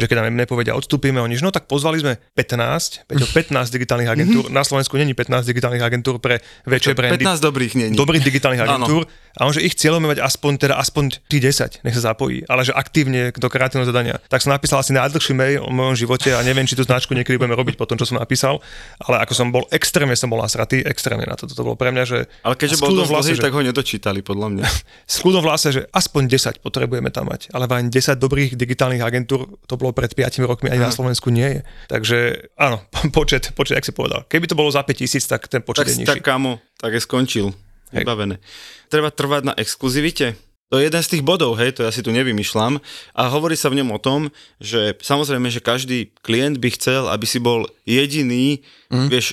že 0.00 0.08
keď 0.08 0.24
nám 0.24 0.40
nepovedia, 0.40 0.72
odstúpime, 0.72 1.20
oni, 1.20 1.36
no 1.44 1.52
tak 1.52 1.68
pozvali 1.68 2.00
sme 2.00 2.16
15, 2.32 3.12
15 3.12 3.76
digitálnych 3.76 4.08
agentúr. 4.08 4.48
Na 4.48 4.64
Slovensku 4.64 4.96
není 4.96 5.12
15 5.12 5.44
digitálnych 5.44 5.84
agentúr 5.84 6.16
pre 6.16 6.40
väčšie 6.64 6.96
brandy. 6.96 7.20
15 7.20 7.44
dobrých 7.44 7.72
nie. 7.76 7.86
Dobrých 7.92 8.24
digitálnych 8.24 8.64
agentúr 8.64 8.85
agentúr 8.86 9.26
a 9.36 9.44
on, 9.44 9.52
že 9.52 9.60
ich 9.60 9.76
cieľom 9.76 10.00
je 10.00 10.16
mať 10.16 10.20
aspoň, 10.24 10.52
teda 10.56 10.74
aspoň 10.80 11.20
tí 11.28 11.44
10, 11.44 11.84
nech 11.84 11.96
sa 12.00 12.12
zapojí, 12.12 12.48
ale 12.48 12.64
že 12.64 12.72
aktívne 12.72 13.36
do 13.36 13.48
kreatívneho 13.52 13.84
zadania. 13.84 14.16
Tak 14.32 14.40
som 14.40 14.48
napísal 14.48 14.80
asi 14.80 14.96
najdlhší 14.96 15.36
mail 15.36 15.60
o 15.60 15.68
mojom 15.68 15.92
živote 15.92 16.32
a 16.32 16.40
neviem, 16.40 16.64
či 16.64 16.72
tú 16.72 16.88
značku 16.88 17.12
niekedy 17.12 17.36
budeme 17.36 17.52
robiť 17.52 17.76
po 17.76 17.84
tom, 17.84 18.00
čo 18.00 18.08
som 18.08 18.16
napísal, 18.16 18.64
ale 18.96 19.20
ako 19.20 19.32
som 19.36 19.52
bol, 19.52 19.68
extrémne 19.68 20.16
som 20.16 20.32
bol 20.32 20.40
nasratý, 20.40 20.80
extrémne 20.80 21.28
na 21.28 21.36
to. 21.36 21.44
To 21.44 21.62
bolo 21.68 21.76
pre 21.76 21.92
mňa, 21.92 22.04
že... 22.08 22.18
Ale 22.48 22.56
keďže 22.56 22.80
bol 22.80 22.96
dosť 22.96 23.12
vlastne, 23.12 23.36
tak 23.36 23.52
ho 23.52 23.60
nedočítali, 23.60 24.24
podľa 24.24 24.48
mňa. 24.56 24.64
S 25.12 25.20
kľudom 25.20 25.44
vlastne, 25.44 25.70
že 25.76 25.82
aspoň 25.92 26.32
10 26.32 26.64
potrebujeme 26.64 27.12
tam 27.12 27.28
mať, 27.28 27.52
ale 27.52 27.68
ani 27.68 27.92
10 27.92 28.16
dobrých 28.16 28.56
digitálnych 28.56 29.04
agentúr, 29.04 29.44
to 29.68 29.74
bolo 29.76 29.92
pred 29.92 30.16
5 30.16 30.48
rokmi, 30.48 30.72
ani 30.72 30.80
na 30.80 30.88
Slovensku 30.88 31.28
nie 31.28 31.60
je. 31.60 31.60
Takže 31.92 32.18
áno, 32.56 32.80
počet, 33.16 33.52
počet, 33.52 33.76
ak 33.76 33.84
si 33.84 33.92
povedal. 33.92 34.24
Keby 34.32 34.48
to 34.48 34.56
bolo 34.56 34.72
za 34.72 34.80
5000, 34.80 35.28
tak 35.28 35.44
ten 35.52 35.60
počet 35.60 35.84
tak, 35.84 35.92
je 35.92 35.96
nižší. 36.00 36.08
Tak 36.08 36.24
kamo, 36.24 36.56
tak 36.80 36.96
je 36.96 37.04
skončil. 37.04 37.52
Vybavené. 37.94 38.42
Treba 38.90 39.14
trvať 39.14 39.52
na 39.52 39.54
exkluzivite. 39.54 40.34
To 40.74 40.82
je 40.82 40.90
jeden 40.90 40.98
z 40.98 41.10
tých 41.14 41.22
bodov, 41.22 41.54
hej, 41.62 41.78
to 41.78 41.86
ja 41.86 41.94
si 41.94 42.02
tu 42.02 42.10
nevymýšľam. 42.10 42.82
A 43.14 43.22
hovorí 43.30 43.54
sa 43.54 43.70
v 43.70 43.78
ňom 43.82 43.94
o 43.94 44.02
tom, 44.02 44.34
že 44.58 44.98
samozrejme, 44.98 45.46
že 45.46 45.62
každý 45.62 46.10
klient 46.26 46.58
by 46.58 46.74
chcel, 46.74 47.06
aby 47.06 47.22
si 47.22 47.38
bol 47.38 47.70
jediný, 47.86 48.66
mm. 48.90 49.08
vieš, 49.08 49.26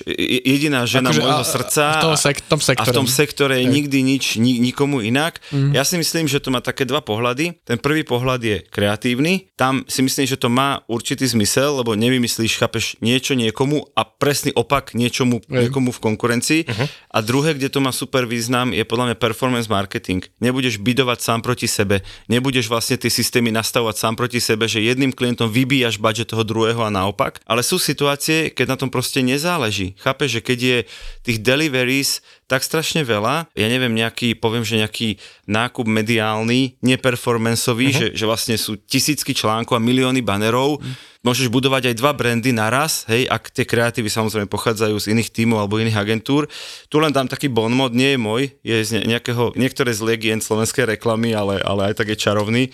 jediná 0.44 0.86
žena 0.86 1.10
akože 1.10 1.22
môjho 1.22 1.46
srdca 1.46 1.82
a 1.84 1.94
v 1.94 2.04
tom, 2.04 2.14
sek- 2.16 2.44
tom 2.46 2.60
sektore. 2.60 2.82
a 2.82 2.92
v 2.92 2.96
tom 2.96 3.06
sektore 3.06 3.54
je 3.60 3.66
nikdy 3.66 3.98
nič 4.02 4.24
ni- 4.38 4.58
nikomu 4.58 5.00
inak. 5.00 5.38
Mm. 5.50 5.74
Ja 5.74 5.82
si 5.82 5.98
myslím, 6.00 6.26
že 6.26 6.42
to 6.42 6.54
má 6.54 6.60
také 6.60 6.86
dva 6.86 7.00
pohľady. 7.04 7.62
Ten 7.64 7.78
prvý 7.78 8.02
pohľad 8.02 8.40
je 8.42 8.56
kreatívny. 8.68 9.52
Tam 9.54 9.86
si 9.86 10.02
myslím, 10.02 10.26
že 10.26 10.40
to 10.40 10.50
má 10.50 10.82
určitý 10.90 11.26
zmysel, 11.26 11.82
lebo 11.82 11.94
nevymyslíš, 11.94 12.58
chápeš, 12.58 12.98
niečo 12.98 13.38
niekomu 13.38 13.86
a 13.94 14.02
presný 14.06 14.50
opak 14.54 14.94
niečomu 14.94 15.42
mm. 15.44 15.68
niekomu 15.68 15.90
v 15.94 16.02
konkurencii. 16.02 16.60
Uh-huh. 16.64 16.86
A 17.10 17.18
druhé, 17.22 17.54
kde 17.54 17.70
to 17.70 17.78
má 17.82 17.90
super 17.94 18.26
význam, 18.26 18.74
je 18.74 18.82
podľa 18.82 19.12
mňa 19.12 19.16
performance 19.18 19.68
marketing. 19.70 20.26
Nebudeš 20.42 20.78
bydovať 20.82 21.18
sám 21.22 21.40
proti 21.40 21.70
sebe, 21.70 22.02
nebudeš 22.26 22.66
vlastne 22.66 22.98
tie 22.98 23.10
systémy 23.10 23.54
nastavovať 23.54 23.96
sám 23.96 24.14
proti 24.18 24.38
sebe, 24.42 24.66
že 24.66 24.82
jedným 24.82 25.14
klientom 25.14 25.48
vybíjaš 25.48 26.00
budget 26.02 26.30
toho 26.30 26.42
druhého 26.42 26.82
a 26.82 26.90
naopak. 26.90 27.40
Ale 27.46 27.62
sú 27.62 27.78
situácie, 27.78 28.50
keď 28.50 28.66
na 28.74 28.76
tom 28.80 28.90
proste 28.90 29.22
nezáleží. 29.44 29.92
Chápeš, 30.00 30.40
že 30.40 30.44
keď 30.44 30.58
je 30.58 30.78
tých 31.20 31.38
deliveries 31.44 32.24
tak 32.48 32.64
strašne 32.64 33.04
veľa, 33.04 33.52
ja 33.52 33.66
neviem, 33.68 33.92
nejaký, 33.92 34.40
poviem, 34.40 34.64
že 34.64 34.80
nejaký 34.80 35.20
nákup 35.44 35.84
mediálny, 35.84 36.80
neperformanceový, 36.80 37.92
uh-huh. 37.92 38.00
že, 38.00 38.06
že 38.16 38.24
vlastne 38.24 38.56
sú 38.56 38.80
tisícky 38.80 39.36
článkov 39.36 39.76
a 39.76 39.84
milióny 39.84 40.24
banerov, 40.24 40.80
uh-huh. 40.80 40.92
môžeš 41.20 41.52
budovať 41.52 41.92
aj 41.92 41.94
dva 42.00 42.16
brandy 42.16 42.56
naraz, 42.56 43.04
hej, 43.04 43.28
ak 43.28 43.52
tie 43.52 43.68
kreatívy 43.68 44.08
samozrejme 44.08 44.48
pochádzajú 44.48 44.96
z 44.96 45.12
iných 45.12 45.28
tímov 45.28 45.60
alebo 45.60 45.76
iných 45.76 46.00
agentúr. 46.00 46.48
Tu 46.88 46.96
len 46.96 47.12
dám 47.12 47.28
taký 47.28 47.52
bon 47.52 47.72
mod, 47.72 47.92
nie 47.92 48.16
je 48.16 48.20
môj, 48.20 48.42
je 48.64 48.76
z 48.80 49.04
nejakého, 49.04 49.52
niektoré 49.60 49.92
z 49.92 50.00
legend 50.04 50.40
slovenskej 50.40 50.96
reklamy, 50.96 51.36
ale, 51.36 51.60
ale 51.60 51.92
aj 51.92 52.00
tak 52.00 52.12
je 52.12 52.16
čarovný 52.16 52.72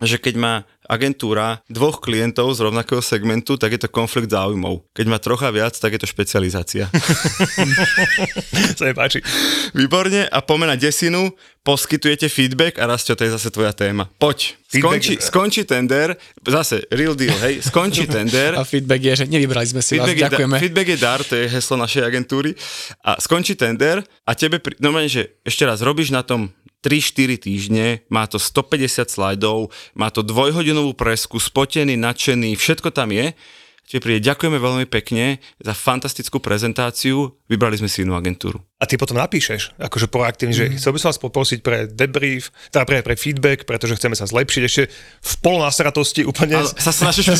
že 0.00 0.16
keď 0.16 0.34
má 0.40 0.54
agentúra 0.90 1.62
dvoch 1.70 2.02
klientov 2.02 2.50
z 2.58 2.66
rovnakého 2.66 2.98
segmentu, 2.98 3.54
tak 3.54 3.78
je 3.78 3.86
to 3.86 3.88
konflikt 3.88 4.34
záujmov. 4.34 4.82
Keď 4.90 5.06
má 5.06 5.22
trocha 5.22 5.54
viac, 5.54 5.78
tak 5.78 5.94
je 5.94 6.02
to 6.02 6.10
špecializácia. 6.10 6.90
Sa 8.78 8.90
mi 8.90 8.94
páči. 8.98 9.22
Výborne 9.70 10.26
a 10.26 10.42
poďme 10.42 10.74
na 10.74 10.76
desinu, 10.76 11.30
poskytujete 11.62 12.26
feedback 12.26 12.82
a 12.82 12.90
Rastio, 12.90 13.14
to 13.14 13.22
je 13.22 13.30
zase 13.30 13.54
tvoja 13.54 13.70
téma. 13.70 14.10
Poď, 14.18 14.58
skončí, 14.66 15.14
skončí 15.22 15.62
tender, 15.62 16.18
zase 16.42 16.82
real 16.90 17.14
deal, 17.14 17.36
hej, 17.46 17.62
skončí 17.62 18.10
tender. 18.10 18.56
A 18.60 18.66
feedback 18.66 19.00
je, 19.04 19.12
že 19.22 19.24
nevybrali 19.28 19.68
sme 19.68 19.84
si 19.84 19.94
feedback 19.94 20.18
vás, 20.18 20.24
ďakujeme. 20.32 20.56
Da, 20.56 20.60
feedback 20.60 20.88
je 20.88 20.98
dar, 20.98 21.20
to 21.22 21.34
je 21.36 21.46
heslo 21.46 21.76
našej 21.78 22.02
agentúry. 22.02 22.56
A 23.04 23.20
skončí 23.20 23.54
tender 23.54 24.02
a 24.24 24.32
tebe, 24.32 24.58
normálne, 24.80 25.12
že 25.12 25.38
ešte 25.44 25.68
raz 25.68 25.84
robíš 25.84 26.10
na 26.10 26.24
tom 26.24 26.48
3-4 26.80 27.36
týždne, 27.36 27.86
má 28.08 28.24
to 28.24 28.40
150 28.40 29.08
slajdov, 29.08 29.68
má 29.92 30.08
to 30.08 30.24
dvojhodinovú 30.24 30.96
presku, 30.96 31.36
spotený, 31.36 31.96
nadšený, 32.00 32.56
všetko 32.56 32.88
tam 32.90 33.12
je 33.12 33.36
Čiže 33.90 34.06
príde, 34.06 34.22
ďakujeme 34.22 34.54
veľmi 34.62 34.86
pekne 34.86 35.42
za 35.58 35.74
fantastickú 35.74 36.38
prezentáciu, 36.38 37.34
vybrali 37.50 37.74
sme 37.74 37.90
si 37.90 38.06
inú 38.06 38.14
agentúru. 38.14 38.62
A 38.78 38.86
ty 38.86 38.94
potom 38.94 39.18
napíšeš, 39.18 39.74
akože 39.82 40.06
proaktívne, 40.06 40.54
mm. 40.54 40.60
že 40.62 40.64
chcel 40.78 40.94
by 40.94 40.98
som 41.02 41.10
vás 41.10 41.18
poprosiť 41.18 41.58
pre 41.58 41.90
debrief, 41.90 42.54
teda 42.70 42.86
pre, 42.86 43.02
pre 43.02 43.18
feedback, 43.18 43.66
pretože 43.66 43.98
chceme 43.98 44.14
sa 44.14 44.30
zlepšiť 44.30 44.62
ešte 44.62 44.82
v 45.20 45.32
polnasratosti 45.42 46.22
úplne. 46.22 46.62
Ale 46.62 46.70
sa 46.70 46.94
snažíš 46.94 47.34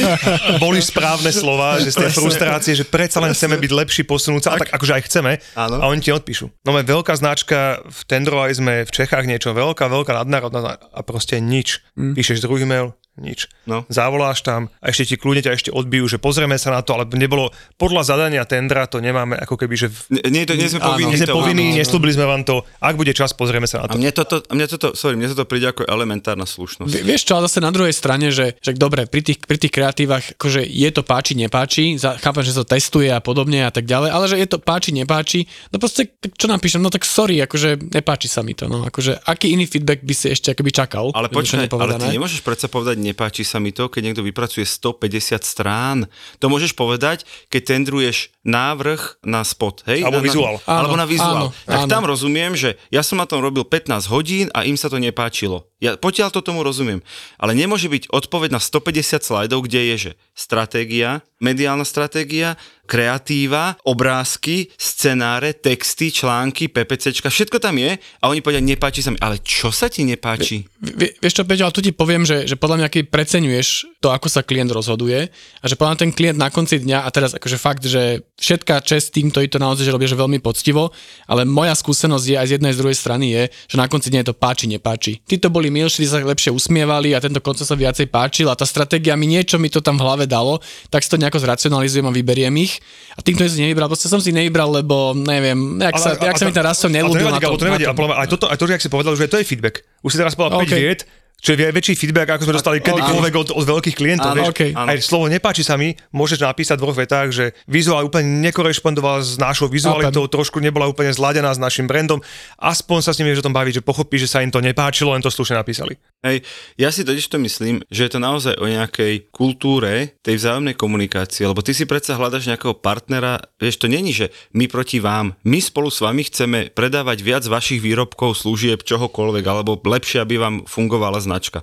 Boli 0.64 0.80
správne 0.80 1.28
slova, 1.36 1.76
že 1.84 1.92
z 1.92 2.08
tej 2.08 2.10
frustrácie, 2.16 2.72
že 2.72 2.88
predsa 2.88 3.20
len 3.20 3.36
chceme 3.36 3.60
byť 3.60 3.70
lepší, 3.70 4.02
posunúť 4.08 4.42
sa, 4.48 4.50
a 4.56 4.64
tak 4.64 4.72
akože 4.72 4.92
aj 4.96 5.02
chceme. 5.04 5.36
Áno. 5.52 5.84
A 5.84 5.92
oni 5.92 6.00
ti 6.00 6.16
odpíšu. 6.16 6.48
No 6.64 6.72
máme 6.72 6.88
veľká 6.88 7.12
značka, 7.12 7.84
v 7.84 8.00
tendrovali 8.08 8.56
sme 8.56 8.88
v 8.88 8.90
Čechách 8.90 9.28
niečo, 9.28 9.52
veľká, 9.52 9.84
veľká 9.84 10.16
nadnárodná 10.16 10.80
a 10.80 11.00
proste 11.04 11.44
nič. 11.44 11.84
Mm. 11.92 12.16
Píšeš 12.16 12.40
druhý 12.40 12.64
mail, 12.64 12.96
nič. 13.20 13.46
No. 13.68 13.84
Zavoláš 13.92 14.40
tam 14.40 14.72
a 14.80 14.88
ešte 14.88 15.14
ti 15.14 15.16
kľudne 15.20 15.44
ťa 15.44 15.52
ešte 15.52 15.70
odbijú, 15.70 16.08
že 16.08 16.16
pozrieme 16.16 16.56
sa 16.56 16.72
na 16.72 16.80
to, 16.80 16.96
ale 16.96 17.04
nebolo 17.12 17.52
podľa 17.76 18.16
zadania 18.16 18.42
tendra, 18.48 18.88
to 18.88 18.98
nemáme 18.98 19.36
ako 19.36 19.60
keby, 19.60 19.74
že... 19.76 19.86
V... 19.92 20.24
Nie, 20.32 20.48
to, 20.48 20.56
nie 20.56 20.72
sme 20.72 20.80
povinní. 20.80 21.12
Nie 21.12 21.20
sme 21.20 21.36
povinní, 21.36 21.66
neslúbili 21.76 22.16
sme 22.16 22.24
vám 22.24 22.42
to. 22.48 22.64
Ak 22.80 22.96
bude 22.96 23.12
čas, 23.12 23.36
pozrieme 23.36 23.68
sa 23.68 23.84
na 23.84 23.92
to. 23.92 23.94
A 23.94 24.00
mne 24.00 24.10
toto, 24.16 24.40
a 24.40 24.52
mne 24.56 24.66
toto, 24.66 24.96
sorry, 24.96 25.14
mne 25.20 25.28
toto 25.30 25.44
príde 25.44 25.68
ako 25.68 25.84
elementárna 25.84 26.48
slušnosť. 26.48 26.90
V, 26.90 27.04
vieš 27.04 27.28
čo, 27.28 27.36
ale 27.36 27.46
zase 27.46 27.60
na 27.60 27.70
druhej 27.70 27.92
strane, 27.92 28.32
že, 28.32 28.56
že 28.58 28.72
dobre, 28.72 29.04
pri 29.04 29.20
tých, 29.20 29.44
pri 29.44 29.60
tých 29.60 29.72
kreatívach, 29.72 30.24
akože 30.40 30.64
je 30.64 30.90
to 30.90 31.02
páči, 31.04 31.36
nepáči, 31.36 32.00
za, 32.00 32.16
chápem, 32.16 32.40
že 32.40 32.56
sa 32.56 32.64
to 32.64 32.72
testuje 32.72 33.12
a 33.12 33.20
podobne 33.20 33.66
a 33.66 33.70
tak 33.70 33.84
ďalej, 33.84 34.08
ale 34.08 34.24
že 34.24 34.36
je 34.40 34.48
to 34.48 34.58
páči, 34.58 34.90
nepáči, 34.96 35.44
no 35.74 35.76
proste, 35.76 36.16
čo 36.16 36.46
napíšem, 36.48 36.80
no 36.80 36.88
tak 36.88 37.04
sorry, 37.04 37.36
akože 37.44 37.92
nepáči 37.92 38.30
sa 38.30 38.40
mi 38.40 38.56
to, 38.56 38.70
no 38.70 38.86
akože 38.86 39.20
aký 39.26 39.52
iný 39.52 39.66
feedback 39.68 40.00
by 40.00 40.14
si 40.16 40.32
ešte 40.32 40.54
akoby 40.54 40.70
čakal? 40.72 41.12
Ale 41.12 41.28
počkaj, 41.28 41.68
ale 41.68 41.98
ty 41.98 42.08
nemôžeš 42.16 42.40
predsa 42.40 42.70
povedať, 42.70 42.96
nepáči 43.10 43.42
sa 43.42 43.58
mi 43.58 43.74
to, 43.74 43.90
keď 43.90 44.10
niekto 44.10 44.22
vypracuje 44.22 44.62
150 44.62 45.42
strán. 45.42 46.06
To 46.38 46.46
môžeš 46.46 46.78
povedať, 46.78 47.26
keď 47.50 47.74
tendruješ 47.76 48.30
návrh 48.46 49.20
na 49.26 49.44
spot, 49.44 49.84
hej? 49.84 50.06
Alebo 50.06 50.22
na, 50.22 50.26
vizuál. 50.30 50.56
Na, 50.64 50.72
alebo 50.80 50.96
na 50.96 51.06
vizuál. 51.06 51.50
Áno, 51.50 51.66
tak 51.66 51.80
áno. 51.84 51.90
tam 51.90 52.02
rozumiem, 52.08 52.56
že 52.56 52.80
ja 52.88 53.04
som 53.04 53.20
na 53.20 53.28
tom 53.28 53.44
robil 53.44 53.66
15 53.66 54.08
hodín 54.08 54.46
a 54.56 54.64
im 54.64 54.78
sa 54.78 54.88
to 54.88 54.96
nepáčilo. 54.96 55.68
Ja 55.80 56.00
potiaľ 56.00 56.32
to 56.32 56.40
tomu 56.40 56.64
rozumiem. 56.64 57.04
Ale 57.36 57.52
nemôže 57.52 57.92
byť 57.92 58.08
odpoveď 58.08 58.56
na 58.56 58.60
150 58.60 59.20
slajdov, 59.20 59.68
kde 59.68 59.80
je, 59.92 59.96
že 59.96 60.12
stratégia, 60.32 61.20
mediálna 61.40 61.84
stratégia, 61.84 62.56
kreatíva, 62.90 63.78
obrázky, 63.86 64.74
scenáre, 64.74 65.54
texty, 65.54 66.10
články, 66.10 66.66
PPCčka, 66.66 67.30
všetko 67.30 67.62
tam 67.62 67.78
je 67.78 67.94
a 67.94 68.24
oni 68.26 68.42
povedia, 68.42 68.58
nepáči 68.58 69.06
sa 69.06 69.14
mi. 69.14 69.18
Ale 69.22 69.38
čo 69.38 69.70
sa 69.70 69.86
ti 69.86 70.02
nepáči? 70.02 70.66
Vie, 70.82 71.14
vieš 71.22 71.38
čo, 71.38 71.46
Peťo, 71.46 71.70
ale 71.70 71.76
tu 71.76 71.86
ti 71.86 71.94
poviem, 71.94 72.26
že, 72.26 72.50
že 72.50 72.58
podľa 72.58 72.82
mňa, 72.82 72.88
keď 72.90 73.02
preceňuješ 73.14 73.68
to, 74.02 74.10
ako 74.10 74.26
sa 74.26 74.42
klient 74.42 74.74
rozhoduje 74.74 75.30
a 75.30 75.64
že 75.70 75.78
podľa 75.78 75.94
mňa 75.94 76.02
ten 76.02 76.10
klient 76.10 76.38
na 76.42 76.50
konci 76.50 76.82
dňa, 76.82 77.06
a 77.06 77.08
teraz 77.14 77.38
akože 77.38 77.58
fakt, 77.62 77.86
že 77.86 78.26
všetká 78.42 78.82
čest 78.82 79.14
tým, 79.14 79.30
ktorí 79.30 79.46
to 79.46 79.62
naozaj 79.62 79.86
že 79.86 79.94
robia, 79.94 80.10
že 80.10 80.18
veľmi 80.18 80.42
poctivo, 80.42 80.90
ale 81.30 81.46
moja 81.46 81.76
skúsenosť 81.78 82.26
je 82.26 82.36
aj 82.40 82.46
z 82.48 82.54
jednej 82.58 82.72
z 82.74 82.80
druhej 82.80 82.98
strany 82.98 83.26
je, 83.30 83.42
že 83.70 83.76
na 83.78 83.86
konci 83.86 84.10
dňa 84.10 84.26
je 84.26 84.28
to 84.32 84.34
páči, 84.34 84.66
nepáči. 84.66 85.22
Tí 85.22 85.38
to 85.38 85.52
boli 85.52 85.70
milší, 85.70 86.02
sa 86.08 86.18
lepšie 86.18 86.50
usmievali 86.50 87.14
a 87.14 87.22
tento 87.22 87.38
koncept 87.38 87.70
sa 87.70 87.78
viacej 87.78 88.10
páčil 88.10 88.50
a 88.50 88.58
tá 88.58 88.66
stratégia 88.66 89.14
mi 89.14 89.30
niečo 89.30 89.60
mi 89.60 89.70
to 89.70 89.84
tam 89.84 90.00
v 90.00 90.02
hlave 90.02 90.24
dalo, 90.24 90.58
tak 90.88 91.04
si 91.04 91.12
to 91.12 91.20
nejako 91.20 91.38
zracionalizujem 91.38 92.08
a 92.08 92.16
vyberiem 92.16 92.56
ich. 92.56 92.79
A 93.14 93.20
tým, 93.20 93.34
ktorý 93.36 93.48
si 93.50 93.60
nevybral, 93.60 93.90
proste 93.90 94.08
som 94.08 94.22
si 94.22 94.30
nevybral, 94.30 94.70
lebo 94.70 95.12
neviem, 95.12 95.76
jak 95.82 95.96
sa, 95.98 96.10
jak 96.16 96.36
sa 96.38 96.44
mi 96.46 96.54
ten 96.54 96.64
rastol 96.64 96.90
nelúbil 96.94 97.28
na 97.28 97.42
to. 97.42 97.58
to 97.58 97.66
nevadí, 97.68 97.84
ale 97.84 97.96
podľa 97.96 98.10
mňa 98.14 98.18
aj 98.22 98.28
toto, 98.30 98.46
aj 98.48 98.58
to, 98.58 98.64
že 98.70 98.74
ak 98.78 98.82
si 98.82 98.90
povedal, 98.90 99.12
že 99.18 99.26
to 99.28 99.38
je 99.40 99.44
feedback. 99.44 99.82
Už 100.00 100.14
si 100.14 100.18
teraz 100.20 100.32
povedal 100.38 100.62
OK. 100.62 100.72
5 100.72 100.78
viet, 100.78 101.04
čo 101.40 101.56
je 101.56 101.72
väčší 101.72 101.96
feedback, 101.96 102.36
ako 102.36 102.44
sme 102.46 102.56
dostali 102.60 102.78
kedykoľvek 102.84 103.34
od, 103.34 103.48
od 103.56 103.64
veľkých 103.64 103.96
klientov. 103.96 104.36
Áno, 104.36 104.44
vieš. 104.44 104.52
OK. 104.52 104.62
Aj 104.76 104.98
slovo 105.00 105.26
nepáči 105.32 105.64
sa 105.64 105.80
mi, 105.80 105.96
môžeš 106.12 106.44
napísať 106.44 106.76
v 106.76 106.84
dvoch 106.84 106.98
vetách, 107.00 107.28
že 107.32 107.44
vizuál 107.64 108.04
úplne 108.04 108.44
nekorešpondoval 108.44 109.24
s 109.24 109.40
našou 109.40 109.72
vizualitou, 109.72 110.28
trošku 110.28 110.60
nebola 110.60 110.86
úplne 110.86 111.10
zladená 111.10 111.48
s 111.50 111.58
našim 111.58 111.88
brandom. 111.88 112.20
Aspoň 112.60 112.98
sa 113.00 113.16
s 113.16 113.18
nimi 113.18 113.32
o 113.32 113.40
tom 113.40 113.56
baviť, 113.56 113.80
že 113.80 113.82
pochopí, 113.82 114.20
že 114.20 114.28
sa 114.28 114.44
im 114.44 114.52
to 114.52 114.60
nepáčilo, 114.60 115.16
len 115.16 115.24
to 115.24 115.32
slušne 115.32 115.56
napísali. 115.56 115.96
Hej, 116.20 116.44
ja 116.76 116.92
si 116.92 117.00
totiž 117.00 117.32
to 117.32 117.40
myslím, 117.40 117.80
že 117.88 118.04
je 118.04 118.12
to 118.12 118.20
naozaj 118.20 118.52
o 118.60 118.68
nejakej 118.68 119.32
kultúre 119.32 120.20
tej 120.20 120.36
vzájomnej 120.36 120.76
komunikácie, 120.76 121.48
lebo 121.48 121.64
ty 121.64 121.72
si 121.72 121.88
predsa 121.88 122.20
hľadaš 122.20 122.44
nejakého 122.52 122.76
partnera, 122.76 123.40
vieš, 123.56 123.80
to 123.80 123.88
není, 123.88 124.12
že 124.12 124.28
my 124.52 124.68
proti 124.68 125.00
vám, 125.00 125.32
my 125.48 125.58
spolu 125.64 125.88
s 125.88 126.04
vami 126.04 126.28
chceme 126.28 126.68
predávať 126.76 127.24
viac 127.24 127.44
vašich 127.48 127.80
výrobkov, 127.80 128.36
služieb, 128.36 128.84
čohokoľvek, 128.84 129.44
alebo 129.48 129.80
lepšie, 129.80 130.20
aby 130.20 130.36
vám 130.36 130.68
fungovala 130.68 131.24
značka. 131.30 131.62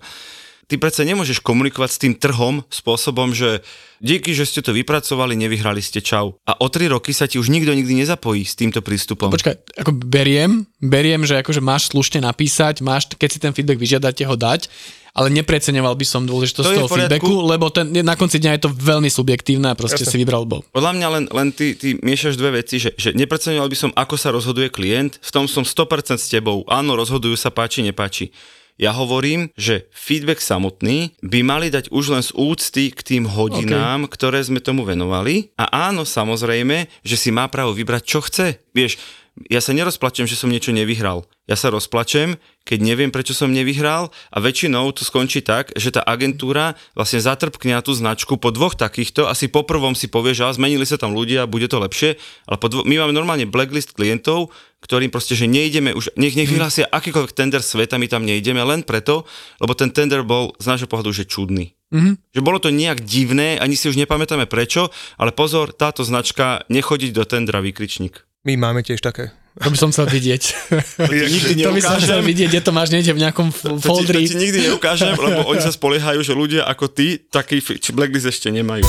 Ty 0.67 0.75
predsa 0.83 1.07
nemôžeš 1.07 1.39
komunikovať 1.39 1.89
s 1.95 2.01
tým 2.03 2.13
trhom 2.19 2.59
spôsobom, 2.67 3.31
že 3.31 3.63
díky, 4.03 4.35
že 4.35 4.43
ste 4.43 4.59
to 4.59 4.75
vypracovali, 4.75 5.39
nevyhrali 5.39 5.79
ste 5.79 6.03
čau. 6.03 6.35
A 6.43 6.59
o 6.59 6.67
tri 6.67 6.91
roky 6.91 7.15
sa 7.15 7.23
ti 7.23 7.39
už 7.39 7.47
nikto 7.47 7.71
nikdy 7.71 8.03
nezapojí 8.03 8.43
s 8.43 8.51
týmto 8.51 8.83
prístupom. 8.83 9.31
Počkaj, 9.31 9.79
ako 9.79 9.95
beriem, 9.95 10.67
beriem, 10.83 11.23
že 11.23 11.39
akože 11.39 11.63
máš 11.63 11.87
slušne 11.95 12.19
napísať, 12.19 12.83
máš, 12.83 13.07
keď 13.15 13.29
si 13.31 13.39
ten 13.39 13.55
feedback 13.55 13.79
vyžiadate 13.79 14.27
ho 14.27 14.35
dať, 14.35 14.67
ale 15.15 15.31
nepreceňoval 15.39 15.95
by 15.95 16.05
som 16.05 16.27
dôležitosť 16.27 16.67
To 16.67 16.75
toho 16.83 16.89
feedbacku, 16.91 17.35
lebo 17.47 17.71
ten, 17.71 17.87
na 18.03 18.19
konci 18.19 18.37
dňa 18.43 18.59
je 18.59 18.61
to 18.67 18.71
veľmi 18.75 19.07
subjektívne 19.07 19.71
a 19.71 19.79
proste 19.79 20.03
si 20.03 20.19
vybral 20.19 20.43
bol. 20.43 20.67
Podľa 20.75 20.93
mňa 20.99 21.07
len, 21.15 21.25
len 21.31 21.49
ty, 21.55 21.79
ty 21.79 21.95
miešaš 22.03 22.35
dve 22.35 22.59
veci, 22.59 22.83
že, 22.83 22.91
že 22.99 23.15
nepreceňoval 23.15 23.71
by 23.71 23.77
som, 23.87 23.91
ako 23.95 24.19
sa 24.19 24.35
rozhoduje 24.35 24.67
klient, 24.67 25.15
v 25.23 25.31
tom 25.31 25.47
som 25.47 25.63
100% 25.63 26.19
s 26.19 26.27
tebou. 26.27 26.67
Áno, 26.67 26.99
rozhodujú 26.99 27.39
sa, 27.39 27.55
páči, 27.55 27.87
nepáči. 27.87 28.35
Ja 28.77 28.93
hovorím, 28.93 29.49
že 29.57 29.89
feedback 29.89 30.37
samotný 30.37 31.17
by 31.25 31.39
mali 31.41 31.73
dať 31.73 31.89
už 31.89 32.13
len 32.13 32.21
z 32.21 32.29
úcty 32.37 32.93
k 32.93 33.01
tým 33.01 33.23
hodinám, 33.25 34.05
okay. 34.05 34.13
ktoré 34.13 34.39
sme 34.45 34.61
tomu 34.61 34.85
venovali. 34.85 35.49
A 35.57 35.89
áno, 35.89 36.05
samozrejme, 36.05 36.85
že 37.01 37.17
si 37.17 37.33
má 37.33 37.49
právo 37.49 37.73
vybrať, 37.73 38.03
čo 38.05 38.21
chce. 38.21 38.61
Vieš, 38.77 39.01
ja 39.45 39.61
sa 39.61 39.69
nerozplačem, 39.69 40.25
že 40.25 40.33
som 40.33 40.49
niečo 40.49 40.73
nevyhral. 40.73 41.21
Ja 41.45 41.53
sa 41.53 41.69
rozplačem, 41.69 42.41
keď 42.65 42.79
neviem, 42.83 43.13
prečo 43.13 43.31
som 43.31 43.53
nevyhral 43.53 44.09
a 44.33 44.37
väčšinou 44.41 44.89
to 44.91 45.05
skončí 45.05 45.45
tak, 45.45 45.71
že 45.77 45.93
tá 45.93 46.01
agentúra 46.03 46.73
vlastne 46.97 47.21
zatrpkne 47.21 47.77
na 47.77 47.85
tú 47.85 47.93
značku 47.93 48.35
po 48.35 48.49
dvoch 48.51 48.75
takýchto, 48.75 49.29
asi 49.29 49.47
po 49.47 49.63
prvom 49.63 49.93
si 49.93 50.09
povie, 50.11 50.33
že 50.33 50.43
zmenili 50.51 50.83
sa 50.83 50.99
tam 50.99 51.13
ľudia, 51.15 51.47
bude 51.47 51.69
to 51.69 51.79
lepšie, 51.79 52.19
ale 52.49 52.57
po 52.59 52.67
dvo- 52.67 52.83
my 52.83 52.99
máme 52.99 53.13
normálne 53.15 53.47
blacklist 53.47 53.95
klientov, 53.95 54.51
ktorým 54.77 55.09
proste, 55.09 55.33
že 55.33 55.49
nejdeme 55.49 55.93
už, 55.93 56.13
nech, 56.15 56.37
nech 56.37 56.47
vyhlásia 56.47 56.85
akýkoľvek 56.87 57.33
tender 57.33 57.65
sveta, 57.65 57.97
my 57.97 58.07
tam 58.07 58.23
nejdeme 58.23 58.61
len 58.61 58.85
preto, 58.85 59.25
lebo 59.57 59.73
ten 59.73 59.89
tender 59.89 60.21
bol 60.21 60.53
z 60.61 60.65
nášho 60.69 60.87
pohľadu, 60.87 61.11
že 61.13 61.25
čudný. 61.25 61.73
Mm-hmm. 61.87 62.13
Že 62.35 62.41
bolo 62.43 62.59
to 62.59 62.69
nejak 62.69 63.01
divné, 63.01 63.57
ani 63.57 63.79
si 63.79 63.87
už 63.87 63.97
nepamätáme 63.97 64.45
prečo, 64.45 64.91
ale 65.15 65.31
pozor, 65.31 65.71
táto 65.71 66.03
značka 66.03 66.67
nechodiť 66.67 67.11
do 67.15 67.23
tendra 67.23 67.63
výkričník. 67.63 68.27
My 68.45 68.55
máme 68.55 68.83
tiež 68.83 69.01
také. 69.01 69.33
To 69.57 69.73
by 69.73 69.77
som 69.79 69.89
chcel 69.89 70.05
vidieť. 70.05 70.43
Nikdy 71.33 71.65
to 71.65 71.73
by 71.73 71.81
som 71.81 71.97
chcel 71.97 72.21
vidieť, 72.21 72.47
kde 72.53 72.61
to 72.61 72.71
máš 72.75 72.93
niekde 72.93 73.11
v 73.17 73.19
nejakom 73.25 73.49
f- 73.49 73.65
To 73.65 73.73
ti, 73.73 73.81
to 73.81 73.89
foldri. 73.89 74.29
ti 74.29 74.37
nikdy 74.37 74.69
neukážem, 74.69 75.17
lebo 75.17 75.49
oni 75.49 75.59
sa 75.65 75.73
spoliehajú, 75.73 76.21
že 76.21 76.37
ľudia 76.37 76.61
ako 76.69 76.85
ty 76.93 77.17
taký 77.17 77.57
blacklist 77.97 78.29
ešte 78.29 78.53
nemajú. 78.53 78.85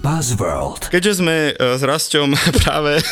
Buzzworld. 0.00 0.88
Keďže 0.88 1.20
sme 1.20 1.52
e, 1.52 1.76
s 1.76 1.84
Rasťom 1.84 2.32
práve 2.64 3.04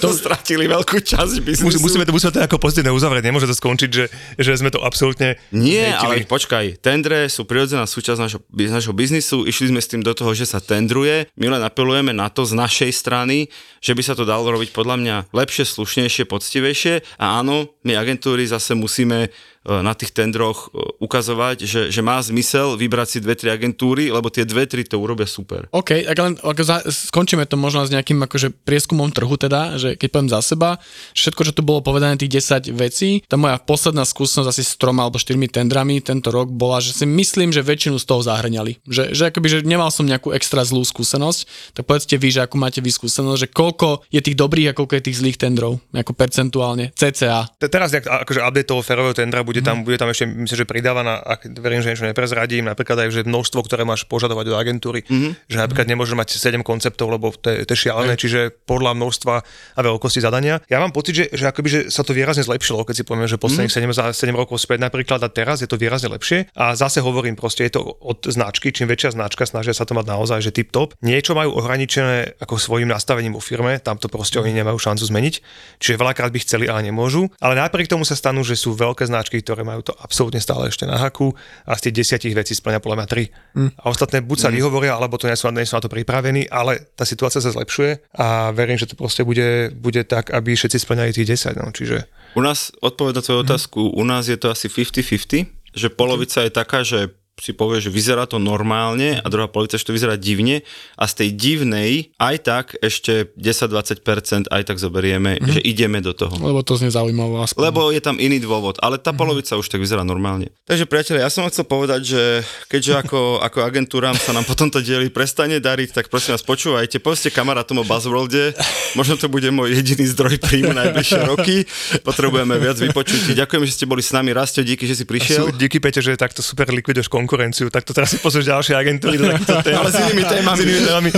to... 0.00 0.08
stratili 0.16 0.64
veľkú 0.64 1.04
časť 1.04 1.44
biznisu. 1.44 1.68
Mus, 1.68 1.76
musíme, 1.76 2.08
to, 2.08 2.16
musíme 2.16 2.32
to 2.32 2.40
ako 2.40 2.56
pozitívne 2.56 2.96
uzavrieť, 2.96 3.28
nemôže 3.28 3.44
to 3.44 3.52
skončiť, 3.52 3.90
že, 3.92 4.08
že 4.40 4.56
sme 4.56 4.72
to 4.72 4.80
absolútne... 4.80 5.36
Nie, 5.52 5.92
hejtili. 5.92 6.24
ale 6.24 6.24
počkaj, 6.24 6.80
tendre 6.80 7.28
sú 7.28 7.44
prirodzená 7.44 7.84
súčasť 7.84 8.20
našho, 8.24 8.40
našho 8.56 8.96
biznisu, 8.96 9.44
išli 9.44 9.68
sme 9.68 9.84
s 9.84 9.92
tým 9.92 10.00
do 10.00 10.16
toho, 10.16 10.32
že 10.32 10.48
sa 10.48 10.64
tendruje, 10.64 11.28
my 11.36 11.52
len 11.52 11.60
apelujeme 11.60 12.16
na 12.16 12.32
to 12.32 12.48
z 12.48 12.56
našej 12.56 12.90
strany, 12.96 13.52
že 13.84 13.92
by 13.92 14.00
sa 14.00 14.16
to 14.16 14.24
dalo 14.24 14.48
robiť 14.48 14.72
podľa 14.72 14.96
mňa 14.96 15.16
lepšie, 15.36 15.68
slušnejšie, 15.68 16.24
poctivejšie 16.24 17.20
a 17.20 17.44
áno, 17.44 17.68
my 17.84 18.00
agentúry 18.00 18.48
zase 18.48 18.72
musíme 18.72 19.28
na 19.68 19.92
tých 19.92 20.16
tendroch 20.16 20.72
e, 20.72 20.96
ukazovať, 21.04 21.68
že, 21.68 21.80
že 21.92 22.00
má 22.00 22.16
zmysel 22.24 22.80
vybrať 22.80 23.08
si 23.12 23.18
dve, 23.20 23.36
tri 23.36 23.52
agentúry, 23.52 24.08
lebo 24.08 24.32
tie 24.32 24.48
dve, 24.48 24.64
tri 24.64 24.88
to 24.88 24.96
urobia 24.96 25.28
super. 25.28 25.68
OK, 25.76 26.00
tak 26.08 26.16
len 26.16 26.40
ako 26.40 26.62
za, 26.64 26.80
skončíme 26.88 27.44
to 27.44 27.60
možno 27.60 27.84
s 27.84 27.92
nejakým 27.92 28.24
akože 28.24 28.56
prieskumom 28.64 29.12
trhu 29.12 29.36
teda, 29.36 29.76
že 29.76 30.00
keď 30.00 30.08
poviem 30.08 30.30
za 30.32 30.40
seba, 30.40 30.80
všetko, 31.12 31.40
čo 31.44 31.52
tu 31.52 31.60
bolo 31.60 31.84
povedané, 31.84 32.16
tých 32.16 32.40
10 32.40 32.72
vecí, 32.72 33.20
tá 33.28 33.36
moja 33.36 33.60
posledná 33.60 34.08
skúsenosť 34.08 34.48
asi 34.48 34.64
s 34.64 34.80
troma 34.80 35.04
alebo 35.04 35.20
štyrmi 35.20 35.52
tendrami 35.52 36.00
tento 36.00 36.32
rok 36.32 36.48
bola, 36.48 36.80
že 36.80 36.96
si 36.96 37.04
myslím, 37.04 37.52
že 37.52 37.60
väčšinu 37.60 38.00
z 38.00 38.08
toho 38.08 38.24
zahrňali. 38.24 38.80
Že, 38.88 39.12
že 39.12 39.22
akoby, 39.28 39.48
že 39.52 39.58
nemal 39.68 39.92
som 39.92 40.08
nejakú 40.08 40.32
extra 40.32 40.64
zlú 40.64 40.80
skúsenosť, 40.88 41.74
tak 41.76 41.84
povedzte 41.84 42.16
vy, 42.16 42.28
že 42.32 42.40
akú 42.48 42.56
máte 42.56 42.80
vy 42.80 42.88
skúsenosť, 42.88 43.38
že 43.44 43.48
koľko 43.52 44.08
je 44.08 44.24
tých 44.24 44.40
dobrých 44.40 44.72
a 44.72 44.76
koľko 44.76 44.96
je 44.96 45.02
tých 45.04 45.18
zlých 45.20 45.36
tendrov, 45.36 45.84
ako 45.92 46.16
percentuálne, 46.16 46.96
cca. 46.96 47.44
Te- 47.60 47.68
Teraz 47.70 47.94
nejak, 47.94 48.26
akože 48.26 48.40
update 48.42 48.68
toho 48.68 48.82
ferového 48.82 49.14
tendra, 49.14 49.46
bude 49.46 49.59
Mhm. 49.60 49.66
tam, 49.66 49.76
bude 49.82 49.96
tam 49.96 50.08
ešte, 50.08 50.24
myslím, 50.26 50.58
že 50.58 50.66
pridávaná, 50.66 51.18
ak 51.18 51.44
verím, 51.54 51.80
že 51.80 51.90
niečo 51.90 52.04
neprezradím, 52.04 52.64
napríklad 52.64 52.96
aj, 52.98 53.08
že 53.12 53.20
množstvo, 53.22 53.60
ktoré 53.62 53.82
máš 53.82 54.04
požadovať 54.04 54.44
od 54.46 54.56
agentúry, 54.56 55.00
Mhm. 55.04 55.30
že 55.46 55.56
napríklad 55.56 55.86
nemôžeš 55.86 56.14
mať 56.14 56.28
7 56.32 56.60
konceptov, 56.60 57.08
lebo 57.08 57.30
to 57.30 57.48
je, 57.48 57.64
to 57.64 57.72
je 57.72 57.82
šialené, 57.82 58.14
čiže 58.14 58.52
podľa 58.64 58.92
množstva 58.92 59.34
a 59.76 59.80
veľkosti 59.80 60.18
zadania. 60.18 60.60
Ja 60.66 60.78
mám 60.78 60.90
pocit, 60.90 61.14
že, 61.14 61.24
že, 61.30 61.44
akoby, 61.44 61.68
že 61.68 61.80
sa 61.88 62.00
to 62.00 62.10
výrazne 62.10 62.40
zlepšilo, 62.40 62.82
keď 62.82 62.94
si 62.94 63.04
poviem, 63.04 63.26
že 63.26 63.36
posledných 63.36 63.68
Mhm. 63.68 63.78
7, 63.86 63.92
za 63.92 64.04
7 64.10 64.34
rokov 64.34 64.58
späť 64.58 64.80
napríklad 64.80 65.20
a 65.20 65.28
teraz 65.28 65.60
je 65.60 65.68
to 65.68 65.74
výrazne 65.74 66.08
lepšie. 66.08 66.46
A 66.52 66.72
zase 66.72 67.00
hovorím, 67.00 67.34
proste 67.34 67.64
je 67.64 67.72
to 67.72 67.82
od 67.82 68.24
značky, 68.24 68.70
čím 68.70 68.86
väčšia 68.86 69.12
značka, 69.12 69.44
snažia 69.44 69.72
sa 69.72 69.84
to 69.84 69.92
mať 69.92 70.06
naozaj, 70.06 70.38
že 70.40 70.50
tip 70.50 70.70
top. 70.70 70.94
Niečo 71.00 71.32
majú 71.32 71.56
ohraničené 71.56 72.36
ako 72.38 72.56
svojim 72.56 72.86
nastavením 72.86 73.32
vo 73.32 73.42
firme, 73.42 73.78
tam 73.78 73.96
to 73.96 74.06
proste 74.06 74.36
oni 74.36 74.52
nemajú 74.52 74.76
šancu 74.76 75.02
zmeniť. 75.02 75.34
Čiže 75.78 75.96
veľakrát 75.96 76.30
by 76.30 76.38
chceli, 76.40 76.64
ale 76.68 76.82
nemôžu. 76.82 77.30
Ale 77.40 77.54
napriek 77.54 77.88
tomu 77.88 78.04
sa 78.04 78.14
stanú, 78.14 78.44
že 78.44 78.54
sú 78.54 78.72
veľké 78.72 79.06
značky, 79.06 79.39
ktoré 79.40 79.66
majú 79.66 79.80
to 79.84 79.92
absolútne 79.98 80.40
stále 80.40 80.68
ešte 80.68 80.88
na 80.88 80.96
haku 80.96 81.32
a 81.66 81.76
z 81.76 81.88
tých 81.88 82.04
desiatich 82.04 82.34
vecí 82.36 82.56
splňa 82.56 82.80
podľa 82.80 82.96
mňa 83.02 83.08
tri. 83.08 83.24
Mm. 83.56 83.70
A 83.76 83.84
ostatné 83.90 84.24
buď 84.24 84.38
sa 84.38 84.48
vyhovoria, 84.48 84.96
alebo 84.96 85.20
to 85.20 85.28
nie 85.28 85.36
sú, 85.36 85.50
nie 85.52 85.68
sú 85.68 85.76
na 85.76 85.84
to 85.84 85.92
pripravení, 85.92 86.48
ale 86.48 86.92
tá 86.96 87.04
situácia 87.04 87.42
sa 87.42 87.52
zlepšuje 87.52 88.16
a 88.16 88.54
verím, 88.56 88.80
že 88.80 88.88
to 88.88 88.96
proste 88.96 89.26
bude, 89.26 89.74
bude 89.76 90.02
tak, 90.08 90.32
aby 90.32 90.56
všetci 90.56 90.78
splňali 90.80 91.10
tých 91.12 91.36
10. 91.36 91.60
No, 91.60 91.72
čiže 91.74 92.08
U 92.38 92.40
nás, 92.40 92.70
odpovedať 92.78 93.26
tvoju 93.26 93.40
otázku, 93.42 93.80
u 93.90 94.04
nás 94.06 94.30
je 94.30 94.38
to 94.38 94.54
asi 94.54 94.70
50-50, 94.70 95.74
že 95.74 95.88
polovica 95.90 96.46
je 96.46 96.50
taká, 96.50 96.82
že 96.86 97.10
si 97.40 97.52
povie, 97.56 97.80
že 97.80 97.88
vyzerá 97.88 98.28
to 98.28 98.36
normálne 98.36 99.18
a 99.20 99.26
druhá 99.26 99.48
polovica, 99.48 99.80
že 99.80 99.88
to 99.88 99.96
vyzerá 99.96 100.20
divne 100.20 100.62
a 100.96 101.04
z 101.08 101.24
tej 101.24 101.28
divnej 101.34 102.12
aj 102.20 102.36
tak 102.44 102.66
ešte 102.84 103.32
10-20% 103.40 104.52
aj 104.52 104.62
tak 104.68 104.76
zoberieme, 104.76 105.40
mm-hmm. 105.40 105.52
že 105.56 105.60
ideme 105.64 106.04
do 106.04 106.12
toho. 106.12 106.36
Lebo 106.36 106.60
to 106.60 106.76
znie 106.76 106.92
zaujímavé. 106.92 107.44
Aspoň. 107.44 107.60
Lebo 107.60 107.88
je 107.90 108.02
tam 108.04 108.20
iný 108.20 108.38
dôvod, 108.40 108.76
ale 108.84 109.00
tá 109.00 109.16
polovica 109.16 109.56
už 109.56 109.66
tak 109.68 109.80
vyzerá 109.80 110.04
normálne. 110.04 110.52
Takže 110.68 110.84
priatelia, 110.84 111.26
ja 111.26 111.32
som 111.32 111.48
chcel 111.48 111.64
povedať, 111.64 112.00
že 112.04 112.22
keďže 112.68 113.06
ako, 113.06 113.20
ako 113.46 113.58
agentúram 113.64 114.16
sa 114.16 114.36
nám 114.36 114.44
po 114.44 114.52
tomto 114.52 114.84
dieli 114.84 115.08
prestane 115.08 115.58
dariť, 115.62 115.96
tak 115.96 116.04
prosím 116.12 116.36
vás 116.36 116.44
počúvajte, 116.44 117.00
povedzte 117.00 117.32
kamarátom 117.32 117.80
o 117.80 117.84
Buzzworlde, 117.86 118.52
možno 118.98 119.16
to 119.16 119.30
bude 119.30 119.48
môj 119.54 119.72
jediný 119.80 120.04
zdroj 120.10 120.36
príjmu 120.42 120.74
najbližšie 120.74 121.20
roky, 121.32 121.64
potrebujeme 122.02 122.58
viac 122.58 122.76
vypočutí. 122.76 123.32
Ďakujem, 123.38 123.62
že 123.64 123.72
ste 123.72 123.86
boli 123.86 124.02
s 124.02 124.10
nami, 124.10 124.34
Rastio, 124.34 124.66
díky, 124.66 124.84
že 124.84 124.98
si 124.98 125.04
prišiel. 125.06 125.54
díky 125.54 125.78
Peťo, 125.78 126.02
že 126.02 126.18
takto 126.18 126.42
super 126.42 126.68
likviduješ 126.74 127.06
konkurenciu, 127.06 127.29
konkurenciu, 127.30 127.70
tak 127.70 127.86
to 127.86 127.94
teraz 127.94 128.10
si 128.10 128.18
pozrieš 128.18 128.50
ďalšie 128.50 128.74
agentúry 128.74 129.14
do 129.14 129.30
tém. 129.62 129.78
Ale 129.78 129.94
s 129.94 130.02
inými 130.02 130.26
témami. 130.26 130.58
S 130.58 130.66
inými 130.66 130.82
témami. 130.82 131.10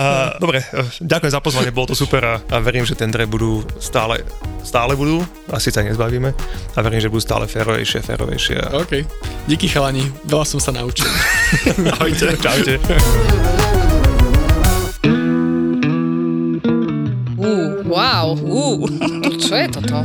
A, 0.00 0.04
dobre, 0.40 0.64
e, 0.64 0.80
ďakujem 1.04 1.32
za 1.36 1.44
pozvanie, 1.44 1.68
bolo 1.68 1.92
to 1.92 1.96
super 2.00 2.24
a, 2.24 2.40
a 2.40 2.56
verím, 2.64 2.88
že 2.88 2.96
tendre 2.96 3.28
budú 3.28 3.60
stále, 3.76 4.24
stále 4.64 4.96
budú, 4.96 5.20
asi 5.52 5.68
sa 5.68 5.84
nezbavíme 5.84 6.32
a 6.72 6.78
verím, 6.80 7.04
že 7.04 7.12
budú 7.12 7.20
stále 7.20 7.44
férovejšie, 7.44 8.00
férovejšie. 8.00 8.56
A... 8.64 8.80
OK. 8.80 9.04
Díky 9.44 9.68
chalani, 9.68 10.08
veľa 10.24 10.48
som 10.48 10.56
sa 10.56 10.72
naučil. 10.72 11.04
Ahojte. 12.00 12.32
Čaute. 12.40 12.80
Wow, 17.88 18.36
uh, 18.36 18.84
čo 19.44 19.52
je 19.52 19.66
toto? 19.68 20.04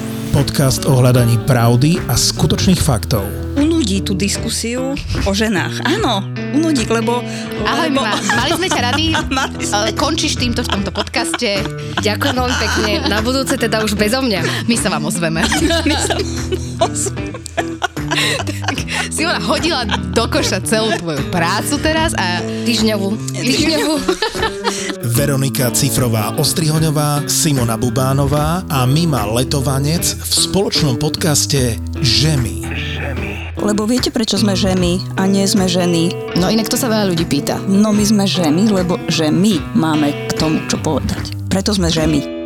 Podcast 0.31 0.87
o 0.87 0.95
hľadaní 0.95 1.43
pravdy 1.43 1.99
a 2.07 2.15
skutočných 2.15 2.79
faktov. 2.79 3.27
Unudí 3.59 3.99
tú 3.99 4.15
diskusiu 4.15 4.95
o 5.27 5.31
ženách. 5.35 5.83
Áno, 5.83 6.23
unudí, 6.55 6.87
lebo... 6.87 7.19
Ahoj, 7.67 7.91
lebo... 7.91 7.99
ma, 7.99 8.15
mali 8.39 8.55
sme 8.55 8.71
ťa 8.71 8.81
rady. 8.91 9.11
Sme. 9.67 9.91
Končíš 9.91 10.39
týmto 10.39 10.63
v 10.63 10.71
tomto 10.71 10.95
podcaste. 10.95 11.67
Ďakujem 11.99 12.35
veľmi 12.39 12.57
pekne. 12.63 12.91
Na 13.11 13.19
budúce 13.19 13.59
teda 13.59 13.83
už 13.83 13.99
bezo 13.99 14.23
mňa. 14.23 14.71
My 14.71 14.75
sa 14.79 14.87
vám 14.87 15.03
ozveme. 15.03 15.43
My 15.91 15.95
sa 15.99 16.15
Simona 19.11 19.43
hodila 19.43 19.83
do 20.15 20.23
koša 20.31 20.63
celú 20.63 20.95
tvoju 20.95 21.27
prácu 21.27 21.75
teraz 21.83 22.15
a 22.15 22.39
Týždňovú. 22.63 23.19
Týždňovú. 23.35 23.93
Veronika 25.21 25.69
Cifrová 25.69 26.33
Ostrihoňová, 26.41 27.29
Simona 27.29 27.77
Bubánová 27.77 28.65
a 28.65 28.89
Mima 28.89 29.21
Letovanec 29.29 30.01
v 30.17 30.33
spoločnom 30.33 30.97
podcaste 30.97 31.77
Žemy. 32.01 32.65
Lebo 33.53 33.85
viete, 33.85 34.09
prečo 34.09 34.41
sme 34.41 34.57
ženy 34.57 34.97
a 35.21 35.29
nie 35.29 35.45
sme 35.45 35.69
ženy? 35.69 36.09
No 36.41 36.49
inak 36.49 36.73
to 36.73 36.73
sa 36.73 36.89
veľa 36.89 37.13
ľudí 37.13 37.29
pýta. 37.29 37.61
No 37.69 37.93
my 37.93 38.01
sme 38.01 38.25
ženy, 38.25 38.73
lebo 38.73 38.97
že 39.13 39.29
my 39.29 39.61
máme 39.77 40.09
k 40.25 40.41
tomu 40.41 40.57
čo 40.65 40.81
povedať. 40.81 41.37
Preto 41.53 41.69
sme 41.69 41.93
ženy. 41.93 42.40